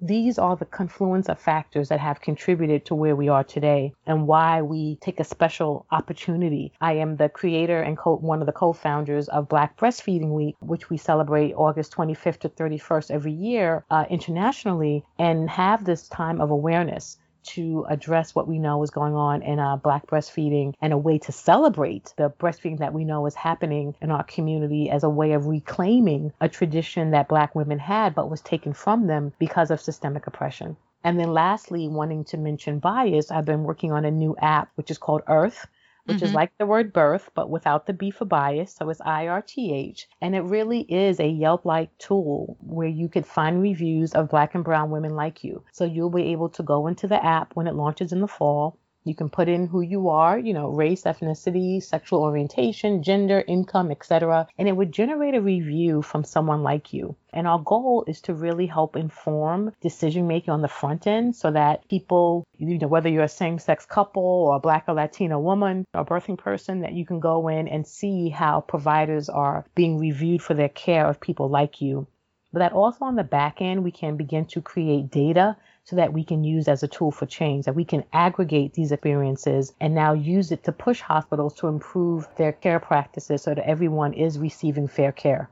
these 0.00 0.38
are 0.38 0.54
the 0.54 0.64
confluence 0.64 1.28
of 1.28 1.40
factors 1.40 1.88
that 1.88 1.98
have 1.98 2.20
contributed 2.20 2.86
to 2.86 2.94
where 2.94 3.16
we 3.16 3.28
are 3.28 3.42
today 3.42 3.92
and 4.06 4.26
why 4.26 4.62
we 4.62 4.96
take 4.96 5.18
a 5.18 5.24
special 5.24 5.84
opportunity. 5.90 6.72
I 6.80 6.92
am 6.92 7.16
the 7.16 7.28
creator 7.28 7.82
and 7.82 7.98
co- 7.98 8.16
one 8.16 8.40
of 8.40 8.46
the 8.46 8.52
co-founders 8.52 9.28
of 9.28 9.48
Black 9.48 9.76
Breastfeeding 9.76 10.30
Week, 10.30 10.54
which 10.60 10.90
we 10.90 10.96
celebrate 10.96 11.54
August 11.54 11.92
25th 11.92 12.38
to 12.40 12.48
31st 12.48 13.10
every 13.10 13.32
year 13.32 13.84
uh, 13.90 14.04
internationally 14.08 15.04
and 15.18 15.50
have 15.50 15.84
this 15.84 16.08
time 16.08 16.40
of 16.40 16.50
awareness 16.50 17.18
to 17.44 17.86
address 17.88 18.34
what 18.34 18.48
we 18.48 18.58
know 18.58 18.82
is 18.82 18.90
going 18.90 19.14
on 19.14 19.42
in 19.42 19.58
uh, 19.58 19.76
Black 19.76 20.06
breastfeeding 20.06 20.74
and 20.80 20.92
a 20.92 20.98
way 20.98 21.18
to 21.18 21.32
celebrate 21.32 22.12
the 22.16 22.30
breastfeeding 22.30 22.78
that 22.78 22.94
we 22.94 23.04
know 23.04 23.26
is 23.26 23.34
happening 23.34 23.94
in 24.00 24.10
our 24.10 24.24
community 24.24 24.90
as 24.90 25.02
a 25.02 25.08
way 25.08 25.32
of 25.32 25.46
reclaiming 25.46 26.32
a 26.40 26.48
tradition 26.48 27.10
that 27.10 27.28
Black 27.28 27.54
women 27.54 27.78
had 27.78 28.14
but 28.14 28.30
was 28.30 28.40
taken 28.40 28.72
from 28.72 29.06
them 29.06 29.32
because 29.38 29.70
of 29.70 29.80
systemic 29.80 30.26
oppression. 30.26 30.76
And 31.02 31.18
then 31.18 31.32
lastly, 31.32 31.88
wanting 31.88 32.24
to 32.24 32.36
mention 32.36 32.78
bias, 32.78 33.30
I've 33.30 33.46
been 33.46 33.64
working 33.64 33.90
on 33.92 34.04
a 34.04 34.10
new 34.10 34.36
app 34.40 34.70
which 34.74 34.90
is 34.90 34.98
called 34.98 35.24
Irth 35.24 35.66
which 36.10 36.18
mm-hmm. 36.18 36.26
is 36.26 36.34
like 36.34 36.50
the 36.58 36.66
word 36.66 36.92
birth, 36.92 37.30
but 37.34 37.48
without 37.48 37.86
the 37.86 37.92
B 37.92 38.10
for 38.10 38.24
bias. 38.24 38.74
So 38.74 38.90
it's 38.90 39.00
IRTH. 39.00 40.06
And 40.20 40.34
it 40.34 40.40
really 40.40 40.80
is 40.80 41.20
a 41.20 41.28
Yelp 41.28 41.64
like 41.64 41.96
tool 41.98 42.56
where 42.60 42.88
you 42.88 43.08
could 43.08 43.26
find 43.26 43.62
reviews 43.62 44.12
of 44.12 44.28
Black 44.28 44.54
and 44.54 44.64
Brown 44.64 44.90
women 44.90 45.14
like 45.14 45.44
you. 45.44 45.64
So 45.72 45.84
you'll 45.84 46.10
be 46.10 46.32
able 46.32 46.48
to 46.50 46.62
go 46.64 46.88
into 46.88 47.06
the 47.06 47.24
app 47.24 47.54
when 47.54 47.68
it 47.68 47.74
launches 47.74 48.12
in 48.12 48.20
the 48.20 48.28
fall 48.28 48.76
you 49.04 49.14
can 49.14 49.30
put 49.30 49.48
in 49.48 49.66
who 49.66 49.80
you 49.80 50.08
are, 50.10 50.38
you 50.38 50.52
know, 50.52 50.68
race, 50.68 51.04
ethnicity, 51.04 51.82
sexual 51.82 52.22
orientation, 52.22 53.02
gender, 53.02 53.42
income, 53.46 53.90
etc., 53.90 54.46
and 54.58 54.68
it 54.68 54.76
would 54.76 54.92
generate 54.92 55.34
a 55.34 55.40
review 55.40 56.02
from 56.02 56.22
someone 56.22 56.62
like 56.62 56.92
you. 56.92 57.16
And 57.32 57.46
our 57.46 57.60
goal 57.60 58.04
is 58.06 58.20
to 58.22 58.34
really 58.34 58.66
help 58.66 58.96
inform 58.96 59.72
decision 59.80 60.26
making 60.26 60.52
on 60.52 60.62
the 60.62 60.68
front 60.68 61.06
end 61.06 61.34
so 61.34 61.50
that 61.50 61.88
people, 61.88 62.44
you 62.58 62.78
know, 62.78 62.88
whether 62.88 63.08
you're 63.08 63.24
a 63.24 63.28
same 63.28 63.58
sex 63.58 63.86
couple 63.86 64.22
or 64.22 64.56
a 64.56 64.60
black 64.60 64.84
or 64.86 64.94
Latino 64.94 65.38
woman 65.38 65.86
or 65.94 66.04
birthing 66.04 66.36
person, 66.36 66.80
that 66.80 66.92
you 66.92 67.06
can 67.06 67.20
go 67.20 67.48
in 67.48 67.68
and 67.68 67.86
see 67.86 68.28
how 68.28 68.60
providers 68.60 69.28
are 69.28 69.64
being 69.74 69.98
reviewed 69.98 70.42
for 70.42 70.54
their 70.54 70.68
care 70.68 71.06
of 71.06 71.20
people 71.20 71.48
like 71.48 71.80
you. 71.80 72.06
But 72.52 72.58
that 72.58 72.72
also 72.72 73.04
on 73.04 73.14
the 73.14 73.24
back 73.24 73.62
end, 73.62 73.84
we 73.84 73.92
can 73.92 74.16
begin 74.16 74.44
to 74.46 74.60
create 74.60 75.10
data 75.10 75.56
so 75.84 75.96
that 75.96 76.12
we 76.12 76.24
can 76.24 76.44
use 76.44 76.68
as 76.68 76.82
a 76.82 76.88
tool 76.88 77.10
for 77.10 77.26
change, 77.26 77.64
that 77.64 77.74
we 77.74 77.84
can 77.84 78.04
aggregate 78.12 78.74
these 78.74 78.92
experiences 78.92 79.72
and 79.80 79.94
now 79.94 80.12
use 80.12 80.52
it 80.52 80.64
to 80.64 80.72
push 80.72 81.00
hospitals 81.00 81.54
to 81.54 81.66
improve 81.66 82.28
their 82.36 82.52
care 82.52 82.80
practices 82.80 83.42
so 83.42 83.54
that 83.54 83.66
everyone 83.66 84.12
is 84.12 84.38
receiving 84.38 84.86
fair 84.88 85.12
care. 85.12 85.50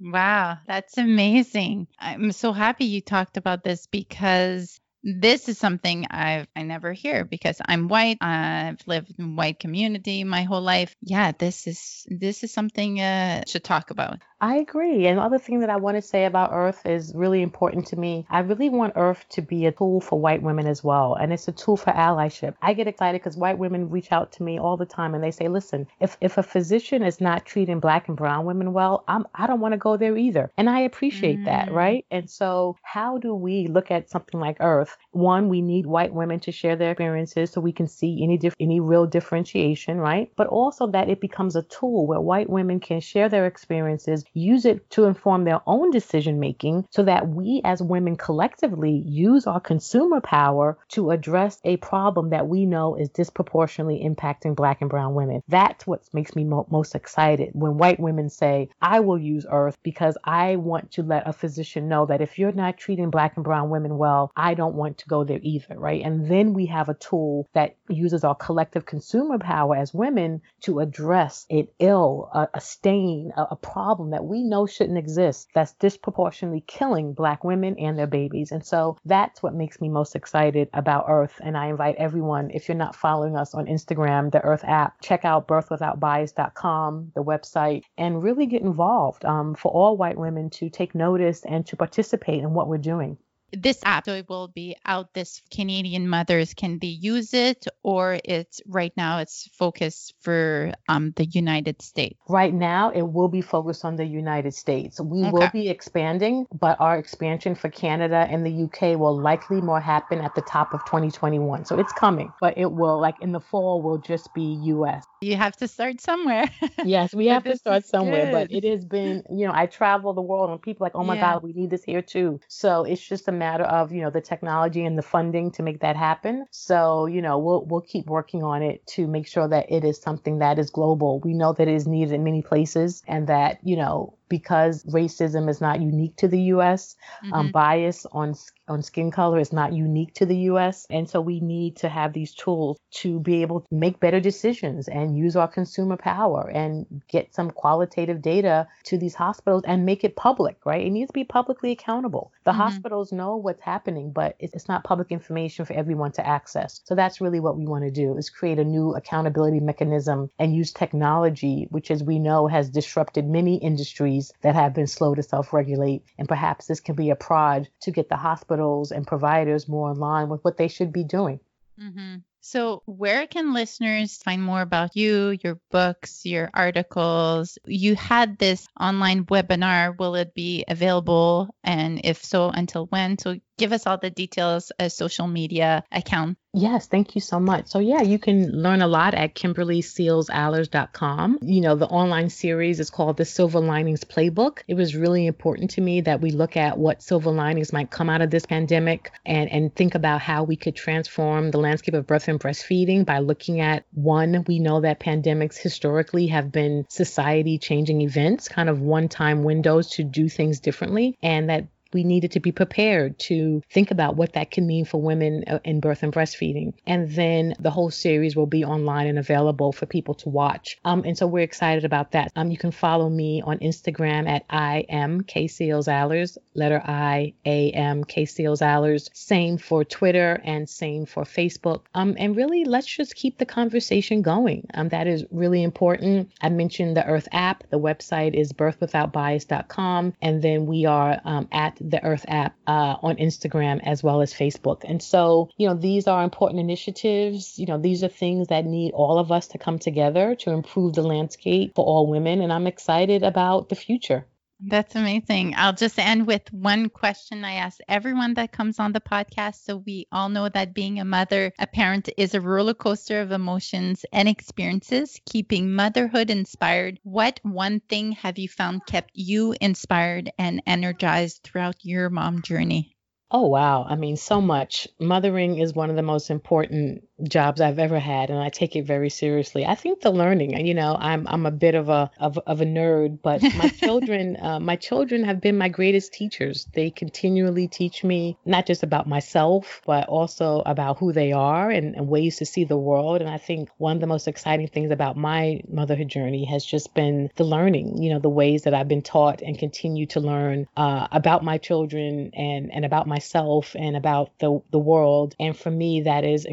Wow, 0.00 0.58
that's 0.66 0.96
amazing. 0.96 1.88
I'm 1.98 2.32
so 2.32 2.52
happy 2.52 2.84
you 2.84 3.00
talked 3.00 3.36
about 3.36 3.64
this 3.64 3.86
because 3.86 4.78
this 5.02 5.48
is 5.48 5.58
something 5.58 6.06
I've 6.10 6.46
I 6.54 6.62
never 6.62 6.92
hear 6.92 7.24
because 7.24 7.60
I'm 7.64 7.88
white. 7.88 8.18
I've 8.20 8.80
lived 8.86 9.14
in 9.18 9.36
white 9.36 9.58
community 9.58 10.24
my 10.24 10.42
whole 10.42 10.60
life. 10.60 10.94
Yeah, 11.00 11.32
this 11.32 11.66
is 11.66 12.06
this 12.08 12.44
is 12.44 12.52
something 12.52 13.00
uh 13.00 13.42
should 13.46 13.64
talk 13.64 13.90
about. 13.90 14.20
I 14.40 14.56
agree. 14.56 15.06
And 15.06 15.18
the 15.18 15.22
other 15.22 15.38
thing 15.38 15.60
that 15.60 15.70
I 15.70 15.76
want 15.76 15.96
to 15.96 16.02
say 16.02 16.24
about 16.24 16.52
Irth 16.52 16.88
is 16.88 17.12
really 17.14 17.42
important 17.42 17.86
to 17.88 17.96
me. 17.96 18.24
I 18.30 18.40
really 18.40 18.68
want 18.68 18.94
Irth 18.94 19.26
to 19.30 19.42
be 19.42 19.66
a 19.66 19.72
tool 19.72 20.00
for 20.00 20.20
white 20.20 20.42
women 20.42 20.68
as 20.68 20.84
well. 20.84 21.14
And 21.14 21.32
it's 21.32 21.48
a 21.48 21.52
tool 21.52 21.76
for 21.76 21.92
allyship. 21.92 22.54
I 22.62 22.74
get 22.74 22.86
excited 22.86 23.20
because 23.20 23.36
white 23.36 23.58
women 23.58 23.90
reach 23.90 24.12
out 24.12 24.30
to 24.32 24.44
me 24.44 24.58
all 24.58 24.76
the 24.76 24.86
time 24.86 25.14
and 25.14 25.24
they 25.24 25.32
say, 25.32 25.48
listen, 25.48 25.88
if, 25.98 26.16
if 26.20 26.38
a 26.38 26.44
physician 26.44 27.02
is 27.02 27.20
not 27.20 27.46
treating 27.46 27.80
black 27.80 28.06
and 28.06 28.16
brown 28.16 28.44
women 28.44 28.72
well, 28.72 29.02
I'm, 29.08 29.26
I 29.34 29.48
don't 29.48 29.60
want 29.60 29.72
to 29.72 29.78
go 29.78 29.96
there 29.96 30.16
either. 30.16 30.52
And 30.56 30.70
I 30.70 30.80
appreciate 30.80 31.40
mm. 31.40 31.44
that, 31.46 31.72
right? 31.72 32.06
And 32.10 32.30
so, 32.30 32.76
how 32.82 33.18
do 33.18 33.34
we 33.34 33.66
look 33.66 33.90
at 33.90 34.08
something 34.08 34.38
like 34.38 34.58
Irth? 34.60 34.96
One, 35.10 35.48
we 35.48 35.62
need 35.62 35.86
white 35.86 36.14
women 36.14 36.38
to 36.40 36.52
share 36.52 36.76
their 36.76 36.92
experiences 36.92 37.50
so 37.50 37.60
we 37.60 37.72
can 37.72 37.88
see 37.88 38.22
any, 38.22 38.38
dif- 38.38 38.54
any 38.60 38.78
real 38.78 39.06
differentiation, 39.06 39.98
right? 39.98 40.30
But 40.36 40.46
also 40.46 40.86
that 40.88 41.08
it 41.08 41.20
becomes 41.20 41.56
a 41.56 41.62
tool 41.62 42.06
where 42.06 42.20
white 42.20 42.48
women 42.48 42.78
can 42.78 43.00
share 43.00 43.28
their 43.28 43.46
experiences 43.46 44.24
use 44.32 44.64
it 44.64 44.88
to 44.90 45.04
inform 45.04 45.44
their 45.44 45.60
own 45.66 45.90
decision 45.90 46.40
making 46.40 46.86
so 46.90 47.02
that 47.02 47.28
we 47.28 47.60
as 47.64 47.82
women 47.82 48.16
collectively 48.16 49.02
use 49.06 49.46
our 49.46 49.60
consumer 49.60 50.20
power 50.20 50.78
to 50.88 51.10
address 51.10 51.60
a 51.64 51.76
problem 51.78 52.30
that 52.30 52.46
we 52.46 52.66
know 52.66 52.94
is 52.94 53.08
disproportionately 53.10 54.02
impacting 54.04 54.54
black 54.56 54.80
and 54.80 54.90
brown 54.90 55.14
women. 55.14 55.42
That's 55.48 55.86
what 55.86 56.02
makes 56.12 56.34
me 56.34 56.44
mo- 56.44 56.66
most 56.70 56.94
excited 56.94 57.50
when 57.52 57.78
white 57.78 58.00
women 58.00 58.28
say, 58.30 58.70
I 58.80 59.00
will 59.00 59.18
use 59.18 59.46
Irth 59.46 59.76
because 59.82 60.16
I 60.24 60.56
want 60.56 60.92
to 60.92 61.02
let 61.02 61.28
a 61.28 61.32
physician 61.32 61.88
know 61.88 62.06
that 62.06 62.20
if 62.20 62.38
you're 62.38 62.52
not 62.52 62.78
treating 62.78 63.10
black 63.10 63.36
and 63.36 63.44
brown 63.44 63.70
women 63.70 63.98
well, 63.98 64.30
I 64.36 64.54
don't 64.54 64.74
want 64.74 64.98
to 64.98 65.08
go 65.08 65.24
there 65.24 65.40
either, 65.42 65.78
right? 65.78 66.02
And 66.04 66.28
then 66.30 66.54
we 66.54 66.66
have 66.66 66.88
a 66.88 66.94
tool 66.94 67.48
that 67.54 67.76
uses 67.88 68.24
our 68.24 68.34
collective 68.34 68.86
consumer 68.86 69.38
power 69.38 69.76
as 69.76 69.94
women 69.94 70.42
to 70.62 70.80
address 70.80 71.46
an 71.50 71.68
ill, 71.78 72.30
a, 72.32 72.48
a 72.54 72.60
stain, 72.60 73.32
a, 73.36 73.48
a 73.52 73.56
problem 73.56 74.10
that 74.10 74.17
that 74.18 74.24
we 74.24 74.42
know 74.42 74.66
shouldn't 74.66 74.98
exist 74.98 75.48
that's 75.54 75.74
disproportionately 75.74 76.64
killing 76.66 77.12
black 77.12 77.44
women 77.44 77.78
and 77.78 77.96
their 77.96 78.08
babies. 78.08 78.50
And 78.50 78.66
so 78.66 78.96
that's 79.04 79.44
what 79.44 79.54
makes 79.54 79.80
me 79.80 79.88
most 79.88 80.16
excited 80.16 80.68
about 80.74 81.06
Irth. 81.06 81.38
And 81.40 81.56
I 81.56 81.66
invite 81.66 81.94
everyone, 81.98 82.50
if 82.52 82.66
you're 82.66 82.76
not 82.76 82.96
following 82.96 83.36
us 83.36 83.54
on 83.54 83.66
Instagram, 83.66 84.32
the 84.32 84.40
Irth 84.40 84.68
app, 84.68 85.00
check 85.02 85.24
out 85.24 85.46
birthwithoutbias.com, 85.46 87.12
the 87.14 87.22
website, 87.22 87.82
and 87.96 88.20
really 88.20 88.46
get 88.46 88.62
involved 88.62 89.24
um, 89.24 89.54
for 89.54 89.70
all 89.70 89.96
white 89.96 90.18
women 90.18 90.50
to 90.50 90.68
take 90.68 90.96
notice 90.96 91.44
and 91.44 91.64
to 91.66 91.76
participate 91.76 92.42
in 92.42 92.54
what 92.54 92.66
we're 92.66 92.78
doing 92.78 93.18
this 93.52 93.80
app 93.84 94.04
so 94.04 94.14
it 94.14 94.28
will 94.28 94.48
be 94.48 94.76
out 94.84 95.12
this 95.14 95.42
canadian 95.50 96.08
mothers 96.08 96.54
can 96.54 96.78
they 96.78 96.88
use 96.88 97.32
it 97.32 97.66
or 97.82 98.18
it's 98.24 98.60
right 98.66 98.92
now 98.96 99.18
it's 99.18 99.48
focused 99.52 100.14
for 100.20 100.72
um, 100.88 101.12
the 101.16 101.24
united 101.24 101.80
states 101.80 102.18
right 102.28 102.52
now 102.52 102.90
it 102.90 103.02
will 103.02 103.28
be 103.28 103.40
focused 103.40 103.84
on 103.84 103.96
the 103.96 104.04
united 104.04 104.52
states 104.52 105.00
we 105.00 105.22
okay. 105.22 105.30
will 105.30 105.50
be 105.52 105.68
expanding 105.68 106.46
but 106.52 106.78
our 106.80 106.98
expansion 106.98 107.54
for 107.54 107.70
canada 107.70 108.26
and 108.30 108.44
the 108.44 108.64
uk 108.64 108.98
will 108.98 109.18
likely 109.18 109.60
more 109.60 109.80
happen 109.80 110.20
at 110.20 110.34
the 110.34 110.42
top 110.42 110.74
of 110.74 110.84
2021 110.84 111.64
so 111.64 111.78
it's 111.78 111.92
coming 111.92 112.30
but 112.40 112.56
it 112.58 112.70
will 112.70 113.00
like 113.00 113.16
in 113.22 113.32
the 113.32 113.40
fall 113.40 113.80
will 113.80 113.98
just 113.98 114.32
be 114.34 114.58
us 114.68 115.04
you 115.20 115.36
have 115.36 115.56
to 115.56 115.66
start 115.66 116.00
somewhere 116.00 116.44
yes 116.84 117.14
we 117.14 117.26
have 117.26 117.44
to 117.44 117.56
start 117.56 117.84
somewhere 117.84 118.26
good. 118.26 118.32
but 118.32 118.52
it 118.52 118.64
has 118.64 118.84
been 118.84 119.22
you 119.30 119.46
know 119.46 119.52
i 119.54 119.66
travel 119.66 120.12
the 120.12 120.22
world 120.22 120.50
and 120.50 120.60
people 120.60 120.84
like 120.84 120.94
oh 120.94 121.02
my 121.02 121.14
yeah. 121.14 121.34
god 121.34 121.42
we 121.42 121.52
need 121.52 121.70
this 121.70 121.82
here 121.82 122.02
too 122.02 122.38
so 122.48 122.84
it's 122.84 123.06
just 123.06 123.26
a 123.28 123.37
matter 123.38 123.64
of 123.64 123.92
you 123.92 124.02
know 124.02 124.10
the 124.10 124.20
technology 124.20 124.84
and 124.84 124.98
the 124.98 125.02
funding 125.02 125.50
to 125.52 125.62
make 125.62 125.80
that 125.80 125.96
happen. 125.96 126.46
So 126.50 127.06
you 127.06 127.22
know 127.22 127.38
we'll 127.38 127.64
we'll 127.66 127.80
keep 127.80 128.06
working 128.06 128.42
on 128.42 128.62
it 128.62 128.86
to 128.88 129.06
make 129.06 129.26
sure 129.26 129.48
that 129.48 129.70
it 129.70 129.84
is 129.84 130.00
something 130.00 130.38
that 130.38 130.58
is 130.58 130.70
global. 130.70 131.20
We 131.20 131.34
know 131.34 131.52
that 131.52 131.68
it 131.68 131.74
is 131.74 131.86
needed 131.86 132.12
in 132.12 132.24
many 132.24 132.42
places, 132.42 133.02
and 133.06 133.26
that 133.28 133.58
you 133.62 133.76
know 133.76 134.17
because 134.28 134.84
racism 134.84 135.48
is 135.48 135.60
not 135.60 135.80
unique 135.80 136.16
to 136.16 136.28
the 136.28 136.40
U.S. 136.54 136.96
Um, 137.22 137.30
mm-hmm. 137.30 137.34
Um, 137.38 137.52
bias 137.52 138.06
on 138.12 138.34
on 138.68 138.82
skin 138.82 139.10
color 139.10 139.38
is 139.38 139.52
not 139.52 139.72
unique 139.72 140.14
to 140.14 140.26
the 140.26 140.36
U.S. 140.52 140.86
And 140.90 141.08
so 141.08 141.20
we 141.20 141.40
need 141.40 141.76
to 141.78 141.88
have 141.88 142.12
these 142.12 142.34
tools 142.34 142.78
to 142.90 143.18
be 143.20 143.42
able 143.42 143.60
to 143.60 143.66
make 143.70 143.98
better 144.00 144.20
decisions 144.20 144.88
and 144.88 145.16
use 145.16 145.36
our 145.36 145.48
consumer 145.48 145.96
power 145.96 146.50
and 146.52 147.02
get 147.08 147.34
some 147.34 147.50
qualitative 147.50 148.20
data 148.20 148.68
to 148.84 148.98
these 148.98 149.14
hospitals 149.14 149.62
and 149.66 149.86
make 149.86 150.04
it 150.04 150.16
public. 150.16 150.58
Right? 150.64 150.86
It 150.86 150.90
needs 150.90 151.08
to 151.08 151.14
be 151.14 151.24
publicly 151.24 151.72
accountable. 151.72 152.32
The 152.44 152.50
mm-hmm. 152.50 152.60
hospitals 152.60 153.12
know 153.12 153.36
what's 153.36 153.62
happening, 153.62 154.12
but 154.12 154.36
it's 154.38 154.68
not 154.68 154.84
public 154.84 155.10
information 155.10 155.64
for 155.64 155.72
everyone 155.72 156.12
to 156.12 156.26
access. 156.26 156.80
So 156.84 156.94
that's 156.94 157.20
really 157.20 157.40
what 157.40 157.56
we 157.56 157.66
want 157.66 157.84
to 157.84 157.90
do: 157.90 158.16
is 158.16 158.30
create 158.30 158.58
a 158.58 158.64
new 158.64 158.94
accountability 158.94 159.60
mechanism 159.60 160.30
and 160.38 160.54
use 160.54 160.72
technology, 160.72 161.66
which, 161.70 161.90
as 161.90 162.02
we 162.02 162.18
know, 162.18 162.46
has 162.46 162.68
disrupted 162.68 163.26
many 163.26 163.56
industries 163.56 164.17
that 164.42 164.54
have 164.54 164.74
been 164.74 164.86
slow 164.86 165.14
to 165.14 165.22
self 165.22 165.52
regulate. 165.52 166.04
And 166.18 166.28
perhaps 166.28 166.66
this 166.66 166.80
can 166.80 166.94
be 166.94 167.10
a 167.10 167.16
prod 167.16 167.68
to 167.82 167.90
get 167.90 168.08
the 168.08 168.16
hospitals 168.16 168.92
and 168.92 169.06
providers 169.06 169.68
more 169.68 169.90
in 169.90 169.98
line 169.98 170.28
with 170.28 170.44
what 170.44 170.56
they 170.56 170.68
should 170.68 170.92
be 170.92 171.04
doing. 171.04 171.40
Mm-hmm. 171.80 172.16
So, 172.40 172.82
where 172.86 173.26
can 173.26 173.52
listeners 173.52 174.16
find 174.18 174.42
more 174.42 174.62
about 174.62 174.96
you, 174.96 175.36
your 175.42 175.60
books, 175.70 176.24
your 176.24 176.50
articles? 176.54 177.58
You 177.66 177.94
had 177.94 178.38
this 178.38 178.66
online 178.80 179.24
webinar. 179.26 179.98
Will 179.98 180.14
it 180.14 180.34
be 180.34 180.64
available? 180.66 181.54
And 181.62 182.00
if 182.04 182.24
so, 182.24 182.48
until 182.48 182.86
when? 182.86 183.18
So, 183.18 183.38
give 183.58 183.72
us 183.72 183.86
all 183.86 183.98
the 183.98 184.10
details, 184.10 184.72
a 184.78 184.88
social 184.88 185.26
media 185.26 185.84
account. 185.92 186.38
Yes, 186.54 186.86
thank 186.86 187.14
you 187.14 187.20
so 187.20 187.38
much. 187.38 187.66
So 187.66 187.78
yeah, 187.78 188.00
you 188.00 188.18
can 188.18 188.50
learn 188.50 188.80
a 188.80 188.88
lot 188.88 189.12
at 189.14 189.34
kimberlysealsallers.com. 189.34 191.38
You 191.42 191.60
know, 191.60 191.74
the 191.76 191.86
online 191.86 192.30
series 192.30 192.80
is 192.80 192.88
called 192.88 193.18
the 193.18 193.26
Silver 193.26 193.60
Linings 193.60 194.04
Playbook. 194.04 194.60
It 194.66 194.72
was 194.74 194.96
really 194.96 195.26
important 195.26 195.72
to 195.72 195.82
me 195.82 196.00
that 196.00 196.22
we 196.22 196.30
look 196.30 196.56
at 196.56 196.78
what 196.78 197.02
silver 197.02 197.30
linings 197.30 197.70
might 197.72 197.90
come 197.90 198.08
out 198.08 198.22
of 198.22 198.30
this 198.30 198.46
pandemic 198.46 199.12
and 199.26 199.50
and 199.50 199.74
think 199.74 199.94
about 199.94 200.22
how 200.22 200.44
we 200.44 200.56
could 200.56 200.74
transform 200.74 201.50
the 201.50 201.58
landscape 201.58 201.94
of 201.94 202.06
birth 202.06 202.28
and 202.28 202.40
breastfeeding 202.40 203.04
by 203.04 203.18
looking 203.18 203.60
at 203.60 203.84
one, 203.92 204.44
we 204.46 204.58
know 204.58 204.80
that 204.80 205.00
pandemics 205.00 205.58
historically 205.58 206.28
have 206.28 206.50
been 206.50 206.86
society 206.88 207.58
changing 207.58 208.00
events, 208.00 208.48
kind 208.48 208.70
of 208.70 208.80
one-time 208.80 209.44
windows 209.44 209.90
to 209.90 210.04
do 210.04 210.28
things 210.28 210.60
differently, 210.60 211.16
and 211.22 211.50
that 211.50 211.66
we 211.92 212.04
needed 212.04 212.32
to 212.32 212.40
be 212.40 212.52
prepared 212.52 213.18
to 213.18 213.62
think 213.70 213.90
about 213.90 214.16
what 214.16 214.34
that 214.34 214.50
can 214.50 214.66
mean 214.66 214.84
for 214.84 215.00
women 215.00 215.44
uh, 215.46 215.58
in 215.64 215.80
birth 215.80 216.02
and 216.02 216.12
breastfeeding. 216.12 216.74
And 216.86 217.10
then 217.10 217.54
the 217.58 217.70
whole 217.70 217.90
series 217.90 218.36
will 218.36 218.46
be 218.46 218.64
online 218.64 219.06
and 219.06 219.18
available 219.18 219.72
for 219.72 219.86
people 219.86 220.14
to 220.14 220.28
watch. 220.28 220.78
Um, 220.84 221.02
and 221.04 221.16
so 221.16 221.26
we're 221.26 221.44
excited 221.44 221.84
about 221.84 222.12
that. 222.12 222.30
Um, 222.36 222.50
you 222.50 222.58
can 222.58 222.70
follow 222.70 223.08
me 223.08 223.42
on 223.42 223.58
Instagram 223.58 224.28
at 224.28 224.44
I 224.50 224.84
am 224.88 225.22
Casey 225.22 225.70
Allers, 225.70 226.38
letter 226.54 226.82
I 226.84 227.34
A 227.44 227.70
M 227.72 228.04
Casey 228.04 228.44
Allers. 228.46 229.08
Same 229.12 229.58
for 229.58 229.84
Twitter 229.84 230.40
and 230.44 230.68
same 230.68 231.06
for 231.06 231.24
Facebook. 231.24 231.82
Um, 231.94 232.16
and 232.18 232.36
really, 232.36 232.64
let's 232.64 232.86
just 232.86 233.14
keep 233.14 233.38
the 233.38 233.46
conversation 233.46 234.22
going. 234.22 234.66
Um, 234.74 234.88
that 234.90 235.06
is 235.06 235.24
really 235.30 235.62
important. 235.62 236.30
I 236.40 236.48
mentioned 236.48 236.96
the 236.96 237.02
Irth 237.02 237.28
app. 237.32 237.64
The 237.70 237.78
website 237.78 238.34
is 238.34 238.52
birthwithoutbias.com, 238.52 240.14
and 240.20 240.42
then 240.42 240.66
we 240.66 240.86
are 240.86 241.20
um, 241.24 241.48
at 241.52 241.77
the 241.80 241.98
Irth 241.98 242.24
app 242.28 242.56
uh, 242.66 242.96
on 243.02 243.16
Instagram 243.16 243.80
as 243.84 244.02
well 244.02 244.20
as 244.20 244.32
Facebook. 244.34 244.84
And 244.84 245.02
so, 245.02 245.50
you 245.56 245.68
know, 245.68 245.74
these 245.74 246.06
are 246.06 246.22
important 246.24 246.60
initiatives. 246.60 247.58
You 247.58 247.66
know, 247.66 247.78
these 247.78 248.04
are 248.04 248.08
things 248.08 248.48
that 248.48 248.64
need 248.64 248.92
all 248.92 249.18
of 249.18 249.32
us 249.32 249.48
to 249.48 249.58
come 249.58 249.78
together 249.78 250.34
to 250.36 250.50
improve 250.50 250.94
the 250.94 251.02
landscape 251.02 251.74
for 251.74 251.84
all 251.84 252.06
women. 252.06 252.40
And 252.40 252.52
I'm 252.52 252.66
excited 252.66 253.22
about 253.22 253.68
the 253.68 253.76
future. 253.76 254.26
That's 254.60 254.96
amazing. 254.96 255.54
I'll 255.56 255.72
just 255.72 256.00
end 256.00 256.26
with 256.26 256.52
one 256.52 256.88
question 256.88 257.44
I 257.44 257.54
ask 257.54 257.78
everyone 257.88 258.34
that 258.34 258.50
comes 258.50 258.80
on 258.80 258.92
the 258.92 259.00
podcast. 259.00 259.64
So 259.64 259.76
we 259.76 260.08
all 260.10 260.28
know 260.28 260.48
that 260.48 260.74
being 260.74 260.98
a 260.98 261.04
mother, 261.04 261.52
a 261.60 261.66
parent 261.66 262.08
is 262.16 262.34
a 262.34 262.40
roller 262.40 262.74
coaster 262.74 263.20
of 263.20 263.30
emotions 263.30 264.04
and 264.12 264.28
experiences, 264.28 265.20
keeping 265.26 265.72
motherhood 265.72 266.28
inspired. 266.28 266.98
What 267.04 267.38
one 267.44 267.80
thing 267.88 268.12
have 268.12 268.36
you 268.36 268.48
found 268.48 268.84
kept 268.84 269.12
you 269.14 269.54
inspired 269.60 270.32
and 270.38 270.60
energized 270.66 271.44
throughout 271.44 271.76
your 271.84 272.10
mom 272.10 272.42
journey? 272.42 272.96
Oh, 273.30 273.46
wow. 273.46 273.84
I 273.88 273.94
mean, 273.94 274.16
so 274.16 274.40
much. 274.40 274.88
Mothering 274.98 275.58
is 275.58 275.74
one 275.74 275.90
of 275.90 275.96
the 275.96 276.02
most 276.02 276.30
important 276.30 277.07
jobs 277.22 277.60
I've 277.60 277.78
ever 277.78 277.98
had, 277.98 278.30
and 278.30 278.38
I 278.38 278.48
take 278.48 278.76
it 278.76 278.86
very 278.86 279.10
seriously. 279.10 279.66
I 279.66 279.74
think 279.74 280.00
the 280.00 280.10
learning, 280.10 280.64
you 280.66 280.74
know, 280.74 280.96
I'm 280.98 281.26
I'm 281.28 281.46
a 281.46 281.50
bit 281.50 281.74
of 281.74 281.88
a 281.88 282.10
of, 282.18 282.38
of 282.46 282.60
a 282.60 282.64
nerd, 282.64 283.20
but 283.22 283.42
my 283.42 283.68
children, 283.80 284.36
uh, 284.40 284.60
my 284.60 284.76
children 284.76 285.24
have 285.24 285.40
been 285.40 285.58
my 285.58 285.68
greatest 285.68 286.12
teachers. 286.12 286.66
They 286.74 286.90
continually 286.90 287.68
teach 287.68 288.04
me 288.04 288.38
not 288.44 288.66
just 288.66 288.82
about 288.82 289.08
myself, 289.08 289.82
but 289.86 290.08
also 290.08 290.62
about 290.66 290.98
who 290.98 291.12
they 291.12 291.32
are 291.32 291.70
and, 291.70 291.96
and 291.96 292.08
ways 292.08 292.36
to 292.36 292.46
see 292.46 292.64
the 292.64 292.76
world. 292.76 293.20
And 293.20 293.30
I 293.30 293.38
think 293.38 293.70
one 293.78 293.96
of 293.96 294.00
the 294.00 294.06
most 294.06 294.28
exciting 294.28 294.68
things 294.68 294.90
about 294.90 295.16
my 295.16 295.60
motherhood 295.68 296.08
journey 296.08 296.44
has 296.44 296.64
just 296.64 296.94
been 296.94 297.30
the 297.36 297.44
learning, 297.44 298.02
you 298.02 298.10
know, 298.10 298.18
the 298.18 298.28
ways 298.28 298.62
that 298.62 298.74
I've 298.74 298.88
been 298.88 299.02
taught 299.02 299.42
and 299.42 299.58
continue 299.58 300.06
to 300.06 300.20
learn 300.20 300.66
uh, 300.76 301.08
about 301.10 301.44
my 301.44 301.58
children 301.58 302.30
and 302.34 302.72
and 302.72 302.84
about 302.84 303.06
myself 303.06 303.74
and 303.78 303.96
about 303.96 304.30
the 304.38 304.60
the 304.70 304.78
world. 304.78 305.34
And 305.40 305.56
for 305.56 305.70
me, 305.70 306.02
that 306.02 306.24
is 306.24 306.44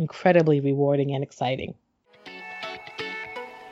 incredibly 0.55 0.71
rewarding 0.71 1.13
and 1.13 1.23
exciting. 1.23 1.75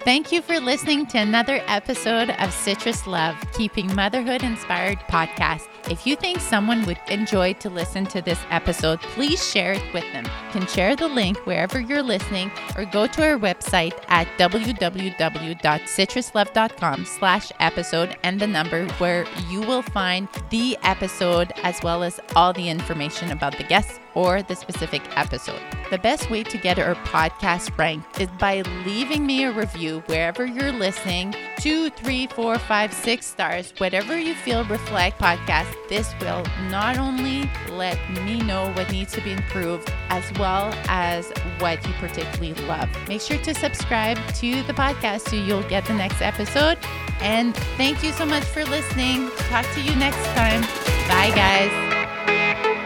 Thank 0.02 0.32
you 0.34 0.42
for 0.42 0.60
listening 0.60 1.06
to 1.08 1.18
another 1.18 1.62
episode 1.66 2.30
of 2.32 2.52
Citrus 2.52 3.08
Love, 3.08 3.38
Keeping 3.54 3.96
Motherhood 3.96 4.44
Inspired 4.44 5.00
podcast. 5.10 5.70
If 5.90 6.06
you 6.06 6.18
think 6.18 6.42
someone 6.42 6.86
would 6.86 7.00
enjoy 7.08 7.54
to 7.54 7.70
listen 7.70 8.06
to 8.08 8.22
this 8.22 8.42
episode, 8.50 9.00
please 9.00 9.50
share 9.50 9.72
it 9.72 9.94
with 9.94 10.04
them. 10.12 10.26
You 10.26 10.52
can 10.52 10.68
share 10.68 10.98
the 10.98 11.08
link 11.08 11.38
wherever 11.46 11.80
you're 11.80 12.04
listening 12.04 12.52
or 12.76 12.84
go 12.84 13.08
to 13.08 13.24
our 13.24 13.40
website 13.40 13.94
at 14.10 14.28
www.citruslove.com 14.38 17.06
slash 17.06 17.52
episode 17.62 18.18
and 18.24 18.42
the 18.42 18.48
number 18.48 18.86
where 18.96 19.26
you 19.48 19.62
will 19.62 19.84
find 19.84 20.28
the 20.50 20.78
episode 20.84 21.54
as 21.64 21.82
well 21.82 22.04
as 22.04 22.20
all 22.36 22.52
the 22.52 22.68
information 22.68 23.32
about 23.32 23.58
the 23.58 23.64
guests 23.64 24.02
or 24.16 24.42
the 24.42 24.56
specific 24.56 25.02
episode. 25.18 25.62
The 25.90 25.98
best 25.98 26.30
way 26.30 26.44
to 26.44 26.58
get 26.58 26.80
our 26.80 26.96
podcast 26.96 27.78
ranked 27.78 28.20
is 28.20 28.30
by 28.40 28.62
leaving 28.86 29.26
me 29.26 29.44
a 29.44 29.52
review 29.52 30.04
wherever 30.08 30.46
you're 30.46 30.72
listening 30.72 31.36
two, 31.58 31.90
three, 31.92 32.28
four, 32.28 32.60
five, 32.60 32.94
six 32.94 33.26
stars, 33.26 33.74
whatever 33.78 34.18
you 34.18 34.34
feel 34.34 34.66
reflect 34.66 35.20
podcast. 35.20 35.74
This 35.88 36.14
will 36.20 36.44
not 36.70 36.98
only 36.98 37.50
let 37.70 37.98
me 38.12 38.42
know 38.42 38.72
what 38.74 38.92
needs 38.92 39.14
to 39.14 39.22
be 39.22 39.32
improved 39.32 39.92
as 40.10 40.30
well 40.38 40.74
as 40.88 41.32
what 41.60 41.86
you 41.88 41.94
particularly 41.94 42.54
love. 42.66 42.90
Make 43.08 43.22
sure 43.22 43.38
to 43.38 43.54
subscribe 43.54 44.18
to 44.36 44.64
the 44.64 44.74
podcast 44.74 45.30
so 45.30 45.36
you'll 45.36 45.64
get 45.70 45.86
the 45.86 45.94
next 45.94 46.22
episode. 46.22 46.78
And 47.22 47.56
thank 47.78 48.04
you 48.04 48.12
so 48.12 48.26
much 48.26 48.44
for 48.44 48.66
listening. 48.66 49.30
Talk 49.50 49.66
to 49.74 49.82
you 49.82 49.96
next 49.96 50.24
time. 50.36 50.62
Bye, 51.08 51.32
guys. 51.34 52.83